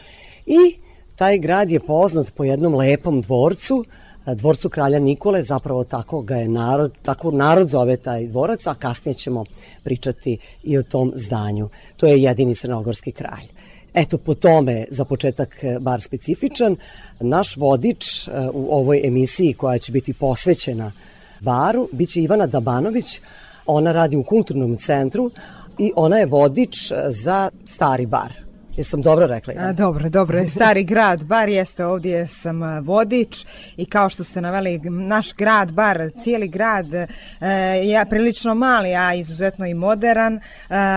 i 0.45 0.79
taj 1.15 1.37
grad 1.37 1.71
je 1.71 1.79
poznat 1.79 2.33
po 2.35 2.43
jednom 2.43 2.75
lepom 2.75 3.21
dvorcu, 3.21 3.85
dvorcu 4.25 4.69
kralja 4.69 4.99
Nikole, 4.99 5.43
zapravo 5.43 5.83
tako 5.83 6.21
ga 6.21 6.35
je 6.35 6.47
narod, 6.47 6.93
tako 7.01 7.31
narod 7.31 7.67
zove 7.67 7.97
taj 7.97 8.27
dvorac, 8.27 8.67
a 8.67 8.73
kasnije 8.73 9.13
ćemo 9.13 9.45
pričati 9.83 10.37
i 10.63 10.77
o 10.77 10.83
tom 10.83 11.11
zdanju. 11.15 11.69
To 11.97 12.07
je 12.07 12.21
jedini 12.21 12.55
crnogorski 12.55 13.11
kralj. 13.11 13.47
Eto, 13.93 14.17
po 14.17 14.33
tome 14.33 14.85
za 14.89 15.05
početak 15.05 15.63
bar 15.79 16.01
specifičan. 16.01 16.75
Naš 17.19 17.57
vodič 17.57 18.27
u 18.53 18.75
ovoj 18.75 19.01
emisiji 19.07 19.53
koja 19.53 19.77
će 19.77 19.91
biti 19.91 20.13
posvećena 20.13 20.91
baru 21.39 21.89
biće 21.91 22.21
Ivana 22.21 22.47
Dabanović, 22.47 23.21
Ona 23.65 23.91
radi 23.91 24.18
u 24.18 24.23
kulturnom 24.23 24.77
centru 24.77 25.31
i 25.77 25.91
ona 25.95 26.18
je 26.18 26.26
vodič 26.26 26.91
za 27.10 27.49
stari 27.65 28.06
bar. 28.06 28.43
Jesam 28.77 29.01
dobro 29.01 29.27
rekla? 29.27 29.53
A, 29.57 29.73
dobro, 29.73 30.09
dobro. 30.09 30.47
Stari 30.47 30.83
grad, 30.93 31.23
bar 31.23 31.49
jeste 31.49 31.85
ovdje 31.85 32.27
sam 32.27 32.61
vodič 32.81 33.45
i 33.77 33.85
kao 33.85 34.09
što 34.09 34.23
ste 34.23 34.41
naveli, 34.41 34.79
naš 34.89 35.33
grad, 35.33 35.71
bar, 35.71 36.09
cijeli 36.23 36.47
grad 36.47 36.93
e, 36.93 37.07
je 37.83 38.05
prilično 38.09 38.55
mali, 38.55 38.95
a 38.95 39.13
izuzetno 39.13 39.65
i 39.65 39.73
modern. 39.73 40.35
E, 40.35 40.39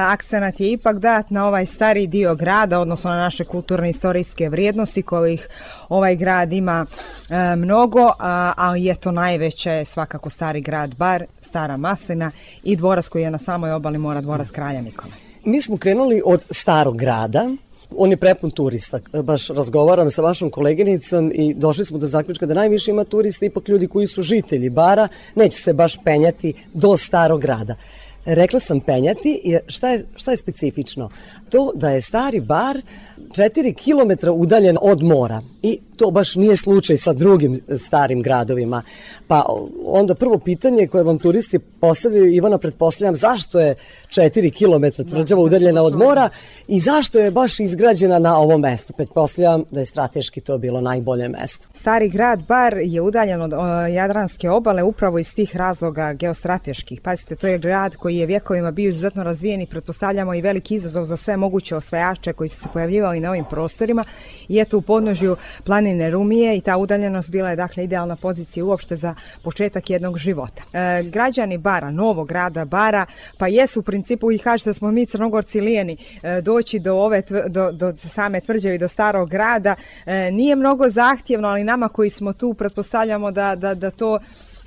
akcenat 0.08 0.60
je 0.60 0.72
ipak 0.72 0.98
dat 0.98 1.30
na 1.30 1.46
ovaj 1.46 1.66
stari 1.66 2.06
dio 2.06 2.34
grada, 2.34 2.80
odnosno 2.80 3.10
na 3.10 3.16
naše 3.16 3.44
kulturne 3.44 3.90
istorijske 3.90 4.48
vrijednosti 4.48 5.02
kojih 5.02 5.48
ovaj 5.88 6.16
grad 6.16 6.52
ima 6.52 6.86
e, 7.30 7.56
mnogo, 7.56 8.12
a, 8.20 8.52
ali 8.56 8.84
je 8.84 8.94
to 8.94 9.12
najveće 9.12 9.84
svakako 9.84 10.30
stari 10.30 10.60
grad, 10.60 10.94
bar, 10.94 11.24
stara 11.42 11.76
maslina 11.76 12.30
i 12.62 12.76
dvorac 12.76 13.08
koji 13.08 13.22
je 13.22 13.30
na 13.30 13.38
samoj 13.38 13.72
obali 13.72 13.98
mora, 13.98 14.20
dvorac 14.20 14.50
kralja 14.50 14.80
Nikola. 14.80 15.12
Mi 15.44 15.60
smo 15.60 15.76
krenuli 15.76 16.22
od 16.24 16.44
starog 16.50 16.96
grada, 16.98 17.50
On 17.96 18.10
je 18.10 18.16
prepun 18.16 18.50
turista. 18.50 19.00
Baš 19.22 19.48
razgovaram 19.48 20.10
sa 20.10 20.22
vašom 20.22 20.50
koleginicom 20.50 21.32
i 21.34 21.54
došli 21.54 21.84
smo 21.84 21.98
do 21.98 22.06
zaključka 22.06 22.46
da 22.46 22.54
najviše 22.54 22.90
ima 22.90 23.04
turista 23.04 23.46
ipak 23.46 23.68
ljudi 23.68 23.86
koji 23.86 24.06
su 24.06 24.22
žitelji 24.22 24.70
bara, 24.70 25.08
neće 25.34 25.58
se 25.58 25.72
baš 25.72 25.96
penjati 26.04 26.52
do 26.74 26.96
starog 26.96 27.40
grada. 27.40 27.76
Rekla 28.24 28.60
sam 28.60 28.80
penjati, 28.80 29.40
jer 29.44 29.60
šta 29.66 29.88
je, 29.88 30.04
šta 30.16 30.30
je 30.30 30.36
specifično? 30.36 31.10
To 31.50 31.72
da 31.74 31.90
je 31.90 32.00
stari 32.00 32.40
bar 32.40 32.80
4 33.28 33.74
km 33.74 34.28
udaljen 34.28 34.78
od 34.80 35.02
mora 35.02 35.42
i 35.62 35.78
to 35.96 36.10
baš 36.10 36.34
nije 36.34 36.56
slučaj 36.56 36.96
sa 36.96 37.12
drugim 37.12 37.60
starim 37.78 38.22
gradovima. 38.22 38.82
Pa 39.26 39.44
onda 39.84 40.14
prvo 40.14 40.38
pitanje 40.38 40.86
koje 40.86 41.04
vam 41.04 41.18
turisti 41.18 41.58
postavljaju, 41.58 42.32
Ivana, 42.32 42.58
pretpostavljam, 42.58 43.14
zašto 43.14 43.60
je 43.60 43.74
4 44.08 44.50
km 44.50 45.02
tvrđava 45.10 45.42
udaljena 45.42 45.82
od 45.82 45.94
mora 45.94 46.28
i 46.68 46.80
zašto 46.80 47.18
je 47.18 47.30
baš 47.30 47.60
izgrađena 47.60 48.18
na 48.18 48.38
ovom 48.38 48.60
mestu? 48.60 48.92
Pretpostavljam 48.92 49.64
da 49.70 49.80
je 49.80 49.86
strateški 49.86 50.40
to 50.40 50.58
bilo 50.58 50.80
najbolje 50.80 51.28
mesto. 51.28 51.68
Stari 51.74 52.08
grad 52.08 52.42
Bar 52.48 52.78
je 52.82 53.00
udaljen 53.00 53.42
od 53.42 53.52
Jadranske 53.94 54.50
obale 54.50 54.82
upravo 54.82 55.18
iz 55.18 55.34
tih 55.34 55.56
razloga 55.56 56.12
geostrateških. 56.12 57.00
Pazite, 57.00 57.34
to 57.34 57.46
je 57.46 57.58
grad 57.58 57.96
koji 57.96 58.16
koji 58.16 58.20
je 58.20 58.26
vjekovima 58.26 58.70
bio 58.70 58.88
izuzetno 58.88 59.22
razvijen 59.22 59.60
i 59.60 59.66
pretpostavljamo 59.66 60.34
i 60.34 60.40
veliki 60.40 60.74
izazov 60.74 61.04
za 61.04 61.16
sve 61.16 61.36
moguće 61.36 61.76
osvajače 61.76 62.32
koji 62.32 62.48
su 62.48 62.60
se 62.60 62.68
pojavljivali 62.72 63.15
na 63.20 63.30
ovim 63.30 63.44
prostorima. 63.44 64.04
I 64.48 64.60
eto 64.60 64.78
u 64.78 64.82
podnožju 64.82 65.36
planine 65.64 66.10
Rumije 66.10 66.56
i 66.56 66.60
ta 66.60 66.76
udaljenost 66.76 67.30
bila 67.30 67.50
je 67.50 67.56
dakle 67.56 67.84
idealna 67.84 68.16
pozicija 68.16 68.64
uopšte 68.64 68.96
za 68.96 69.14
početak 69.42 69.90
jednog 69.90 70.18
života. 70.18 70.62
E, 70.72 71.02
građani 71.02 71.58
Bara, 71.58 71.90
novog 71.90 72.28
grada 72.28 72.64
Bara, 72.64 73.06
pa 73.38 73.46
jesu 73.48 73.80
u 73.80 73.82
principu 73.82 74.32
i 74.32 74.38
kaže 74.38 74.64
da 74.64 74.74
smo 74.74 74.90
mi 74.90 75.06
crnogorci 75.06 75.60
lijeni 75.60 75.96
e, 76.22 76.40
doći 76.40 76.78
do 76.78 76.94
ove 76.94 77.22
do, 77.48 77.72
do 77.72 77.96
same 77.96 78.40
tvrđave 78.40 78.74
i 78.74 78.78
do 78.78 78.88
starog 78.88 79.30
grada. 79.30 79.74
E, 80.06 80.30
nije 80.30 80.56
mnogo 80.56 80.90
zahtjevno, 80.90 81.48
ali 81.48 81.64
nama 81.64 81.88
koji 81.88 82.10
smo 82.10 82.32
tu 82.32 82.54
pretpostavljamo 82.54 83.30
da, 83.30 83.54
da, 83.54 83.74
da 83.74 83.90
to 83.90 84.18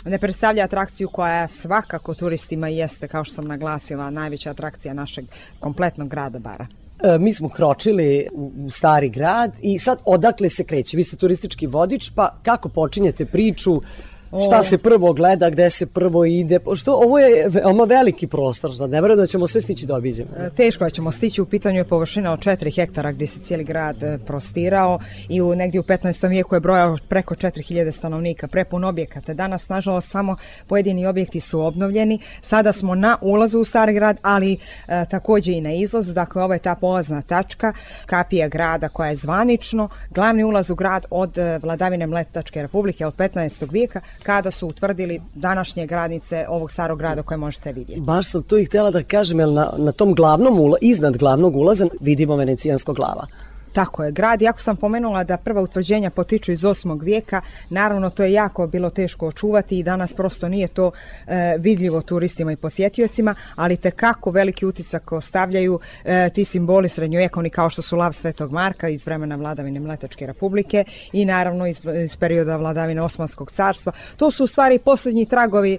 ne 0.06 0.20
predstavlja 0.20 0.64
atrakciju 0.64 1.10
koja 1.10 1.48
svakako 1.48 2.14
turistima 2.14 2.68
jeste, 2.68 3.08
kao 3.08 3.24
što 3.24 3.36
sam 3.36 3.48
naglasila, 3.48 4.10
najveća 4.10 4.50
atrakcija 4.50 4.94
našeg 4.94 5.26
kompletnog 5.60 6.08
grada 6.08 6.40
Bara. 6.40 6.79
E, 7.04 7.18
mi 7.20 7.34
smo 7.34 7.50
kročili 7.50 8.28
u 8.34 8.52
u 8.58 8.72
stari 8.72 9.10
grad 9.10 9.56
i 9.62 9.80
sad 9.80 10.00
odakle 10.06 10.50
se 10.50 10.64
kreće? 10.64 10.98
Vi 10.98 11.04
ste 11.04 11.16
turistički 11.16 11.68
vodič, 11.68 12.12
pa 12.16 12.36
kako 12.44 12.70
počinjete 12.70 13.26
priču? 13.26 13.82
Šta 14.30 14.64
se 14.64 14.78
prvo 14.78 15.14
gleda, 15.14 15.50
gde 15.50 15.70
se 15.70 15.86
prvo 15.86 16.26
ide? 16.26 16.60
Što 16.76 16.94
ovo 16.94 17.20
je 17.20 17.50
veoma 17.50 17.84
veliki 17.84 18.28
prostor, 18.28 18.72
ne 18.90 19.02
verujem 19.02 19.20
da 19.20 19.26
ćemo 19.26 19.48
sve 19.48 19.62
stići 19.62 19.86
da 19.86 19.96
obiđemo. 19.96 20.30
E, 20.38 20.50
Teško 20.50 20.84
da 20.84 20.90
ćemo 20.90 21.12
stići, 21.12 21.42
u 21.42 21.46
pitanju 21.46 21.78
je 21.78 21.84
površina 21.84 22.34
od 22.34 22.40
4 22.40 22.76
hektara 22.76 23.12
gdje 23.12 23.28
se 23.28 23.40
cijeli 23.40 23.64
grad 23.64 24.04
e, 24.04 24.18
prostirao 24.26 25.00
i 25.30 25.42
u, 25.42 25.56
negdje 25.56 25.80
u 25.80 25.84
15. 25.84 26.30
vijeku 26.30 26.56
je 26.56 26.60
brojao 26.60 26.98
preko 27.08 27.36
4000 27.36 27.92
stanovnika, 27.92 28.48
prepun 28.48 28.84
objekata. 28.84 29.34
Danas, 29.34 29.70
nažalost, 29.70 30.10
samo 30.10 30.36
pojedini 30.68 31.06
objekti 31.06 31.40
su 31.40 31.62
obnovljeni. 31.62 32.20
Sada 32.42 32.74
smo 32.74 32.96
na 32.96 33.18
ulazu 33.22 33.60
u 33.60 33.64
stari 33.64 33.94
grad, 33.94 34.18
ali 34.22 34.58
e, 34.88 35.06
takođe 35.10 35.52
i 35.52 35.62
na 35.62 35.72
izlazu. 35.72 36.14
Dakle, 36.14 36.44
ovo 36.44 36.54
je 36.54 36.60
ta 36.60 36.76
polazna 36.76 37.22
tačka, 37.22 37.74
kapija 38.06 38.48
grada 38.48 38.90
koja 38.90 39.10
je 39.10 39.16
zvanično 39.16 39.90
glavni 40.10 40.44
ulaz 40.44 40.70
u 40.70 40.76
grad 40.76 41.06
od 41.10 41.38
e, 41.38 41.60
vladavine 41.64 42.08
Mletačke 42.08 42.62
republike 42.62 43.06
od 43.06 43.16
15. 43.16 43.72
vijeka, 43.72 44.02
kada 44.24 44.52
su 44.52 44.68
utvrdili 44.68 45.22
današnje 45.36 45.88
granice 45.88 46.46
ovog 46.50 46.72
starog 46.72 47.00
grada 47.00 47.22
koje 47.22 47.38
možete 47.38 47.74
vidjeti. 47.74 48.02
Baš 48.02 48.32
sam 48.32 48.44
to 48.44 48.58
i 48.58 48.66
htjela 48.66 48.92
da 48.92 49.04
kažem, 49.04 49.40
jer 49.40 49.50
na, 49.50 49.72
na 49.78 49.92
tom 49.92 50.14
glavnom 50.14 50.60
ula, 50.60 50.78
iznad 50.82 51.18
glavnog 51.18 51.56
ulaza 51.56 51.88
vidimo 52.02 52.36
venecijansko 52.36 52.94
glava. 52.94 53.26
Tako 53.74 54.04
je, 54.04 54.12
grad, 54.12 54.42
jako 54.42 54.60
sam 54.60 54.76
pomenula 54.76 55.24
da 55.24 55.38
prva 55.38 55.62
utvrđenja 55.62 56.10
potiču 56.10 56.52
iz 56.52 56.62
8. 56.62 57.04
vijeka, 57.04 57.42
naravno 57.70 58.10
to 58.10 58.24
je 58.24 58.32
jako 58.32 58.68
bilo 58.68 58.90
teško 58.90 59.28
očuvati 59.28 59.80
i 59.80 59.84
danas 59.84 60.14
prosto 60.14 60.50
nije 60.50 60.68
to 60.68 60.92
e, 61.28 61.56
vidljivo 61.60 62.02
turistima 62.02 62.52
i 62.52 62.56
posjetiocima, 62.56 63.36
ali 63.56 63.78
te 63.78 63.92
kako 63.92 64.32
veliki 64.32 64.66
utisak 64.66 65.12
ostavljaju 65.12 65.80
e, 66.06 66.30
ti 66.30 66.46
simboli 66.46 66.90
srednjovjekovni 66.90 67.50
kao 67.50 67.70
što 67.70 67.82
su 67.82 67.98
lav 67.98 68.14
Svetog 68.14 68.52
Marka 68.52 68.90
iz 68.90 69.06
vremena 69.06 69.36
vladavine 69.36 69.80
Mletačke 69.80 70.26
republike 70.26 70.84
i 71.14 71.26
naravno 71.26 71.68
iz, 71.68 71.82
iz 72.04 72.16
perioda 72.16 72.58
vladavine 72.58 73.02
Osmanskog 73.02 73.52
carstva. 73.52 73.92
To 74.18 74.32
su 74.32 74.44
u 74.44 74.48
stvari 74.48 74.80
posljednji 74.80 75.26
tragovi 75.26 75.78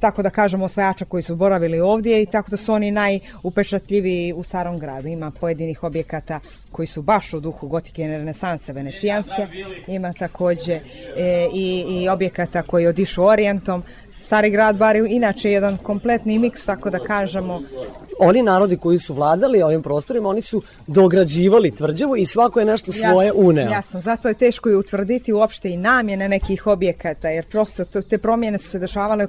tako 0.00 0.22
da 0.22 0.30
kažemo 0.30 0.64
osvajača 0.64 1.04
koji 1.04 1.22
su 1.22 1.36
boravili 1.36 1.80
ovdje 1.80 2.22
i 2.22 2.26
tako 2.26 2.50
da 2.50 2.56
su 2.56 2.72
oni 2.72 2.90
najupečatljiviji 2.90 4.32
u 4.32 4.42
starom 4.42 4.78
gradu. 4.78 5.08
Ima 5.08 5.30
pojedinih 5.30 5.82
objekata 5.82 6.40
koji 6.72 6.86
su 6.86 7.02
baš 7.02 7.34
u 7.34 7.40
duhu 7.40 7.68
gotike 7.68 8.02
i 8.04 8.08
renesanse 8.08 8.72
venecijanske. 8.72 9.46
Ima 9.86 10.12
takođe 10.12 10.72
e, 10.72 11.48
i, 11.54 11.84
i 11.88 12.08
objekata 12.08 12.62
koji 12.62 12.86
odišu 12.86 13.24
orijentom. 13.24 13.82
Stari 14.22 14.50
grad 14.50 14.76
bar 14.76 14.96
je 14.96 15.04
inače 15.08 15.50
jedan 15.50 15.76
kompletni 15.76 16.38
miks, 16.38 16.64
tako 16.64 16.90
da 16.90 16.98
kažemo, 16.98 17.60
Oni 18.22 18.42
narodi 18.42 18.76
koji 18.76 18.98
su 18.98 19.14
vladali 19.14 19.62
ovim 19.62 19.82
prostorima, 19.82 20.28
oni 20.28 20.40
su 20.40 20.62
dograđivali 20.86 21.70
tvrđavu 21.70 22.16
i 22.16 22.26
svako 22.26 22.60
je 22.60 22.66
nešto 22.66 22.92
svoje 22.92 23.26
Jasno, 23.26 23.40
uneo. 23.40 23.70
Jasno, 23.70 24.00
zato 24.00 24.28
je 24.28 24.34
teško 24.34 24.70
i 24.70 24.74
utvrditi 24.74 25.32
uopšte 25.32 25.70
i 25.70 25.76
namjene 25.76 26.28
nekih 26.28 26.66
objekata, 26.66 27.28
jer 27.28 27.46
prosto 27.46 27.84
to, 27.84 28.02
te 28.02 28.18
promjene 28.18 28.58
su 28.58 28.70
se 28.70 28.78
dešavale 28.78 29.26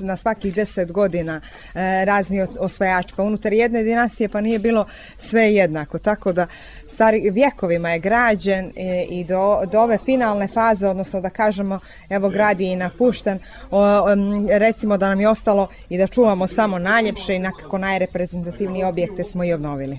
na 0.00 0.16
svakih 0.16 0.54
deset 0.54 0.92
godina 0.92 1.40
e, 1.74 2.04
razni 2.04 2.46
osvajači, 2.60 3.14
pa 3.16 3.22
unutar 3.22 3.52
jedne 3.52 3.82
dinastije 3.82 4.28
pa 4.28 4.40
nije 4.40 4.58
bilo 4.58 4.86
sve 5.18 5.54
jednako, 5.54 5.98
tako 5.98 6.32
da 6.32 6.46
stari 6.88 7.30
vjekovima 7.30 7.90
je 7.90 7.98
građen 7.98 8.72
e, 8.76 9.06
i 9.10 9.24
do, 9.24 9.60
do 9.72 9.80
ove 9.80 9.98
finalne 10.04 10.48
faze, 10.48 10.88
odnosno 10.88 11.20
da 11.20 11.30
kažemo, 11.30 11.78
evo 12.08 12.28
grad 12.28 12.60
je 12.60 12.72
i 12.72 12.76
napušten, 12.76 13.38
o, 13.70 14.10
em, 14.12 14.29
recimo 14.58 14.96
da 14.96 15.08
nam 15.08 15.20
je 15.20 15.28
ostalo 15.28 15.68
i 15.88 15.98
da 15.98 16.06
čuvamo 16.06 16.46
samo 16.46 16.78
najljepše 16.78 17.34
i 17.34 17.38
nekako 17.38 17.78
najreprezentativnije 17.78 18.86
objekte 18.86 19.24
smo 19.24 19.44
i 19.44 19.52
obnovili. 19.52 19.98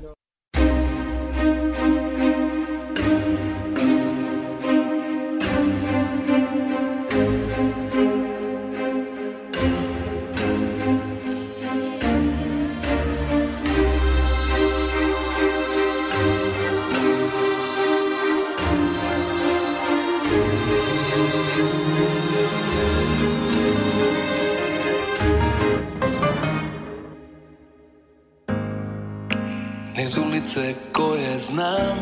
Ulice 30.42 30.74
koje 30.92 31.40
znam 31.40 31.98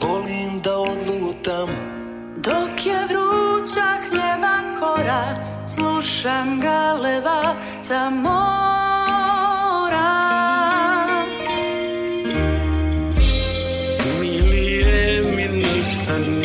Volim 0.00 0.60
da 0.64 0.78
odlutam 0.78 1.68
Dok 2.36 2.86
je 2.86 3.06
vruća 3.08 3.88
hljeba 4.08 4.78
kora, 4.80 5.24
slušam 5.66 6.60
galeba 6.60 7.54
sa 7.80 8.10
mora. 8.10 8.42
Milije 14.20 15.22
mi 15.36 15.48
ništa 15.48 16.18
nije 16.18 16.41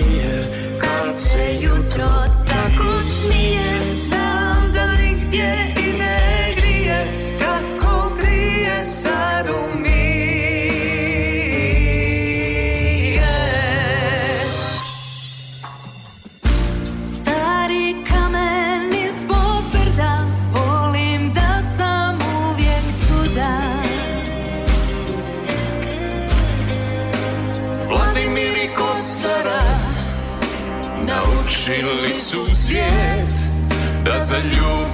Da 34.29 34.41
za 34.41 34.86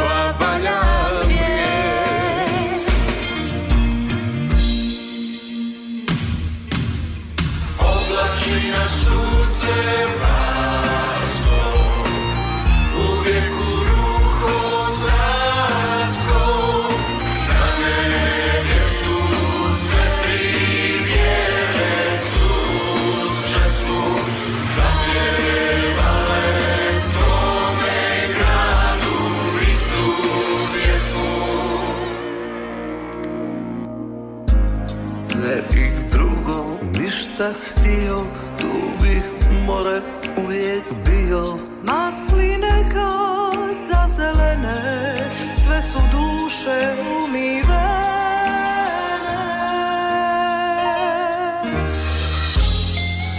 ništa 37.44 37.60
htio 37.72 38.18
Tu 38.58 39.04
bih 39.04 39.24
more 39.66 40.02
uvijek 40.46 40.84
bio 41.06 41.58
Masline 41.84 42.90
kad 42.94 43.78
zazelene, 43.92 45.16
sve 45.64 45.82
su 45.82 46.00
duše 46.12 46.96
umivene. 47.24 47.74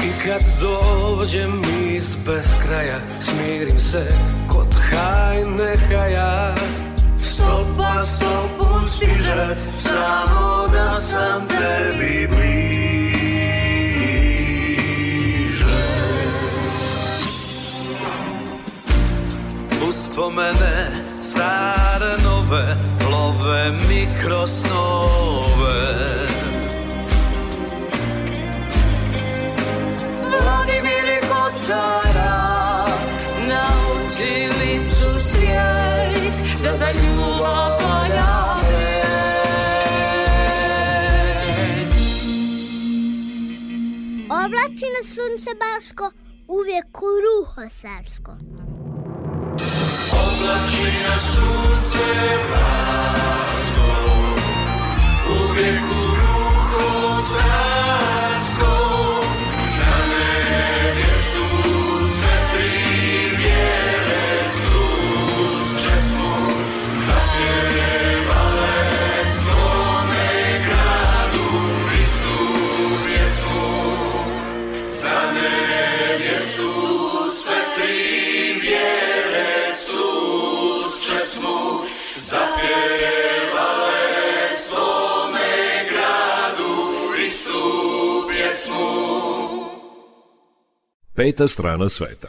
I 0.04 0.28
kad 0.28 0.42
dođem 0.60 1.62
iz 1.94 2.14
beskraja 2.26 3.00
Smirim 3.18 3.80
se 3.80 4.06
kod 4.48 4.74
hajne 4.74 5.76
haja 5.88 6.54
Stopa 7.16 8.02
stopu 8.02 8.84
svijet 8.84 9.58
Samo 9.78 10.66
da 10.72 10.83
Uspomene 20.14 20.74
stare 21.18 22.22
nove 22.22 22.76
Love 23.10 23.70
mi 23.88 24.06
kroz 24.22 24.50
snove 24.60 26.26
Vladimir 30.20 31.06
i 31.16 31.20
Kosara 31.28 32.86
naučili 33.48 34.80
su 34.80 35.20
svijet 35.20 36.62
da 36.62 36.76
za 36.76 36.90
ljubav 36.90 37.70
valja 37.82 38.34
red. 38.70 39.04
Oblači 44.30 44.86
na 44.96 45.02
sunce 45.04 45.50
baško, 45.60 46.10
uvijek 46.48 47.02
u 47.02 47.12
ruho 47.24 47.68
sarsko. 47.68 48.32
Oblači 50.44 50.92
na 51.08 51.16
sunce 51.18 52.04
barsko 52.50 53.88
Uvijek 55.40 55.82
u 55.82 56.13
Peta 91.14 91.46
strana 91.46 91.88
sveta. 91.88 92.28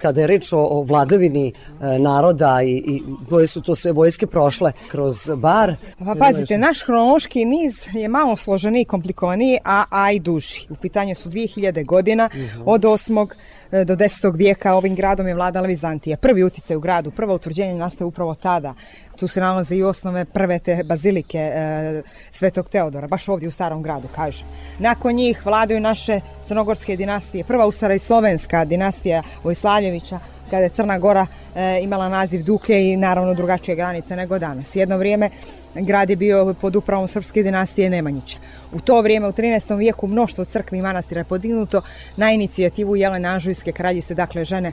Kada 0.00 0.20
je 0.20 0.26
reč 0.26 0.52
o, 0.52 0.58
o 0.58 0.82
vladavini 0.82 1.48
e, 1.48 1.98
naroda 1.98 2.62
i, 2.62 2.76
i 2.76 3.02
koje 3.28 3.46
su 3.46 3.60
to 3.60 3.74
sve 3.74 3.92
vojske 3.92 4.26
prošle 4.26 4.72
kroz 4.88 5.30
bar. 5.36 5.74
Pa 5.98 6.14
pazite, 6.18 6.58
naš 6.58 6.82
hronološki 6.82 7.44
niz 7.44 7.86
je 7.92 8.08
malo 8.08 8.36
složeniji, 8.36 8.84
komplikovaniji, 8.84 9.58
a, 9.64 9.84
a 9.90 10.12
i 10.12 10.20
duži. 10.20 10.66
U 10.70 10.76
pitanju 10.76 11.14
su 11.14 11.30
2000 11.30 11.86
godina, 11.86 12.30
od 12.64 12.82
8. 12.82 13.28
e, 13.72 13.84
do 13.84 13.96
10. 13.96 14.36
vijeka 14.36 14.74
ovim 14.74 14.94
gradom 14.94 15.28
je 15.28 15.34
vladala 15.34 15.66
Vizantija. 15.66 16.16
Prvi 16.16 16.44
uticaj 16.44 16.76
u 16.76 16.80
gradu, 16.80 17.10
prvo 17.10 17.34
utvrđenje 17.34 17.74
nastaje 17.74 18.06
upravo 18.06 18.34
tada. 18.34 18.74
Tu 19.16 19.28
se 19.28 19.40
nalaze 19.40 19.76
i 19.76 19.82
osnove 19.82 20.24
prve 20.24 20.58
te 20.58 20.82
bazilike 20.84 21.38
e, 21.38 22.02
Svetog 22.30 22.68
Teodora, 22.68 23.08
baš 23.08 23.28
ovdje 23.28 23.48
u 23.48 23.52
starom 23.52 23.82
gradu, 23.82 24.08
kaže. 24.14 24.44
Nakon 24.78 25.14
njih 25.14 25.46
vladaju 25.46 25.80
naše 25.80 26.20
crnogorske 26.46 26.96
dinastije. 26.96 27.44
Prva 27.44 27.66
ustara 27.66 27.94
i 27.94 27.98
slovenska 27.98 28.64
dinastija 28.64 29.22
Vojslavljevića, 29.44 30.18
kada 30.50 30.62
je 30.62 30.68
Crna 30.68 30.98
Gora 30.98 31.26
e, 31.54 31.80
imala 31.82 32.08
naziv 32.08 32.42
Duke 32.44 32.84
i 32.84 32.96
naravno 32.96 33.34
drugačije 33.34 33.76
granice 33.76 34.16
nego 34.16 34.38
danas. 34.38 34.76
Jedno 34.76 34.98
vrijeme 34.98 35.30
grad 35.74 36.10
je 36.10 36.16
bio 36.16 36.54
pod 36.60 36.76
upravom 36.76 37.08
srpske 37.08 37.42
dinastije 37.42 37.90
Nemanjića. 37.90 38.38
U 38.72 38.80
to 38.80 39.00
vrijeme, 39.00 39.28
u 39.28 39.32
13. 39.32 39.76
vijeku, 39.76 40.06
mnoštvo 40.06 40.44
crkvi 40.44 40.78
i 40.78 40.82
manastira 40.82 41.20
je 41.20 41.24
podignuto 41.24 41.82
na 42.16 42.32
inicijativu 42.32 42.96
Jelene 42.96 43.28
Anžujske 43.28 43.72
kraljice, 43.72 44.14
dakle 44.14 44.44
žene 44.44 44.72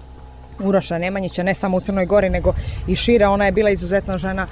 Uroša 0.59 0.97
Nemanjića, 0.97 1.43
ne 1.43 1.53
samo 1.53 1.77
u 1.77 1.81
Crnoj 1.81 2.05
Gori, 2.05 2.29
nego 2.29 2.53
i 2.87 2.95
šire. 2.95 3.27
Ona 3.27 3.45
je 3.45 3.51
bila 3.51 3.69
izuzetno 3.69 4.17
žena 4.17 4.47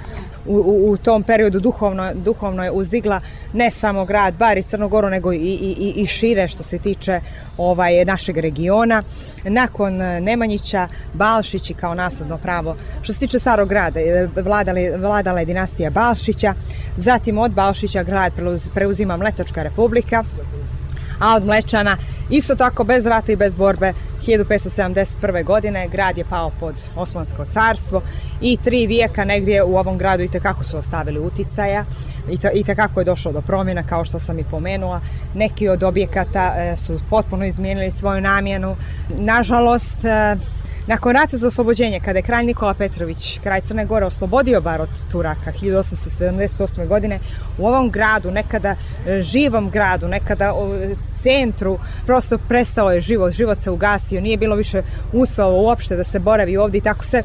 u, 0.46 0.54
u, 0.56 0.90
u 0.90 0.96
tom 0.96 1.22
periodu 1.22 1.60
duhovno, 1.60 2.10
duhovno 2.14 2.64
je 2.64 2.70
uzdigla 2.70 3.20
ne 3.52 3.70
samo 3.70 4.04
grad 4.04 4.34
Bar 4.34 4.58
i 4.58 4.62
Crnogoru, 4.62 5.10
nego 5.10 5.32
i, 5.32 5.38
i, 5.38 5.92
i, 5.96 6.06
šire 6.06 6.48
što 6.48 6.62
se 6.62 6.78
tiče 6.78 7.20
ovaj 7.58 8.04
našeg 8.04 8.38
regiona. 8.38 9.02
Nakon 9.44 10.02
eh, 10.02 10.20
Nemanjića, 10.20 10.88
Balšići 11.14 11.74
kao 11.74 11.94
nasledno 11.94 12.38
pravo. 12.38 12.76
Što 13.02 13.12
se 13.12 13.18
tiče 13.18 13.38
starog 13.38 13.68
grada, 13.68 14.00
eh, 14.00 14.28
vladali, 14.36 14.90
vladala 14.96 15.40
je 15.40 15.46
dinastija 15.46 15.90
Balšića, 15.90 16.54
zatim 16.96 17.38
od 17.38 17.52
Balšića 17.52 18.02
grad 18.02 18.32
preuz- 18.36 18.70
preuzima 18.74 19.16
Mletačka 19.16 19.62
republika, 19.62 20.24
a 21.18 21.36
od 21.36 21.44
Mlečana 21.44 21.96
isto 22.30 22.54
tako 22.54 22.84
bez 22.84 23.06
rata 23.06 23.32
i 23.32 23.36
bez 23.36 23.54
borbe 23.54 23.92
1571. 24.26 25.44
godine 25.44 25.88
grad 25.88 26.18
je 26.18 26.24
pao 26.24 26.50
pod 26.60 26.74
Osmansko 26.96 27.44
carstvo 27.44 28.02
i 28.40 28.56
tri 28.64 28.86
vijeka 28.86 29.24
negdje 29.24 29.62
u 29.62 29.76
ovom 29.76 29.98
gradu 29.98 30.22
i 30.22 30.28
tekako 30.28 30.64
su 30.64 30.76
ostavili 30.76 31.18
uticaja 31.18 31.84
i, 32.30 32.38
te, 32.38 32.50
i 32.54 32.64
tekako 32.64 33.00
je 33.00 33.04
došlo 33.04 33.32
do 33.32 33.40
promjena 33.40 33.82
kao 33.82 34.04
što 34.04 34.18
sam 34.18 34.38
i 34.38 34.44
pomenula. 34.44 35.00
Neki 35.34 35.68
od 35.68 35.82
objekata 35.82 36.54
e, 36.56 36.76
su 36.76 37.00
potpuno 37.10 37.44
izmijenili 37.44 37.90
svoju 37.90 38.20
namjenu. 38.20 38.76
Nažalost, 39.18 40.04
e, 40.04 40.36
nakon 40.86 41.12
rata 41.12 41.36
za 41.36 41.48
oslobođenje, 41.48 42.00
kada 42.00 42.18
je 42.18 42.22
kralj 42.22 42.46
Nikola 42.46 42.74
Petrović, 42.74 43.38
kralj 43.42 43.60
Crne 43.60 43.84
Gore, 43.84 44.06
oslobodio 44.06 44.60
bar 44.60 44.80
od 44.80 44.88
Turaka 45.12 45.52
1878. 45.52 46.88
godine, 46.88 47.18
u 47.58 47.66
ovom 47.66 47.90
gradu, 47.90 48.30
nekada 48.30 48.76
e, 49.06 49.22
živom 49.22 49.70
gradu, 49.70 50.08
nekada 50.08 50.52
centru, 51.26 51.78
prosto 52.06 52.38
prestalo 52.38 52.92
je 52.92 53.00
život, 53.00 53.32
život 53.32 53.58
se 53.62 53.70
ugasio, 53.70 54.20
nije 54.20 54.36
bilo 54.36 54.56
više 54.56 54.82
uslova 55.12 55.60
uopšte 55.60 55.96
da 55.96 56.04
se 56.04 56.18
boravi 56.18 56.56
ovdje 56.56 56.78
i 56.78 56.80
tako 56.80 57.04
se 57.04 57.22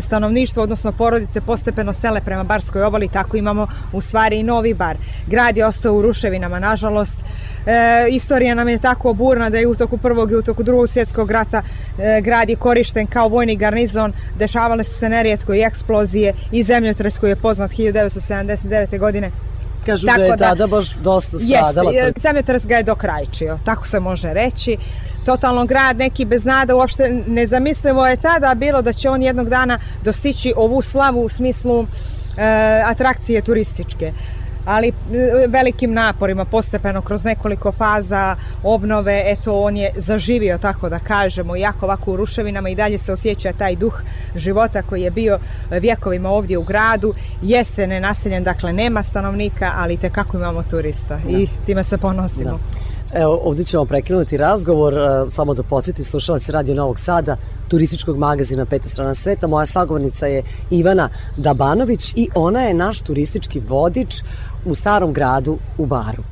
stanovništvo, 0.00 0.62
odnosno 0.62 0.92
porodice 0.92 1.40
postepeno 1.40 1.92
stele 1.92 2.20
prema 2.20 2.44
Barskoj 2.44 2.82
obali, 2.82 3.08
tako 3.08 3.36
imamo 3.36 3.66
u 3.92 4.00
stvari 4.00 4.38
i 4.38 4.42
novi 4.42 4.74
bar. 4.74 4.96
Grad 5.26 5.56
je 5.56 5.66
ostao 5.66 5.94
u 5.94 6.02
ruševinama, 6.02 6.58
nažalost. 6.58 7.16
E, 7.66 8.08
istorija 8.10 8.54
nam 8.54 8.68
je 8.68 8.78
tako 8.78 9.12
burna 9.12 9.50
da 9.50 9.58
je 9.58 9.66
u 9.66 9.74
toku 9.74 9.98
prvog 9.98 10.32
i 10.32 10.36
u 10.36 10.42
toku 10.42 10.62
drugog 10.62 10.88
svjetskog 10.88 11.30
rata 11.30 11.62
e, 11.62 12.20
grad 12.20 12.48
je 12.48 12.56
korišten 12.56 13.06
kao 13.06 13.28
vojni 13.28 13.56
garnizon, 13.56 14.12
dešavale 14.38 14.84
su 14.84 14.94
se 14.94 15.08
nerijetko 15.08 15.54
i 15.54 15.60
eksplozije 15.60 16.34
i 16.52 16.62
zemljotres 16.62 17.18
koji 17.18 17.30
je 17.30 17.42
poznat 17.42 17.70
1979. 17.70 18.98
godine. 18.98 19.30
Kažu 19.88 20.06
da 20.16 20.22
je 20.24 20.36
tada 20.36 20.66
baš 20.66 20.94
dosta 20.94 21.38
stradala. 21.38 21.92
Jeste, 21.92 22.20
zemljotres 22.20 22.66
ga 22.66 22.76
je 22.76 22.82
dokrajčio, 22.82 23.58
tako 23.64 23.86
se 23.86 24.00
može 24.00 24.32
reći 24.32 24.76
totalno 25.24 25.66
grad 25.66 25.96
neki 25.96 26.24
bez 26.24 26.44
nada, 26.44 26.76
uopšte 26.76 27.22
nezamislivo 27.26 28.06
je 28.06 28.16
tada 28.16 28.54
bilo 28.54 28.82
da 28.82 28.92
će 28.92 29.10
on 29.10 29.22
jednog 29.22 29.48
dana 29.48 29.78
dostići 30.04 30.52
ovu 30.56 30.82
slavu 30.82 31.20
u 31.20 31.28
smislu 31.28 31.82
e, 31.82 31.86
atrakcije 32.84 33.42
turističke 33.42 34.12
ali 34.68 34.88
e, 34.88 34.92
velikim 35.46 35.92
naporima 35.92 36.44
postepeno 36.44 37.02
kroz 37.02 37.24
nekoliko 37.24 37.72
faza 37.72 38.36
obnove 38.62 39.22
eto 39.26 39.60
on 39.60 39.76
je 39.76 39.92
zaživio 39.96 40.58
tako 40.58 40.88
da 40.88 40.98
kažemo 40.98 41.56
jako 41.56 41.86
ovako 41.86 42.12
u 42.12 42.16
ruševinama 42.16 42.68
i 42.68 42.74
dalje 42.74 42.98
se 42.98 43.12
osjeća 43.12 43.52
taj 43.52 43.76
duh 43.76 44.00
života 44.36 44.82
koji 44.82 45.02
je 45.02 45.10
bio 45.10 45.38
vjekovima 45.70 46.30
ovdje 46.30 46.58
u 46.58 46.62
gradu 46.62 47.14
jeste 47.42 47.86
nenaseljen 47.86 48.44
dakle 48.44 48.72
nema 48.72 49.02
stanovnika 49.02 49.72
ali 49.76 49.96
te 49.96 50.10
kako 50.10 50.36
imamo 50.36 50.62
turista 50.62 51.20
da. 51.24 51.38
i 51.38 51.48
time 51.66 51.84
se 51.84 51.98
ponosimo 51.98 52.50
da. 52.50 52.88
Evo, 53.14 53.40
ovdje 53.44 53.64
ćemo 53.64 53.84
prekinuti 53.84 54.36
razgovor, 54.36 54.94
samo 55.30 55.54
da 55.54 55.62
podsjeti 55.62 56.04
slušalac 56.04 56.48
Radio 56.48 56.74
Novog 56.74 56.98
Sada, 56.98 57.36
turističkog 57.68 58.18
magazina 58.18 58.64
Peta 58.64 58.88
strana 58.88 59.14
sveta. 59.14 59.46
Moja 59.46 59.66
sagovornica 59.66 60.26
je 60.26 60.42
Ivana 60.70 61.08
Dabanović 61.36 62.12
i 62.16 62.28
ona 62.34 62.60
je 62.60 62.74
naš 62.74 63.00
turistički 63.00 63.60
vodič 63.60 64.22
u 64.64 64.74
starom 64.74 65.12
gradu 65.12 65.58
u 65.78 65.86
Baru. 65.86 66.22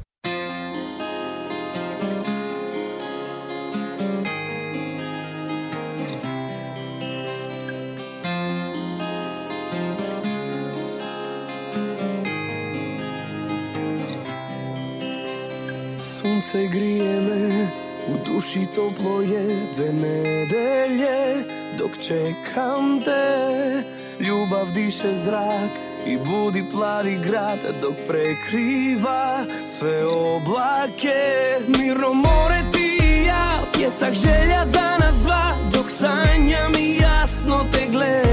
sunce 16.46 16.68
grije 16.68 17.20
me 17.20 17.68
U 18.08 18.32
duši 18.32 18.66
toplo 18.74 19.20
je 19.20 19.56
dve 19.76 19.92
nedelje 19.92 21.44
Dok 21.78 21.90
čekam 21.98 23.02
te 23.04 23.82
Ljubav 24.20 24.72
diše 24.74 25.12
zrak 25.12 25.70
I 26.06 26.16
budi 26.16 26.64
plavi 26.70 27.18
grad 27.24 27.58
Dok 27.80 27.96
prekriva 28.06 29.44
sve 29.64 30.06
oblake. 30.06 31.58
Mirno 31.68 32.12
more 32.12 32.62
ti 32.72 32.98
i 33.02 33.24
ja 33.24 33.60
Pjesak 33.72 34.14
želja 34.14 34.66
za 34.66 34.96
nas 35.00 35.14
dva. 35.22 35.56
Dok 35.72 35.90
sanjam 35.90 36.72
i 36.78 36.96
jasno 37.02 37.64
te 37.72 37.80
gledam 37.92 38.25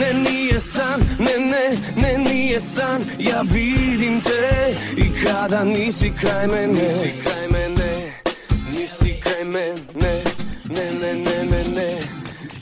Ne 0.00 0.12
nije 0.12 0.60
san, 0.60 1.00
ne 1.18 1.38
ne, 1.38 1.76
ne 1.96 2.18
nije 2.18 2.60
san. 2.60 3.02
Ja 3.18 3.42
vidim 3.52 4.20
te 4.20 4.74
i 4.96 5.24
kada 5.24 5.64
nisi 5.64 6.12
kraj 6.20 6.46
mene. 6.46 6.66
Nisi 6.66 7.12
kraj 7.24 7.48
mene, 7.48 8.12
nisi 8.72 9.20
kraj 9.22 9.44
mene. 9.44 10.22
Ne 10.70 10.92
ne 11.00 11.14
ne 11.14 11.44
ne 11.44 11.64
ne, 11.64 11.98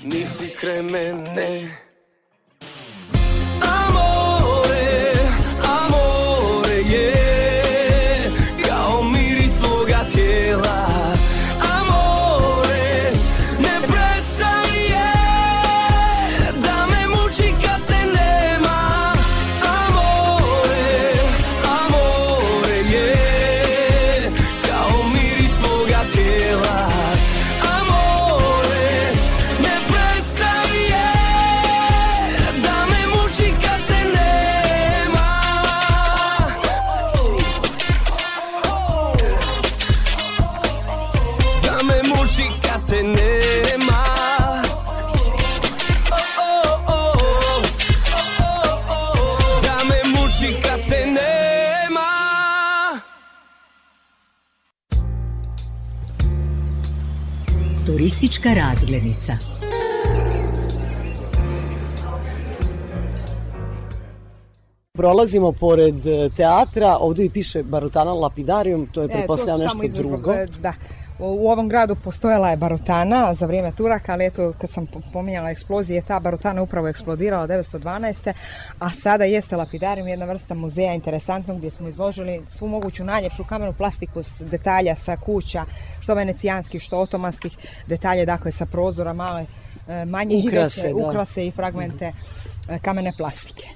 nisi 0.04 0.54
kraj 0.60 0.82
mene 0.82 1.85
Turistička 58.46 58.54
razglednica. 58.54 59.36
Prolazimo 64.92 65.52
pored 65.52 66.06
e, 66.06 66.30
teatra, 66.36 66.96
ovdje 67.00 67.24
i 67.26 67.30
piše 67.30 67.62
Barutana 67.62 68.12
Lapidarium, 68.12 68.86
to 68.92 69.02
je 69.02 69.04
E, 69.04 69.08
pretpostavljam 69.08 69.70
nešto 69.82 69.98
drugo. 69.98 70.34
Da. 70.60 70.72
U 71.18 71.50
ovom 71.50 71.68
gradu 71.68 71.94
postojala 71.94 72.50
je 72.50 72.56
barutana 72.56 73.34
za 73.34 73.46
vrijeme 73.46 73.72
Turaka, 73.72 74.12
ali 74.12 74.26
eto 74.26 74.52
kad 74.60 74.70
sam 74.70 74.86
pominjala 75.12 75.50
eksplozije, 75.50 76.02
ta 76.02 76.20
barutana 76.20 76.62
upravo 76.62 76.88
eksplodirala 76.88 77.46
912. 77.46 78.32
A 78.78 78.90
sada 78.90 79.24
jeste 79.24 79.56
lapidarium, 79.56 80.08
jedna 80.08 80.26
vrsta 80.26 80.54
muzeja 80.54 80.94
interesantnog 80.94 81.56
gdje 81.56 81.70
smo 81.70 81.88
izložili 81.88 82.42
svu 82.48 82.68
moguću 82.68 83.04
najljepšu 83.04 83.44
kamenu 83.44 83.72
plastiku 83.72 84.22
s 84.22 84.40
detalja 84.40 84.96
sa 84.96 85.16
kuća, 85.16 85.64
što 86.00 86.14
venecijanskih, 86.14 86.82
što 86.82 86.98
otomanskih 86.98 87.56
detalje, 87.86 88.26
dakle 88.26 88.52
sa 88.52 88.66
prozora 88.66 89.12
male, 89.12 89.46
e, 89.88 90.04
manje 90.04 90.36
i 90.36 90.48
Ukrase, 90.48 90.82
veće, 90.82 90.94
da. 90.94 91.08
ukrase 91.08 91.46
i 91.46 91.50
fragmente 91.50 92.12
e, 92.68 92.78
kamene 92.78 93.12
plastike. 93.18 93.75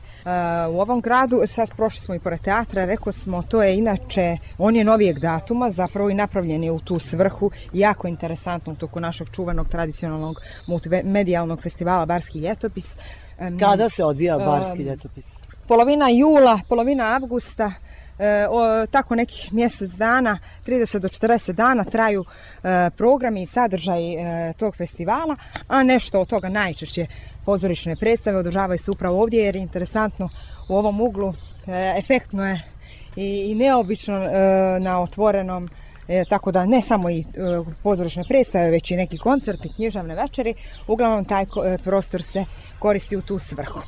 U 0.71 0.81
ovom 0.81 1.01
gradu, 1.01 1.43
sad 1.47 1.71
prošli 1.77 2.01
smo 2.01 2.15
i 2.15 2.19
pored 2.19 2.41
teatra, 2.41 2.85
rekao 2.85 3.13
smo, 3.13 3.43
to 3.43 3.63
je 3.63 3.79
inače, 3.79 4.37
on 4.59 4.77
je 4.77 4.85
novijeg 4.85 5.19
datuma, 5.19 5.71
zapravo 5.71 6.11
i 6.11 6.15
napravljen 6.15 6.65
je 6.65 6.71
u 6.71 6.81
tu 6.81 6.99
svrhu, 6.99 7.51
jako 7.73 8.09
interesantno 8.09 8.73
u 8.73 8.77
toku 8.77 9.01
našeg 9.01 9.29
čuvenog 9.31 9.69
tradicionalnog 9.69 10.37
multimedijalnog 10.69 11.63
festivala 11.63 12.07
Barski 12.07 12.39
ljetopis. 12.39 12.97
Kada 13.59 13.89
se 13.89 14.05
odvija 14.05 14.39
Barski 14.39 14.83
ljetopis? 14.83 15.39
Polovina 15.69 16.09
jula, 16.09 16.61
polovina 16.69 17.05
avgusta, 17.05 17.73
o, 18.51 18.87
tako 18.87 19.15
nekih 19.15 19.53
mjesec 19.53 19.91
dana, 19.91 20.39
30 20.67 20.99
do 20.99 21.09
40 21.09 21.53
dana 21.53 21.85
traju 21.85 22.25
e, 22.25 22.91
programi 22.97 23.43
i 23.43 23.47
sadržaj 23.47 24.13
e, 24.13 24.53
tog 24.53 24.77
festivala, 24.77 25.37
a 25.69 25.83
nešto 25.83 26.21
od 26.21 26.29
toga 26.29 26.49
najčešće 26.49 27.07
pozorišne 27.45 27.97
predstave 27.97 28.39
održavaju 28.39 28.79
se 28.79 28.91
upravo 28.91 29.23
ovdje 29.23 29.45
jer 29.45 29.57
je 29.57 29.63
interesantno 29.63 30.29
u 30.69 30.77
ovom 30.77 31.01
uglu, 31.01 31.33
e, 31.67 31.95
efektno 31.99 32.49
je 32.49 32.63
i, 33.17 33.51
i 33.51 33.55
neobično 33.55 34.17
e, 34.17 34.31
na 34.81 35.03
otvorenom 35.03 35.71
E, 36.11 36.25
tako 36.25 36.53
da 36.53 36.67
ne 36.67 36.83
samo 36.83 37.11
i 37.11 37.21
e, 37.21 37.25
pozorišne 37.83 38.25
predstave, 38.29 38.71
već 38.71 38.91
i 38.91 38.97
neki 38.97 39.19
koncerti, 39.19 39.73
književne 39.77 40.15
večeri, 40.15 40.55
uglavnom 40.87 41.25
taj 41.25 41.47
ko- 41.47 41.65
e, 41.75 41.79
prostor 41.79 42.23
se 42.23 42.45
koristi 42.79 43.17
u 43.17 43.23
tu 43.23 43.39
svrhu. 43.39 43.81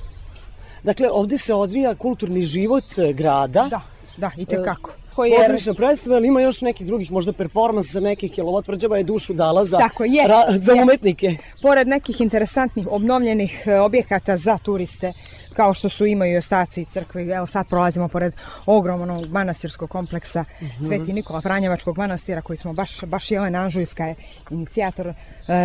Dakle, 0.83 1.11
ovdje 1.11 1.39
se 1.39 1.55
odvija 1.55 1.95
kulturni 1.95 2.41
život 2.41 2.85
e, 2.99 3.13
grada. 3.13 3.67
Da, 3.71 3.81
da, 4.17 4.31
i 4.37 4.45
tekako. 4.47 4.91
Koji 5.15 5.31
je... 5.31 5.39
Pozorišna 5.39 5.75
predstava, 5.75 6.17
ali 6.17 6.29
ima 6.29 6.41
još 6.41 6.61
nekih 6.61 6.87
drugih, 6.87 7.13
možda 7.13 7.33
performansa 7.33 8.01
nekih, 8.01 8.39
jer 8.39 8.47
ova 8.47 8.63
tvrđava 8.63 8.99
je 8.99 9.05
dušu 9.05 9.33
dala 9.35 9.65
za, 9.65 9.79
Tako 9.79 10.05
je, 10.05 10.23
ra- 10.25 10.59
za 10.59 10.73
jest. 10.73 10.83
umetnike. 10.83 11.37
Pored 11.63 11.89
nekih 11.89 12.21
interesantnih 12.21 12.87
obnovljenih 12.91 13.63
e, 13.67 13.81
objekata 13.81 14.37
za 14.37 14.59
turiste, 14.59 15.13
kao 15.55 15.75
što 15.75 15.89
su 15.89 16.07
imaju 16.07 16.35
i 16.35 16.37
ostaci 16.37 16.85
crkve, 16.85 17.23
evo 17.25 17.47
sad 17.47 17.69
prolazimo 17.69 18.09
pored 18.09 18.35
ogromnog 18.67 19.29
manastirskog 19.29 19.91
kompleksa 19.91 20.45
Mhm. 20.63 20.87
Sveti 20.87 21.13
Nikola 21.13 21.41
Franjevačkog 21.41 21.99
manastira, 21.99 22.43
koji 22.43 22.57
smo 22.57 22.73
baš, 22.73 23.01
baš 23.03 23.31
Jelena 23.31 23.59
Anžujska 23.59 24.05
je 24.05 24.15
inicijator 24.51 25.07
e, 25.09 25.15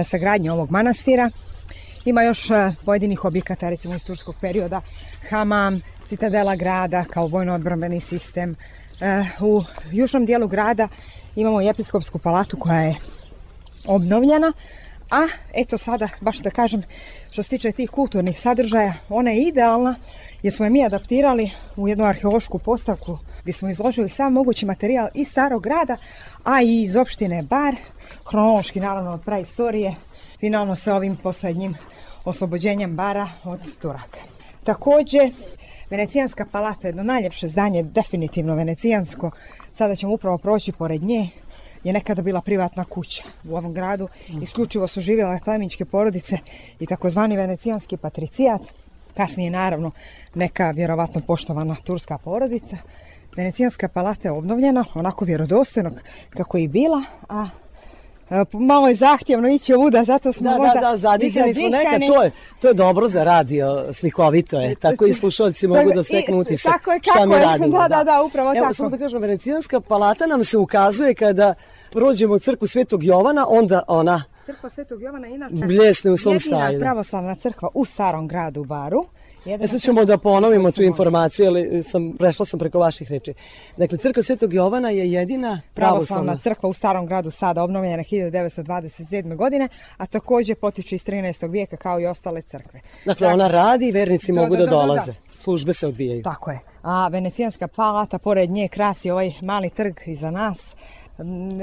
sagradnje 0.03 0.51
ovog 0.51 0.71
manastira. 0.71 1.29
Ima 2.05 2.23
još 2.23 2.49
e, 2.51 2.73
pojedinih 2.85 3.25
objekata, 3.25 3.69
recimo 3.69 3.95
iz 3.95 4.03
turskog 4.03 4.35
perioda, 4.41 4.81
hamam, 5.29 5.81
citadela 6.07 6.55
grada 6.55 7.03
kao 7.03 7.27
vojno-odbrambeni 7.27 7.99
sistem. 7.99 8.55
E, 9.01 9.23
u 9.41 9.63
južnom 9.91 10.25
dijelu 10.25 10.47
grada 10.47 10.87
imamo 11.35 11.61
i 11.61 11.67
episkopsku 11.67 12.19
palatu 12.19 12.57
koja 12.59 12.81
je 12.81 12.95
obnovljena, 13.85 14.53
a 15.11 15.27
eto 15.53 15.77
sada, 15.77 16.09
baš 16.21 16.37
da 16.37 16.49
kažem, 16.49 16.83
što 17.31 17.43
se 17.43 17.49
tiče 17.49 17.71
tih 17.71 17.89
kulturnih 17.89 18.39
sadržaja, 18.39 18.93
ona 19.09 19.31
je 19.31 19.41
idealna 19.41 19.95
jer 20.43 20.53
smo 20.53 20.65
je 20.65 20.69
mi 20.69 20.85
adaptirali 20.85 21.51
u 21.75 21.87
jednu 21.87 22.05
arheološku 22.05 22.59
postavku 22.59 23.17
gdje 23.41 23.53
smo 23.53 23.69
izložili 23.69 24.09
sav 24.09 24.31
mogući 24.31 24.65
materijal 24.65 25.07
iz 25.13 25.27
starog 25.27 25.63
grada, 25.63 25.97
a 26.43 26.61
i 26.61 26.81
iz 26.81 26.95
opštine 26.95 27.43
Bar, 27.43 27.75
hronološki 28.29 28.79
naravno 28.79 29.11
od 29.11 29.21
praistorije, 29.25 29.95
finalno 30.39 30.75
sa 30.75 30.95
ovim 30.95 31.15
posljednjim 31.15 31.77
oslobođenjem 32.25 32.95
Bara 32.95 33.27
od 33.43 33.59
Turaka. 33.81 34.19
Također, 34.63 35.31
Venecijanska 35.89 36.45
palata, 36.51 36.87
jedno 36.87 37.03
najljepše 37.03 37.47
zdanje, 37.47 37.83
definitivno 37.83 38.55
venecijansko, 38.55 39.31
sada 39.71 39.95
ćemo 39.95 40.13
upravo 40.13 40.37
proći 40.37 40.71
pored 40.71 41.03
nje, 41.03 41.29
je 41.83 41.93
nekada 41.93 42.21
bila 42.21 42.41
privatna 42.41 42.85
kuća 42.85 43.23
u 43.49 43.55
ovom 43.57 43.73
gradu. 43.73 44.07
Isključivo 44.41 44.87
su 44.87 45.01
živjele 45.01 45.39
plemičke 45.45 45.85
porodice 45.85 46.37
i 46.79 46.85
takozvani 46.85 47.37
venecijanski 47.37 47.97
patricijat. 47.97 48.61
Kasnije 49.13 49.51
naravno 49.51 49.91
neka 50.35 50.71
vjerovatno 50.71 51.21
poštovana 51.27 51.75
turska 51.83 52.17
porodica. 52.17 52.77
Venecijanska 53.37 53.87
palata 53.87 54.27
je 54.27 54.31
obnovljena, 54.31 54.85
onako 54.93 55.25
vjerodostojno 55.25 55.91
kako 56.29 56.57
je 56.57 56.63
i 56.63 56.67
bila, 56.67 57.03
a 57.29 57.47
malo 58.53 58.87
je 58.87 58.95
zahtjevno 58.95 59.49
ići 59.49 59.73
ovuda, 59.73 60.03
zato 60.03 60.33
smo 60.33 60.51
Da, 60.51 60.57
možda 60.57 60.73
da, 60.73 60.91
da, 60.91 60.97
zadihani 60.97 61.53
smo 61.53 61.69
zadihani. 61.69 62.07
to 62.07 62.23
je, 62.23 62.31
to 62.61 62.67
je 62.67 62.73
dobro 62.73 63.07
za 63.07 63.23
radio, 63.23 63.93
slikovito 63.93 64.59
je, 64.59 64.75
tako 64.75 65.05
i 65.05 65.13
slušalci 65.13 65.67
mogu 65.67 65.91
da 65.95 66.03
steknu 66.03 66.37
utisak 66.39 66.73
tako 66.73 66.91
je, 66.91 66.99
šta 67.03 67.13
kako 67.13 67.25
mi 67.27 67.35
je, 67.35 67.41
radimo. 67.51 67.77
da, 67.79 67.87
da, 67.87 68.03
da, 68.03 68.23
upravo 68.23 68.49
Evo, 68.49 68.61
tako. 68.61 68.73
samo 68.73 68.89
da 68.89 68.97
kažem, 68.97 69.21
Venecijanska 69.21 69.79
palata 69.79 70.25
nam 70.27 70.43
se 70.43 70.57
ukazuje 70.57 71.13
kada 71.13 71.53
prođemo 71.91 72.39
crku 72.39 72.67
Svetog 72.67 73.03
Jovana, 73.03 73.45
onda 73.49 73.83
ona 73.87 74.23
Crkva 74.45 74.69
Svetog 74.69 75.01
Jovana 75.01 75.27
inače 75.27 75.65
Bljesne 75.65 76.11
u 76.11 76.17
svom 76.17 76.35
jedina 76.35 76.57
staju, 76.57 76.79
da. 76.79 76.85
pravoslavna 76.85 77.35
crkva 77.35 77.69
u 77.73 77.85
starom 77.85 78.27
gradu 78.27 78.63
Baru. 78.63 79.05
E 79.53 79.67
sad 79.67 79.81
ćemo 79.81 80.05
da 80.05 80.17
ponovimo 80.17 80.71
tu 80.71 80.83
informaciju, 80.83 81.47
ali 81.47 81.83
sam, 81.83 82.11
prešla 82.17 82.45
sam 82.45 82.59
preko 82.59 82.79
vaših 82.79 83.11
reči. 83.11 83.33
Dakle, 83.77 83.97
crkva 83.97 84.23
Svetog 84.23 84.53
Jovana 84.53 84.89
je 84.89 85.11
jedina 85.11 85.61
pravoslavna 85.73 86.23
pravoslavna. 86.23 86.37
crkva 86.37 86.69
u 86.69 86.73
starom 86.73 87.05
gradu 87.05 87.31
sada 87.31 87.63
obnovljena 87.63 88.03
1927. 88.03 89.35
godine, 89.35 89.67
a 89.97 90.05
takođe 90.05 90.55
potiče 90.55 90.95
iz 90.95 91.03
13. 91.05 91.51
vijeka 91.51 91.77
kao 91.77 91.99
i 91.99 92.05
ostale 92.05 92.41
crkve. 92.41 92.79
Dakle, 93.05 93.27
ona 93.27 93.47
radi 93.47 93.87
i 93.87 93.91
vernici 93.91 94.31
Da, 94.31 94.41
mogu 94.41 94.55
da, 94.55 94.57
da, 94.57 94.65
da, 94.65 94.69
da, 94.71 94.75
da. 94.77 94.81
dolaze. 94.81 95.13
Službe 95.33 95.73
se 95.73 95.87
odvijaju. 95.87 96.23
Tako 96.23 96.51
je. 96.51 96.59
A 96.81 97.07
Venecijanska 97.07 97.67
palata, 97.67 98.19
pored 98.19 98.49
nje 98.49 98.67
krasi 98.67 99.11
ovaj 99.11 99.31
mali 99.41 99.69
trg 99.69 99.93
iza 100.05 100.31
nas. 100.31 100.75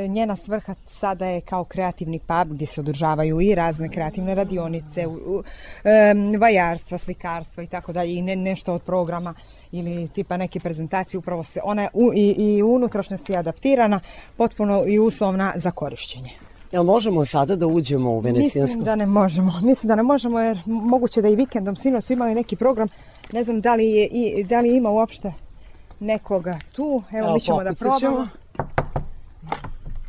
Njena 0.08 0.36
svrha 0.36 0.74
sada 0.88 1.26
je 1.26 1.40
kao 1.40 1.64
kreativni 1.64 2.18
pub 2.18 2.52
gdje 2.52 2.66
se 2.66 2.80
održavaju 2.80 3.40
i 3.40 3.54
razne 3.54 3.88
kreativne 3.88 4.34
radionice, 4.34 5.06
u, 5.06 5.42
vajarstva, 6.38 6.98
slikarstva 6.98 7.62
i 7.62 7.66
tako 7.66 7.92
dalje 7.92 8.14
i 8.14 8.22
ne, 8.22 8.36
nešto 8.36 8.74
od 8.74 8.82
programa 8.82 9.34
ili 9.72 10.08
tipa 10.08 10.36
neke 10.36 10.60
prezentacije 10.60 11.18
upravo 11.18 11.42
se 11.42 11.60
ona 11.64 11.82
je 11.82 11.88
u, 11.92 12.12
i, 12.14 12.34
i 12.38 12.62
unutrašnjosti 12.62 13.36
adaptirana 13.36 14.00
potpuno 14.36 14.84
i 14.86 14.98
uslovna 14.98 15.52
za 15.56 15.70
korišćenje. 15.70 16.30
Jel 16.72 16.82
možemo 16.82 17.24
sada 17.24 17.56
da 17.56 17.66
uđemo 17.66 18.10
u 18.10 18.20
Venecijansku? 18.20 18.62
Mislim 18.62 18.84
da 18.84 18.96
ne 18.96 19.06
možemo. 19.06 19.52
Mislim 19.62 19.88
da 19.88 19.96
ne 19.96 20.02
možemo 20.02 20.40
jer 20.40 20.58
moguće 20.66 21.22
da 21.22 21.28
i 21.28 21.36
vikendom 21.36 21.76
sinoć 21.76 22.04
su 22.04 22.12
imali 22.12 22.34
neki 22.34 22.56
program. 22.56 22.88
Ne 23.32 23.44
znam 23.44 23.60
da 23.60 23.74
li, 23.74 23.86
je, 23.86 24.08
i, 24.12 24.44
da 24.44 24.60
li 24.60 24.76
ima 24.76 24.90
uopšte 24.90 25.32
nekoga 26.00 26.58
tu. 26.72 27.02
Evo, 27.12 27.26
Evo, 27.26 27.34
mi 27.34 27.40
ćemo 27.40 27.64
da 27.64 27.70
pokucat 27.70 28.00
ćemo. 28.00 28.28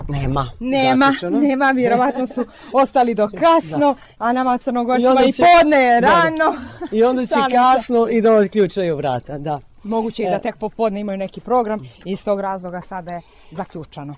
Nema. 0.07 0.51
Nema, 0.59 1.05
zaključano. 1.05 1.39
nema, 1.39 1.71
vjerovatno 1.71 2.27
su 2.27 2.45
ostali 2.73 3.15
do 3.15 3.29
kasno, 3.39 3.95
a 4.17 4.33
nama 4.33 4.55
I 4.55 4.57
crnogorcima 4.57 5.09
onda 5.09 5.23
i, 5.23 5.31
će- 5.31 5.43
podne 5.61 5.77
je 5.77 6.01
Da, 6.01 6.07
da. 6.07 6.13
rano. 6.13 6.55
I 6.91 7.03
onda 7.03 7.25
će 7.25 7.35
kasno 7.51 8.07
i 8.09 8.21
da 8.21 8.33
odključaju 8.33 8.97
vrata, 8.97 9.37
da. 9.37 9.59
Moguće 9.83 10.23
i 10.23 10.25
E. 10.25 10.29
da 10.29 10.39
tek 10.39 10.57
popodne 10.57 10.99
imaju 10.99 11.17
neki 11.17 11.41
program 11.41 11.79
i 12.05 12.11
iz 12.11 12.23
tog 12.23 12.39
razloga 12.39 12.81
sada 12.81 13.13
je 13.13 13.21
zaključano. 13.51 14.15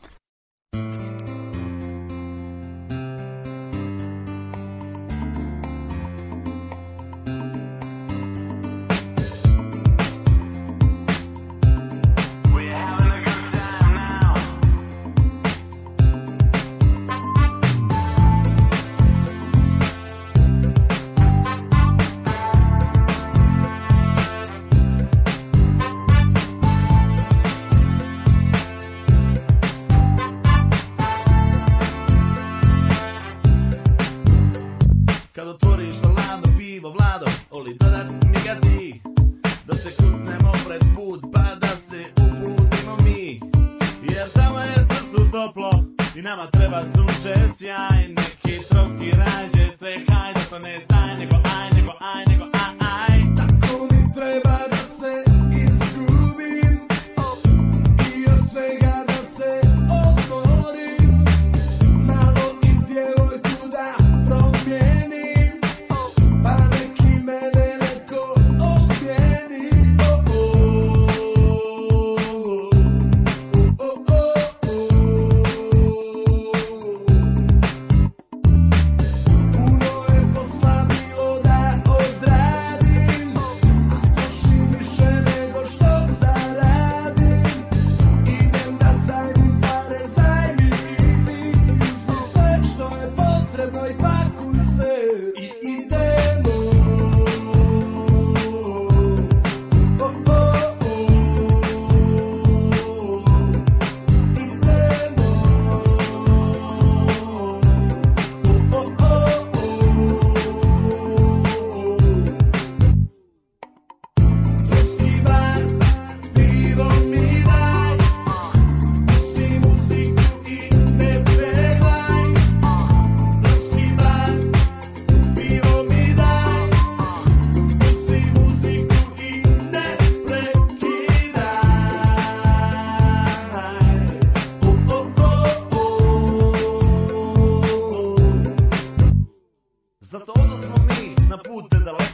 Nama 46.28 46.48
treba 46.52 46.82
sunce 46.84 47.34
sjaj 47.58 47.97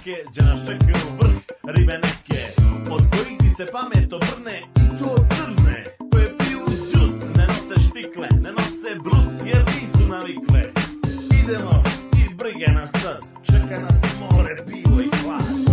Gdje 0.05 0.43
nas 0.45 0.59
čekaju 0.59 1.17
vrh 1.21 1.35
ribe 1.63 1.93
neke. 1.93 2.41
Od 2.91 3.01
kojih 3.09 3.37
ti 3.39 3.49
se 3.49 3.65
pamet 3.71 4.13
obrne 4.13 4.59
i 4.75 4.97
to 4.97 5.15
trne 5.29 5.83
Koje 6.11 6.37
piju 6.37 6.65
džus, 6.67 7.35
ne 7.37 7.47
nose 7.47 7.87
štikle 7.89 8.27
Ne 8.41 8.51
nose 8.51 8.95
brus 9.03 9.45
jer 9.45 9.65
nisu 9.65 10.07
navikle. 10.07 10.61
Idemo 11.43 11.83
i 12.17 12.35
brige 12.35 12.71
nas 12.71 12.91
sad 12.91 13.21
Čeka 13.45 13.81
nas 13.81 14.01
more, 14.19 14.55
pivo 14.65 15.01
i 15.01 15.09
hlad 15.17 15.72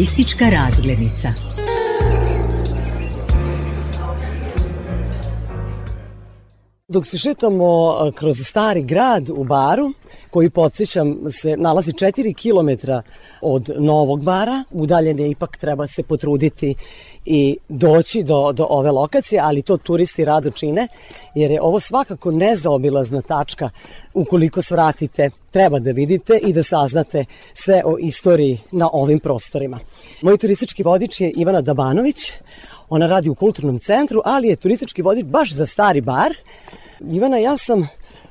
Turistička 0.00 0.44
razglednica. 0.48 1.28
Dok 6.88 7.06
se 7.06 7.18
šetamo 7.18 7.96
kroz 8.14 8.36
stari 8.44 8.82
grad 8.82 9.30
u 9.30 9.44
Baru, 9.44 9.92
koji 10.30 10.50
podsjećam 10.50 11.18
se 11.30 11.56
nalazi 11.56 11.92
4 11.92 12.34
km 12.34 12.90
od 13.40 13.70
Novog 13.78 14.22
Bara, 14.22 14.64
udaljen 14.70 15.18
je 15.18 15.30
ipak 15.30 15.56
treba 15.56 15.86
se 15.86 16.02
potruditi 16.02 16.74
i 17.24 17.56
doći 17.68 18.22
do, 18.22 18.52
do 18.52 18.66
ove 18.70 18.90
lokacije, 18.90 19.40
ali 19.40 19.62
to 19.62 19.76
turisti 19.76 20.24
rado 20.24 20.50
čine, 20.50 20.88
jer 21.34 21.50
je 21.50 21.62
ovo 21.62 21.80
svakako 21.80 22.30
nezaobilazna 22.30 23.22
tačka 23.22 23.70
ukoliko 24.14 24.62
svratite, 24.62 25.30
treba 25.50 25.78
da 25.78 25.90
vidite 25.90 26.40
i 26.42 26.52
da 26.52 26.62
saznate 26.62 27.24
sve 27.54 27.82
o 27.84 27.96
istoriji 27.98 28.58
na 28.72 28.88
ovim 28.92 29.20
prostorima. 29.20 29.78
Moj 30.22 30.38
turistički 30.38 30.82
vodič 30.82 31.20
je 31.20 31.32
Ivana 31.36 31.60
Dabanović, 31.60 32.32
ona 32.88 33.06
radi 33.06 33.28
u 33.28 33.34
kulturnom 33.34 33.78
centru, 33.78 34.22
ali 34.24 34.48
je 34.48 34.56
turistički 34.56 35.02
vodič 35.02 35.24
baš 35.24 35.52
za 35.52 35.66
stari 35.66 36.00
bar. 36.00 36.34
Ivana, 37.00 37.38
ja 37.38 37.56
sam 37.56 37.88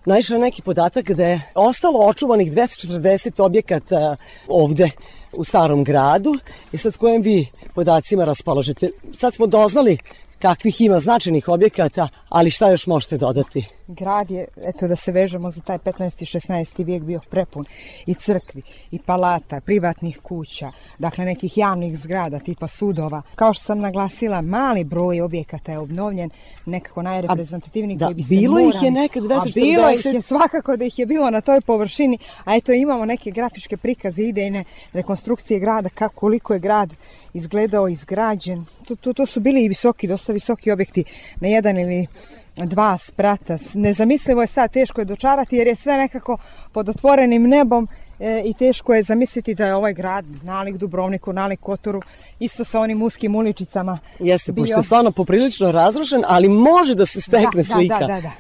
naišla 0.10 0.38
na 0.38 0.44
neki 0.44 0.61
podatak 0.61 1.11
da 1.11 1.26
je 1.26 1.41
ostalo 1.56 1.99
očuvanih 2.07 2.52
240 2.52 3.44
objekata 3.44 4.15
ovde 4.48 4.90
u 5.34 5.44
starom 5.44 5.84
gradu. 5.84 6.38
I 6.72 6.77
sad 6.77 6.98
kojim 6.98 7.22
vi 7.22 7.48
podacima 7.76 8.26
raspoložete? 8.26 8.90
Sad 9.14 9.36
smo 9.36 9.48
doznali 9.48 9.98
kakvih 10.39 10.81
ima 10.81 10.99
značajnih 10.99 11.49
objekata, 11.49 12.07
ali 12.29 12.51
šta 12.51 12.69
još 12.69 12.87
možete 12.87 13.17
dodati? 13.17 13.65
Grad 13.87 14.31
je, 14.31 14.47
eto 14.65 14.87
da 14.87 14.95
se 14.95 15.11
vežemo 15.11 15.51
za 15.51 15.61
taj 15.61 15.77
15. 15.77 16.21
i 16.21 16.25
16. 16.25 16.85
vijek 16.85 17.03
bio 17.03 17.19
prepun 17.29 17.65
i 18.05 18.13
crkvi, 18.13 18.61
i 18.91 18.99
palata, 18.99 19.61
privatnih 19.61 20.19
kuća, 20.23 20.71
dakle 20.99 21.25
nekih 21.25 21.57
javnih 21.57 21.97
zgrada 21.97 22.39
tipa 22.39 22.67
sudova. 22.67 23.21
Kao 23.35 23.53
što 23.53 23.63
sam 23.63 23.79
naglasila, 23.79 24.41
mali 24.41 24.83
broj 24.83 25.21
objekata 25.21 25.71
je 25.71 25.79
obnovljen, 25.79 26.29
nekako 26.65 27.01
najreprezentativniji 27.01 27.97
da, 27.97 28.05
koji 28.05 28.15
bi 28.15 28.23
se 28.23 28.35
bilo 28.35 28.53
morali... 28.53 28.69
ih 28.75 28.83
je 28.83 28.91
nekad 28.91 29.23
A 29.23 29.27
240. 29.27 29.53
bilo 29.53 29.89
ih 29.89 30.05
je 30.05 30.21
svakako 30.21 30.77
da 30.77 30.85
ih 30.85 30.99
je 30.99 31.05
bilo 31.05 31.29
na 31.29 31.41
toj 31.41 31.61
površini, 31.61 32.17
a 32.43 32.55
eto 32.55 32.71
imamo 32.71 33.05
neke 33.05 33.31
grafičke 33.31 33.77
prikaze, 33.77 34.23
idejne 34.23 34.63
rekonstrukcije 34.93 35.59
grada, 35.59 35.89
kako 35.89 36.19
koliko 36.29 36.53
je 36.53 36.59
grad 36.59 36.89
izgledao, 37.34 37.88
izgrađen. 37.88 38.65
To, 38.88 38.95
to, 38.95 39.14
to 39.14 39.26
su 39.26 39.39
bili 39.39 39.65
i 39.65 39.68
visoki, 39.68 40.07
dosta 40.07 40.34
visoki 40.34 40.72
objekti 40.72 41.03
na 41.41 41.47
jedan 41.47 41.77
ili 41.77 42.07
dva 42.56 42.97
sprata. 42.97 43.57
Nezamislivo 43.73 44.41
je 44.41 44.47
sad, 44.47 44.72
teško 44.72 45.01
je 45.01 45.06
dočarati 45.06 45.56
jer 45.56 45.68
je 45.68 45.76
sve 45.76 45.97
nekako 45.97 46.38
pod 46.72 46.89
otvorenim 46.89 47.43
nebom 47.43 47.88
e, 48.19 48.41
i 48.45 48.53
teško 48.53 48.93
je 48.93 49.03
zamisliti 49.03 49.56
da 49.56 49.65
je 49.65 49.76
ovaj 49.76 49.93
grad 49.93 50.26
nalik 50.43 50.77
Dubrovniku, 50.77 51.34
nalik 51.34 51.60
Kotoru, 51.60 52.01
isto 52.39 52.64
sa 52.64 52.80
onim 52.80 53.01
uskim 53.01 53.35
uličicama. 53.35 53.99
Jeste, 54.19 54.51
bio. 54.51 54.61
pošto 54.61 54.80
je 54.80 54.84
stvarno 54.84 55.11
poprilično 55.11 55.72
razrušen, 55.72 56.23
ali 56.27 56.49
može 56.49 56.95
da 56.95 57.06
se 57.06 57.22
stekne 57.22 57.64
slika. 57.64 57.99
Da, 57.99 58.07
da, 58.07 58.22
da. 58.22 58.31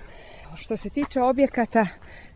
Što 0.55 0.77
se 0.77 0.89
tiče 0.89 1.21
objekata, 1.21 1.87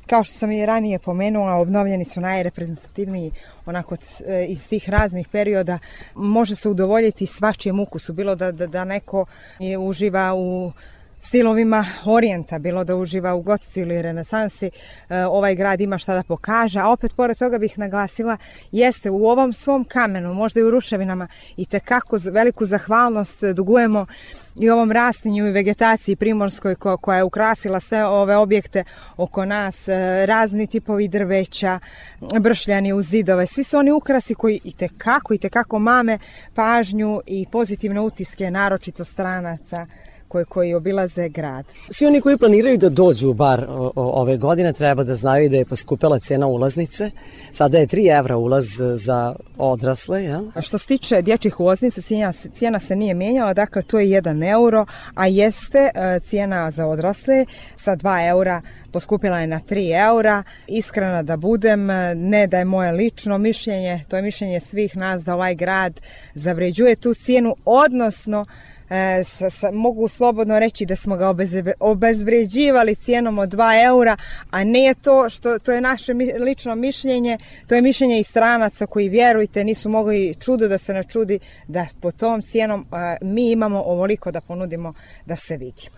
kao 0.08 0.24
što 0.24 0.34
sam 0.34 0.52
i 0.52 0.66
ranije 0.66 1.00
pomenula, 1.00 1.56
obnovljeni 1.56 2.06
su 2.06 2.22
najreprezentativniji 2.22 3.32
onako 3.66 3.96
t- 3.98 4.46
iz 4.48 4.68
tih 4.68 4.90
raznih 4.90 5.28
perioda. 5.28 5.80
Može 6.16 6.56
se 6.56 6.70
udovoljiti 6.70 7.26
svačijem 7.26 7.80
ukusu, 7.80 8.14
bilo 8.14 8.36
da, 8.36 8.52
da, 8.52 8.68
da 8.68 8.86
neko 8.86 9.26
uživa 9.80 10.34
u 10.36 10.72
stilovima 11.24 11.86
orijenta, 12.06 12.60
bilo 12.60 12.84
da 12.84 12.96
uživa 12.96 13.34
u 13.34 13.42
gotici 13.42 13.82
ili 13.82 14.02
renesansi, 14.02 14.72
e, 15.10 15.26
ovaj 15.26 15.56
grad 15.56 15.82
ima 15.82 15.98
šta 15.98 16.14
da 16.14 16.24
pokaže, 16.24 16.80
a 16.80 16.90
opet 16.90 17.16
pored 17.16 17.38
toga 17.38 17.58
bih 17.58 17.80
naglasila, 17.80 18.38
jeste 18.72 19.10
u 19.10 19.26
ovom 19.28 19.54
svom 19.54 19.86
kamenu, 19.86 20.34
možda 20.34 20.60
i 20.60 20.64
u 20.64 20.72
ruševinama, 20.72 21.28
i 21.58 21.66
tekako 21.66 22.18
veliku 22.32 22.66
zahvalnost 22.66 23.44
dugujemo 23.44 24.06
i 24.60 24.70
ovom 24.70 24.92
rastinju 24.92 25.48
i 25.48 25.52
vegetaciji 25.52 26.16
primorskoj 26.16 26.76
ko, 26.76 26.98
koja 26.98 27.18
je 27.18 27.24
ukrasila 27.24 27.80
sve 27.80 28.06
ove 28.06 28.36
objekte 28.36 28.84
oko 29.18 29.46
nas, 29.46 29.88
e, 29.88 30.26
razni 30.26 30.68
tipovi 30.68 31.08
drveća, 31.08 31.80
bršljani 32.40 32.94
uz 32.94 33.06
zidove, 33.06 33.48
svi 33.48 33.64
su 33.64 33.78
oni 33.78 33.92
ukrasi 33.92 34.36
koji 34.36 34.60
i 34.64 34.72
tekako, 34.72 35.34
i 35.34 35.38
tekako 35.38 35.80
mame 35.80 36.20
pažnju 36.54 37.22
i 37.28 37.46
pozitivne 37.52 38.02
utiske, 38.02 38.52
naročito 38.52 39.06
stranaca, 39.06 39.86
koji, 40.34 40.46
koji 40.46 40.74
obilaze 40.74 41.30
grad. 41.30 41.66
Svi 41.90 42.06
oni 42.06 42.22
koji 42.22 42.38
planiraju 42.38 42.78
da 42.78 42.90
dođu 42.90 43.30
u 43.30 43.34
bar 43.34 43.66
o, 43.70 43.92
o, 43.96 44.22
ove 44.22 44.38
godine 44.38 44.74
treba 44.74 45.04
da 45.04 45.16
znaju 45.16 45.50
da 45.50 45.58
je 45.58 45.66
poskupela 45.66 46.20
cena 46.20 46.48
ulaznice. 46.48 47.12
Sada 47.52 47.78
je 47.78 47.88
3 47.88 48.20
evra 48.20 48.38
ulaz 48.38 48.66
za 48.96 49.36
odrasle, 49.58 50.24
jel? 50.24 50.48
A 50.56 50.62
što 50.62 50.78
se 50.78 50.88
tiče 50.88 51.22
dječjih 51.22 51.60
ulaznica, 51.60 52.02
cijena, 52.02 52.34
cijena 52.34 52.80
se 52.80 52.96
nije 52.96 53.14
menjala, 53.14 53.54
dakle 53.54 53.82
to 53.82 54.00
je 54.00 54.22
1 54.22 54.52
euro, 54.52 54.86
a 55.14 55.28
jeste 55.28 55.92
e, 55.96 56.20
cijena 56.20 56.72
za 56.72 56.88
odrasle 56.88 57.46
sa 57.76 57.96
2 57.96 58.30
eura 58.30 58.62
poskupila 58.92 59.40
je 59.40 59.48
na 59.48 59.60
3 59.60 60.08
eura. 60.10 60.44
Iskrena 60.68 61.24
da 61.24 61.38
budem, 61.38 61.90
e, 61.90 62.16
ne 62.16 62.48
da 62.48 62.58
je 62.58 62.66
moje 62.66 62.92
lično 62.92 63.38
mišljenje, 63.38 64.04
to 64.08 64.16
je 64.16 64.22
mišljenje 64.22 64.60
svih 64.60 64.98
nas 64.98 65.24
da 65.24 65.34
ovaj 65.34 65.56
grad 65.56 66.02
zavređuje 66.36 66.96
tu 66.96 67.14
cijenu, 67.14 67.56
odnosno 67.66 68.46
e, 68.94 69.24
sa, 69.24 69.50
sa, 69.50 69.72
mogu 69.72 70.08
slobodno 70.08 70.60
reći 70.60 70.86
da 70.86 70.96
smo 70.96 71.18
ga 71.18 71.36
obezvređivali 71.80 72.96
cijenom 72.96 73.40
od 73.40 73.50
2 73.50 73.86
eura, 73.86 74.18
a 74.52 74.64
ne 74.64 74.94
to 75.02 75.30
što 75.30 75.60
to 75.60 75.72
je 75.72 75.82
naše 75.82 76.14
mi, 76.14 76.34
lično 76.40 76.76
mišljenje, 76.76 77.38
to 77.68 77.76
je 77.76 77.82
mišljenje 77.82 78.20
i 78.20 78.24
stranaca 78.24 78.86
koji 78.86 79.10
vjerujte 79.10 79.64
nisu 79.64 79.90
mogli 79.90 80.36
čudo 80.40 80.68
da 80.68 80.78
se 80.78 80.94
načudi 80.94 81.40
da 81.68 81.86
po 82.02 82.12
tom 82.12 82.42
cijenom 82.42 82.86
a, 82.92 83.16
mi 83.22 83.52
imamo 83.52 83.84
ovoliko 83.86 84.32
da 84.32 84.42
ponudimo 84.42 84.94
da 85.26 85.36
se 85.36 85.58
vidi. 85.58 85.90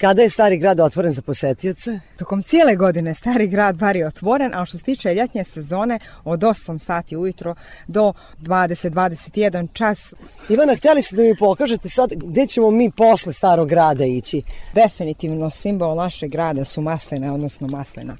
Kada 0.00 0.22
je 0.22 0.30
stari 0.30 0.58
grad 0.58 0.80
otvoren 0.80 1.12
za 1.12 1.22
posetioce? 1.22 2.00
Tokom 2.18 2.42
cijele 2.42 2.76
godine 2.76 3.14
stari 3.14 3.46
grad 3.46 3.76
bar 3.76 3.96
je 3.96 4.06
otvoren, 4.06 4.54
a 4.54 4.64
što 4.64 4.78
se 4.78 4.84
tiče 4.84 5.14
ljetnje 5.14 5.44
sezone 5.44 5.98
od 6.24 6.40
8 6.40 6.78
sati 6.78 7.16
ujutro 7.16 7.54
do 7.86 8.12
20-21 8.40 9.68
čas. 9.72 10.14
Ivana, 10.48 10.74
htjeli 10.74 11.02
ste 11.02 11.16
da 11.16 11.22
mi 11.22 11.36
pokažete 11.36 11.88
sad 11.88 12.10
gde 12.16 12.46
ćemo 12.46 12.70
mi 12.70 12.90
posle 12.90 13.32
starog 13.32 13.68
grada 13.68 14.04
ići? 14.04 14.42
Definitivno 14.74 15.50
simbol 15.50 15.96
našeg 15.96 16.30
grada 16.30 16.64
su 16.64 16.80
masline, 16.80 17.30
odnosno 17.30 17.68
maslina. 17.70 18.16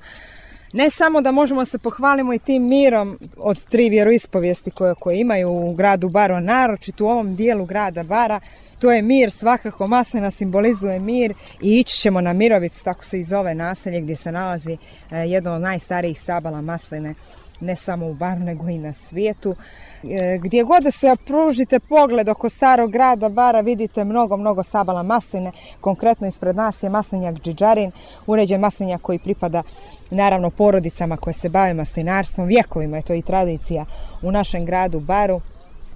Ne 0.74 0.90
samo 0.90 1.20
da 1.20 1.32
možemo 1.32 1.64
se 1.64 1.78
pohvalimo 1.78 2.34
i 2.34 2.38
tim 2.38 2.68
mirom 2.68 3.18
od 3.36 3.66
tri 3.66 3.88
vjeroispovijesti 3.88 4.70
koje, 4.70 4.94
koje 4.94 5.20
imaju 5.20 5.50
u 5.50 5.74
gradu 5.74 6.08
Baro, 6.08 6.40
naročito 6.40 7.04
u 7.04 7.08
ovom 7.08 7.36
dijelu 7.36 7.64
grada 7.64 8.02
Bara, 8.02 8.40
to 8.78 8.92
je 8.92 9.02
mir, 9.02 9.30
svakako 9.30 9.86
maslina 9.86 10.30
simbolizuje 10.30 11.00
mir 11.00 11.34
i 11.62 11.78
ići 11.78 11.96
ćemo 11.96 12.20
na 12.20 12.32
Mirovicu, 12.32 12.84
tako 12.84 13.04
se 13.04 13.20
i 13.20 13.24
zove 13.24 13.54
naselje 13.54 14.00
gdje 14.00 14.16
se 14.16 14.32
nalazi 14.32 14.76
e, 15.10 15.16
jedno 15.16 15.54
od 15.54 15.60
najstarijih 15.60 16.20
stabala 16.20 16.60
masline 16.60 17.14
ne 17.60 17.76
samo 17.76 18.06
u 18.06 18.14
Baru, 18.14 18.40
nego 18.40 18.68
i 18.68 18.78
na 18.78 18.92
svijetu. 18.92 19.56
E, 20.04 20.38
gdje 20.38 20.64
god 20.64 20.82
da 20.82 20.90
se 20.90 21.16
pružite 21.26 21.80
pogled 21.80 22.28
oko 22.28 22.48
starog 22.48 22.90
grada 22.90 23.28
Bara, 23.28 23.60
vidite 23.60 24.04
mnogo, 24.04 24.36
mnogo 24.36 24.62
stabala 24.62 25.02
masline. 25.02 25.52
Konkretno 25.80 26.26
ispred 26.26 26.56
nas 26.56 26.82
je 26.82 26.90
maslinjak 26.90 27.34
Džiđarin, 27.34 27.92
uređen 28.26 28.60
maslinjak 28.60 29.00
koji 29.00 29.18
pripada 29.18 29.62
naravno 30.10 30.50
porodicama 30.50 31.16
koje 31.16 31.34
se 31.34 31.48
bave 31.48 31.74
maslinarstvom. 31.74 32.46
Vjekovima 32.46 32.96
je 32.96 33.02
to 33.02 33.14
i 33.14 33.22
tradicija 33.22 33.84
u 34.22 34.32
našem 34.32 34.64
gradu 34.64 35.00
Baru 35.00 35.40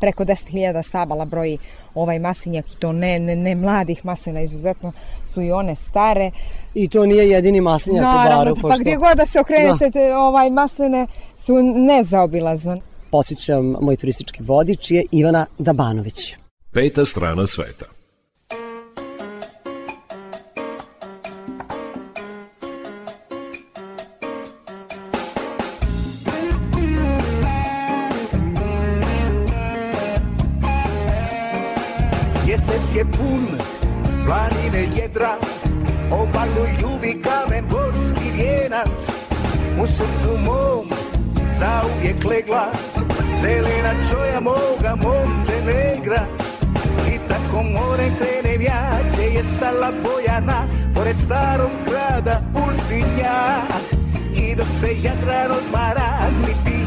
preko 0.00 0.24
10.000 0.24 0.82
stabala 0.82 1.24
broji 1.24 1.58
ovaj 1.94 2.18
maslinjak 2.18 2.72
i 2.72 2.76
to 2.76 2.92
ne, 2.92 3.18
ne, 3.18 3.36
ne 3.36 3.54
mladih 3.54 4.04
maslina, 4.04 4.40
izuzetno 4.40 4.92
su 5.26 5.42
i 5.42 5.52
one 5.52 5.74
stare. 5.74 6.30
I 6.74 6.88
to 6.88 7.06
nije 7.06 7.30
jedini 7.30 7.60
maslinjak 7.60 8.02
Naravno, 8.02 8.52
u 8.52 8.54
baru. 8.54 8.68
pa 8.68 8.76
gdje 8.80 8.96
god 8.96 9.16
da 9.16 9.26
se 9.26 9.40
okrenete, 9.40 9.90
da. 9.90 10.18
ovaj 10.18 10.50
masline 10.50 11.06
su 11.36 11.62
nezaobilazne. 11.62 12.80
Podsjećam, 13.10 13.76
moj 13.80 13.96
turistički 13.96 14.42
vodič 14.42 14.90
je 14.90 15.04
Ivana 15.10 15.46
Dabanović. 15.58 16.36
Peta 16.72 17.04
strana 17.04 17.46
sveta. 17.46 17.97
Je 51.06 51.14
stala 51.14 51.14
Bojana, 51.14 51.14
pored 51.14 51.16
starog 51.16 51.70
grada 51.86 52.42
Ulcinja. 52.54 53.66
I 54.34 54.54
dok 54.54 54.66
se 54.80 54.88
Jadran 55.02 55.50
odmara 55.50 56.30
Niti 56.40 56.78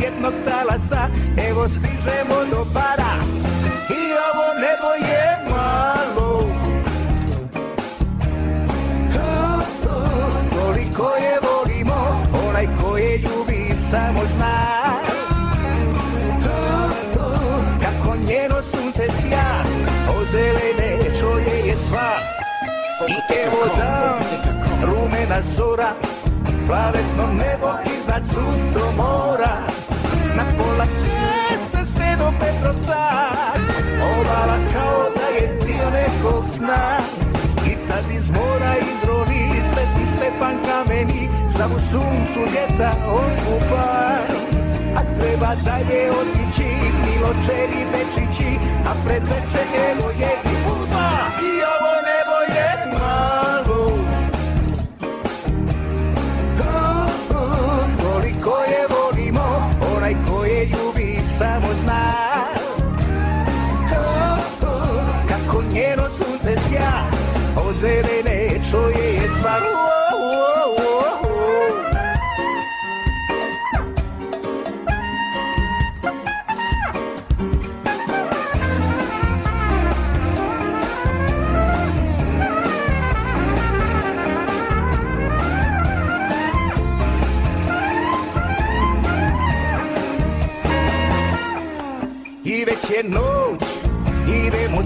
Rumena 25.32 25.56
zora 25.56 25.96
Plavetno 26.68 27.26
nebo 27.34 27.72
iznad 27.88 28.24
suto 28.28 28.92
mora. 28.98 29.64
Na 30.36 30.46
pola 30.58 30.86
se 31.72 31.86
sve 31.96 32.16
do 32.20 32.32
Petrovca 32.40 33.00
Ovala 34.02 34.58
kao 34.74 35.04
da 35.16 35.28
je 35.36 35.48
dio 35.64 35.90
nekog 35.90 36.44
sna. 36.58 36.98
I 37.66 37.72
tad 37.88 38.12
iz 38.12 38.30
mora 38.30 38.76
izroni 38.92 39.62
Sveti 39.74 40.06
Stepan 40.16 40.56
kameni 40.66 41.30
Sam 41.50 41.72
u 41.72 41.80
suncu 41.92 42.42
ljeta 42.54 42.92
okupa. 43.08 44.18
A 44.96 45.02
treba 45.20 45.52
dalje 45.66 46.12
otići 46.12 46.70
Miločevi 47.04 47.86
Bečići 47.92 48.60
A 48.86 48.94
pred 49.06 49.24
večer 49.24 49.68
evo 49.92 50.10
je 50.20 50.41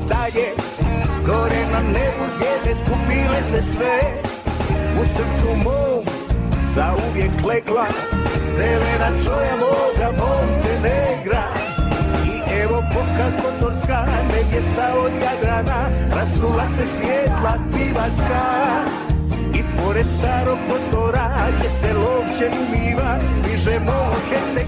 dalje. 0.10 0.48
Gore 1.26 1.62
na 1.74 1.80
nebu 1.80 2.26
zvijezde 2.36 2.74
skupile 2.84 3.40
se 3.52 3.62
sve. 3.72 3.98
U 5.02 5.06
srcu 5.06 5.56
mom 5.64 6.16
zauvijek 6.76 7.32
legla 7.48 7.88
Zelena 8.58 9.10
čoja 9.24 9.56
moga 9.56 10.10
Montenegra 10.22 11.48
I 12.26 12.62
evo 12.62 12.84
boka 12.94 13.28
kotorska 13.42 14.06
Nevjesta 14.32 14.94
od 14.98 15.12
Jadrana 15.24 15.90
Rasula 16.16 16.68
se 16.78 16.86
svjetla 16.96 17.54
pivatska 17.74 18.44
I 19.54 19.64
pored 19.78 20.06
starog 20.20 20.58
motora 20.70 21.30
Gdje 21.58 21.70
se 21.70 21.94
lovše 21.94 22.50
umiva 22.60 23.20
Stižemo 23.40 23.92
u 23.92 24.30
Herceg 24.30 24.68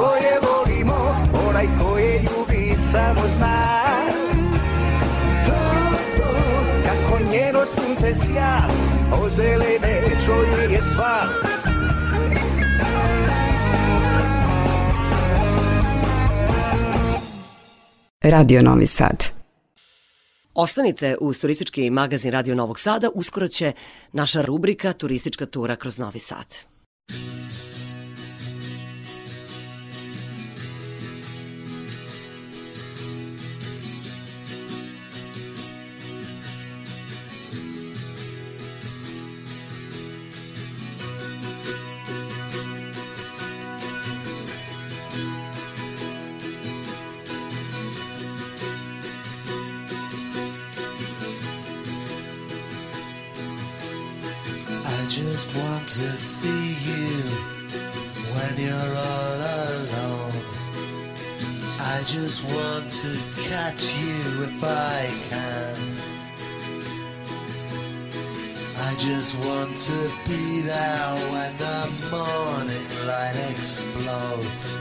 Toliko 0.00 0.24
je 0.24 0.40
volimo 0.40 1.26
Onaj 1.48 1.66
ko 1.78 1.98
je 1.98 2.22
ljubi 2.22 2.76
samo 2.92 3.20
zna 3.36 4.06
Kako 6.84 7.32
njeno 7.32 7.60
sunce 7.74 8.14
sja 8.14 8.68
Od 9.22 9.32
zelene 9.36 10.02
čoje 10.26 10.72
je 10.72 10.80
sva 10.94 11.28
Radio 18.22 18.62
Novi 18.62 18.86
Sad. 18.86 19.24
Ostanite 20.54 21.16
uz 21.20 21.40
turistički 21.40 21.90
magazin 21.90 22.32
Radio 22.32 22.54
Novog 22.54 22.78
Sada, 22.80 23.08
uskoro 23.14 23.48
će 23.48 23.72
naša 24.12 24.42
rubrika 24.42 24.92
Turistička 24.92 25.46
tura 25.46 25.76
kroz 25.76 25.98
Novi 25.98 26.18
Sad. 26.18 26.70
Just 62.40 62.54
want 62.56 62.90
to 62.90 63.42
catch 63.42 63.98
you 63.98 64.44
if 64.44 64.64
I 64.64 65.10
can. 65.28 65.76
I 68.78 68.94
just 68.98 69.38
want 69.44 69.76
to 69.76 70.10
be 70.26 70.60
there 70.62 71.14
when 71.32 71.56
the 71.56 71.90
morning 72.10 73.06
light 73.06 73.36
explodes. 73.50 74.78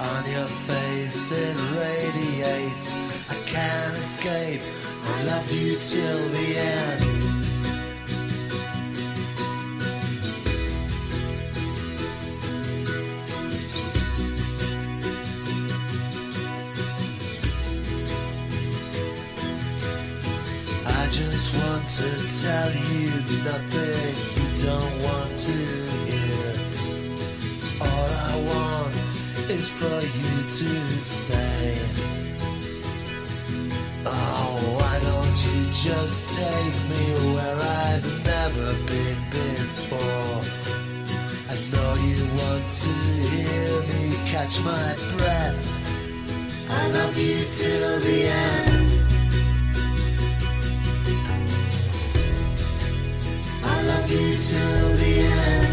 On 0.00 0.30
your 0.30 0.48
face 0.66 1.32
it 1.32 1.56
radiates. 1.76 2.94
I 3.28 3.34
can't 3.44 3.96
escape. 3.96 4.62
I 5.04 5.22
love 5.24 5.52
you 5.52 5.76
till 5.76 6.28
the 6.28 6.56
end. 6.56 7.21
To 21.96 22.08
tell 22.42 22.72
you 22.72 23.10
nothing 23.44 24.14
you 24.38 24.64
don't 24.64 24.94
want 25.02 25.36
to 25.36 25.52
hear. 26.08 26.48
All 27.82 28.10
I 28.28 28.34
want 28.48 28.94
is 29.50 29.68
for 29.68 30.00
you 30.00 30.34
to 30.58 30.70
say, 31.04 31.78
Oh, 34.06 34.54
why 34.78 34.94
don't 35.10 35.38
you 35.46 35.60
just 35.70 36.18
take 36.40 36.76
me 36.92 37.04
where 37.34 37.58
I've 37.84 38.24
never 38.24 38.68
been 38.88 39.18
before? 39.28 40.40
I 41.52 41.56
know 41.72 41.92
you 42.08 42.24
want 42.40 42.66
to 42.84 42.94
hear 43.36 43.82
me 43.92 44.16
catch 44.32 44.62
my 44.64 44.94
breath. 45.18 45.60
I 46.70 46.86
love 46.88 47.18
you 47.18 47.44
till 47.50 48.00
the 48.00 48.22
end. 48.28 48.81
do 54.12 54.36
till 54.36 54.96
the 54.96 55.20
end. 55.20 55.71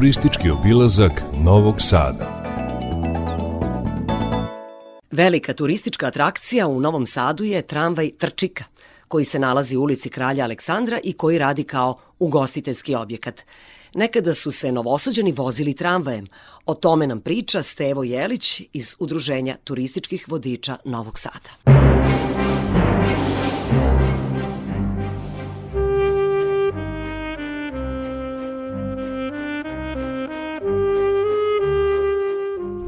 Turistički 0.00 0.50
obilazak 0.50 1.22
Novog 1.44 1.74
Sada. 1.78 2.42
Velika 5.10 5.52
turistička 5.52 6.06
atrakcija 6.06 6.66
u 6.66 6.80
Novom 6.80 7.06
Sadu 7.06 7.44
je 7.44 7.62
tramvaj 7.62 8.10
Trčika, 8.18 8.64
koji 9.08 9.24
se 9.24 9.38
nalazi 9.38 9.76
u 9.76 9.82
ulici 9.82 10.08
Kralja 10.08 10.44
Aleksandra 10.44 10.98
i 11.04 11.12
koji 11.12 11.38
radi 11.38 11.64
kao 11.64 11.94
ugostiteljski 12.18 12.94
objekat. 12.94 13.40
Nekada 13.94 14.34
su 14.34 14.50
se 14.50 14.72
novosađani 14.72 15.32
vozili 15.32 15.74
tramvajem. 15.74 16.26
O 16.66 16.74
tome 16.74 17.06
nam 17.06 17.20
priča 17.20 17.62
Stevo 17.62 18.04
Jelić 18.04 18.62
iz 18.72 18.96
Udruženja 18.98 19.56
turističkih 19.64 20.28
vodiča 20.28 20.76
Novog 20.84 21.18
Sada. 21.18 21.80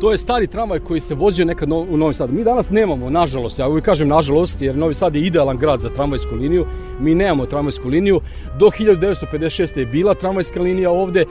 To 0.03 0.12
je 0.12 0.19
stari 0.19 0.47
tramvaj 0.47 0.79
koji 0.79 1.01
se 1.01 1.15
vozio 1.15 1.45
nekad 1.45 1.69
no- 1.69 1.87
u 1.91 1.97
Novi 1.97 2.15
Sad. 2.15 2.33
Mi 2.33 2.45
danas 2.45 2.70
nemamo, 2.70 3.11
nažalost, 3.11 3.59
ja 3.59 3.69
uvijek 3.69 3.85
kažem 3.85 4.09
nažalost, 4.09 4.62
jer 4.62 4.77
Novi 4.77 4.95
Sad 4.95 5.16
je 5.16 5.23
idealan 5.23 5.59
grad 5.59 5.81
za 5.81 5.89
tramvajsku 5.89 6.35
liniju. 6.35 6.66
Mi 7.01 7.15
nemamo 7.15 7.47
tramvajsku 7.47 7.89
liniju. 7.89 8.20
Do 8.59 8.66
1956. 8.66 9.79
je 9.79 9.87
bila 9.87 10.15
tramvajska 10.15 10.61
linija 10.61 10.91
ovde. 10.91 11.24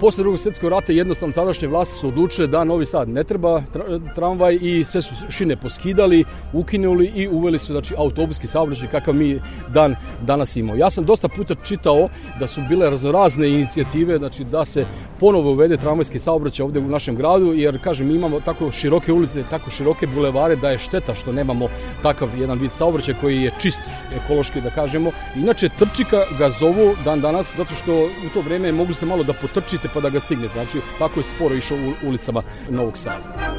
Posle 0.00 0.22
drugog 0.22 0.40
svjetskog 0.40 0.70
rata 0.70 0.92
jednostavno 0.92 1.32
tadašnje 1.32 1.68
vlasti 1.68 1.94
su 1.94 2.08
odlučile 2.08 2.46
da 2.46 2.64
Novi 2.64 2.86
Sad 2.86 3.08
ne 3.08 3.24
treba 3.24 3.62
tra- 3.74 4.14
tramvaj 4.14 4.58
i 4.60 4.84
sve 4.84 5.02
su 5.02 5.14
šine 5.30 5.56
poskidali, 5.56 6.24
ukinuli 6.52 7.06
i 7.06 7.28
uveli 7.28 7.58
su 7.58 7.72
znači, 7.72 7.94
autobuski 7.98 8.46
saobraćaj 8.46 8.88
kakav 8.88 9.14
mi 9.14 9.40
dan 9.68 9.96
danas 10.22 10.56
imamo. 10.56 10.78
Ja 10.78 10.90
sam 10.90 11.04
dosta 11.04 11.28
puta 11.28 11.54
čitao 11.54 12.08
da 12.40 12.46
su 12.46 12.60
bile 12.68 12.90
raznorazne 12.90 13.48
inicijative 13.48 14.18
znači, 14.18 14.44
da 14.44 14.64
se 14.64 14.86
ponovo 15.20 15.50
uvede 15.50 15.76
tramvajski 15.76 16.18
saobraćaj 16.18 16.64
ovde 16.64 16.80
u 16.80 16.88
našem 16.88 17.16
gradu, 17.16 17.52
jer 17.54 17.82
kažem, 17.82 18.08
mi 18.08 18.14
imamo 18.14 18.40
tako 18.40 18.72
široke 18.72 19.12
ulice, 19.12 19.44
tako 19.50 19.70
široke 19.70 20.06
bulevare 20.06 20.56
da 20.56 20.70
je 20.70 20.78
šteta 20.78 21.14
što 21.14 21.32
nemamo 21.32 21.68
takav 22.02 22.28
jedan 22.40 22.58
vid 22.58 22.72
saobraćaja 22.72 23.20
koji 23.20 23.42
je 23.42 23.52
čist 23.58 23.80
ekološki 24.16 24.60
da 24.60 24.70
kažemo. 24.70 25.10
Inače 25.36 25.68
Trčika 25.78 26.22
ga 26.38 26.50
zovu 26.50 26.94
dan 27.04 27.20
danas 27.20 27.56
zato 27.56 27.74
što 27.74 27.94
u 28.04 28.28
to 28.34 28.40
vreme 28.40 28.72
mogli 28.72 28.94
ste 28.94 29.06
malo 29.06 29.22
da 29.22 29.32
potrčite 29.32 29.85
pa 29.94 30.00
da 30.00 30.10
ga 30.10 30.20
stignete. 30.20 30.54
Znači 30.54 30.80
tako 30.98 31.20
je 31.20 31.24
sporo 31.24 31.54
išao 31.54 31.78
u 31.78 32.08
ulicama 32.08 32.42
Novog 32.70 32.98
Sada. 32.98 33.56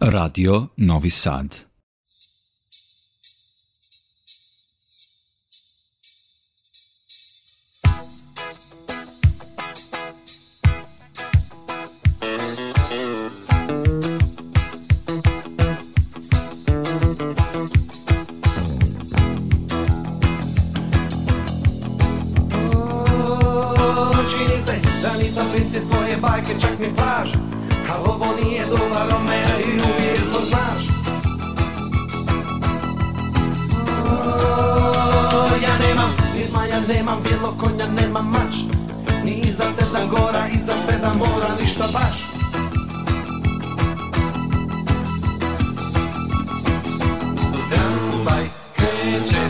Radio 0.00 0.66
Novi 0.76 1.10
Sad. 1.10 1.67
Bajke, 26.20 26.54
čak 26.60 26.78
ni 26.78 26.94
plaž 26.94 27.30
A 27.88 27.94
ovo 28.04 28.26
nije 28.42 28.64
dobar 28.66 29.06
Romeo 29.10 29.58
i 29.66 29.70
uvijek 29.70 30.32
to 30.32 30.38
znaš. 30.48 30.82
O, 34.04 35.56
Ja 35.62 35.78
nemam 35.78 36.16
ni 36.34 36.44
zmaja, 36.46 36.80
nemam 36.88 37.22
bijelo 37.22 37.54
konja, 37.58 37.86
nemam 37.86 38.30
mač. 38.30 38.54
Ni 39.24 39.30
iza 39.30 39.64
sedam 39.64 40.08
gora, 40.08 40.48
iza 40.48 40.74
sedam 40.86 41.18
mora, 41.18 41.48
ništa 41.60 41.84
baš. 41.92 42.16
Tramvaj 47.70 48.44
kreće. 48.76 49.42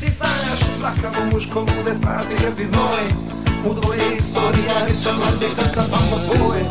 Ti 0.00 0.10
sanjaš 0.10 0.60
plakavo 0.80 1.30
muško 1.32 1.60
lude 1.60 1.94
strasti 1.94 2.34
žepi 2.40 2.66
znoj 2.66 3.37
U 3.64 3.74
dvoje 3.74 4.16
istorija 4.18 4.74
riča 4.86 5.10
mladih 5.18 5.48
srca 5.48 5.82
samo 5.82 6.16
tvoje 6.26 6.64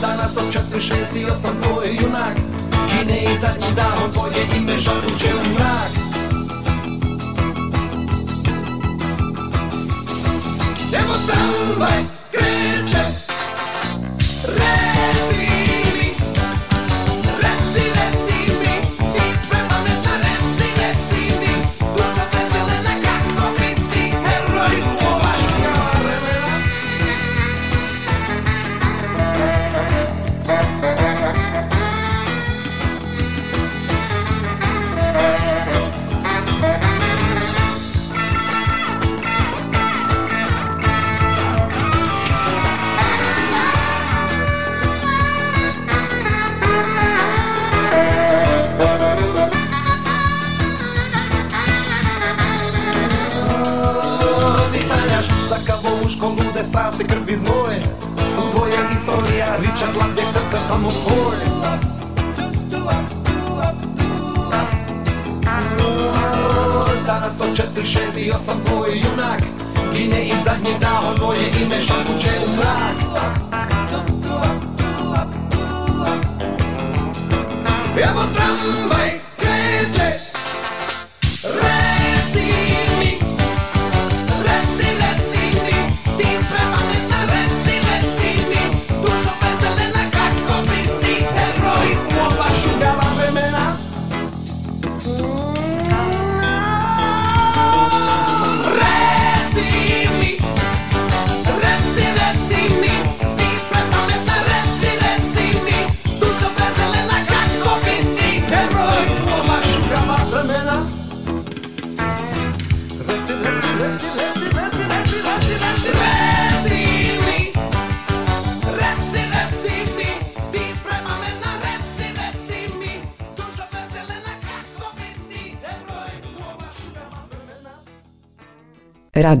Danas 0.00 0.36
od 0.36 0.52
četiri, 0.52 0.80
šest 0.80 1.16
i 1.16 1.24
osam 1.24 1.56
tvoj 1.62 1.98
junak 2.02 2.36
Kine 2.88 3.22
i 3.22 3.38
zadnji 3.38 3.74
dan 3.76 4.12
tvoje 4.12 4.46
ime 4.56 4.78
žaruće 4.78 5.34
u 5.34 5.54
mrak 5.54 5.90
Evo 10.92 11.14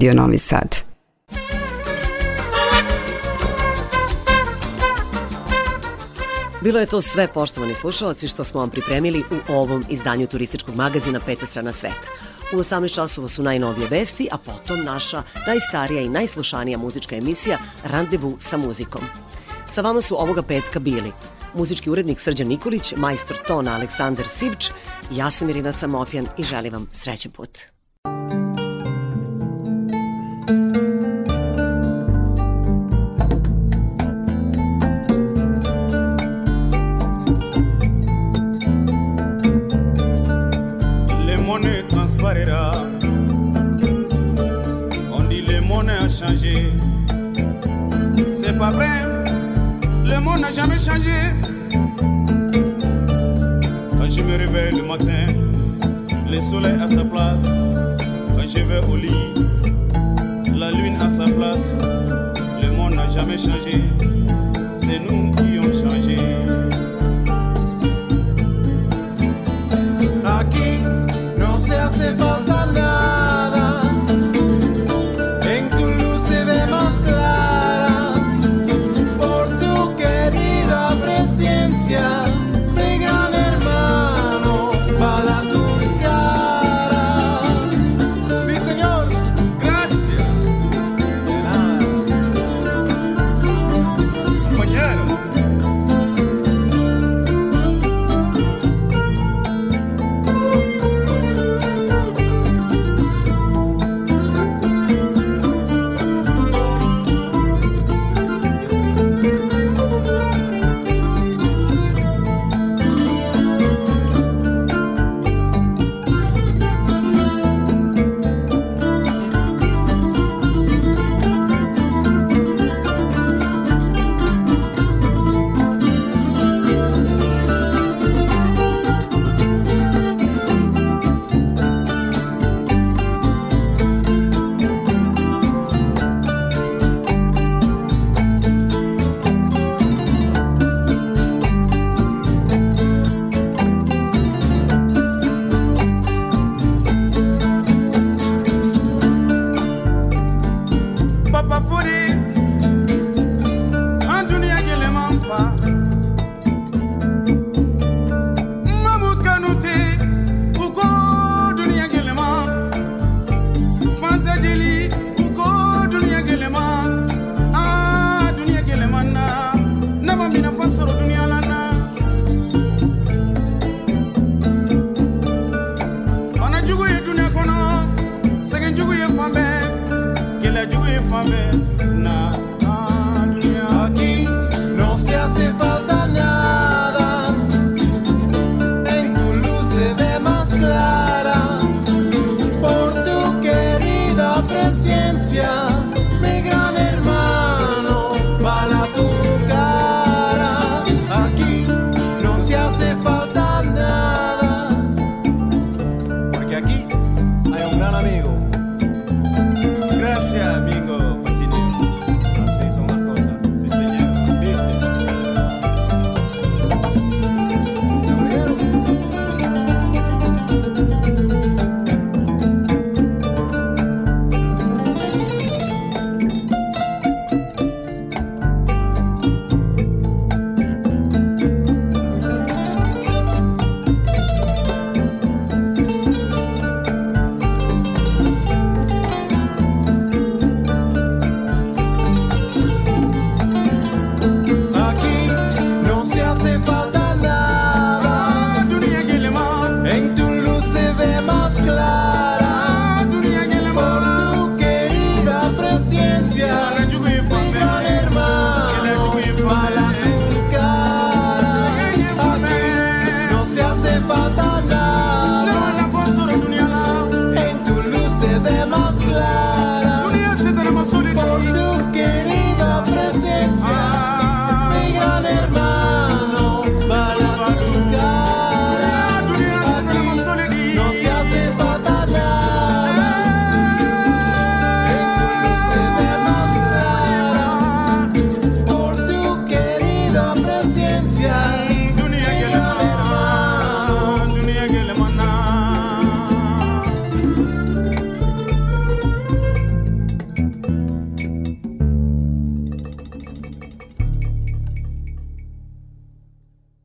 Radio 0.06 0.22
Novi 0.22 0.38
Sad. 0.38 0.76
Bilo 6.62 6.80
je 6.80 6.86
to 6.86 7.00
sve, 7.00 7.28
poštovani 7.28 7.74
slušalci, 7.74 8.28
što 8.28 8.44
smo 8.44 8.60
vam 8.60 8.70
pripremili 8.70 9.24
u 9.48 9.52
ovom 9.52 9.84
izdanju 9.88 10.26
turističkog 10.26 10.74
magazina 10.74 11.20
Peta 11.26 11.46
strana 11.46 11.72
sveta. 11.72 12.08
U 12.52 12.56
18 12.56 12.94
časova 12.94 13.28
su 13.28 13.42
najnovije 13.42 13.88
vesti, 13.88 14.28
a 14.32 14.38
potom 14.38 14.84
naša 14.84 15.22
najstarija 15.46 16.02
i 16.02 16.08
najslušanija 16.08 16.78
muzička 16.78 17.16
emisija 17.16 17.58
Randevu 17.84 18.36
sa 18.38 18.56
muzikom. 18.56 19.02
Sa 19.68 19.80
vama 19.80 20.00
su 20.00 20.20
ovoga 20.22 20.42
petka 20.42 20.78
bili 20.78 21.12
muzički 21.54 21.90
urednik 21.90 22.20
Srđan 22.20 22.48
Nikolić, 22.48 22.94
majstor 22.96 23.36
tona 23.46 23.74
Aleksandar 23.74 24.28
Sivč, 24.28 24.70
ja 25.10 25.30
sam 25.30 25.50
Irina 25.50 25.72
Samofjan 25.72 26.26
i 26.38 26.42
želim 26.42 26.72
vam 26.72 26.88
srećen 26.92 27.32
put. 27.32 27.75
longe. 50.98 51.45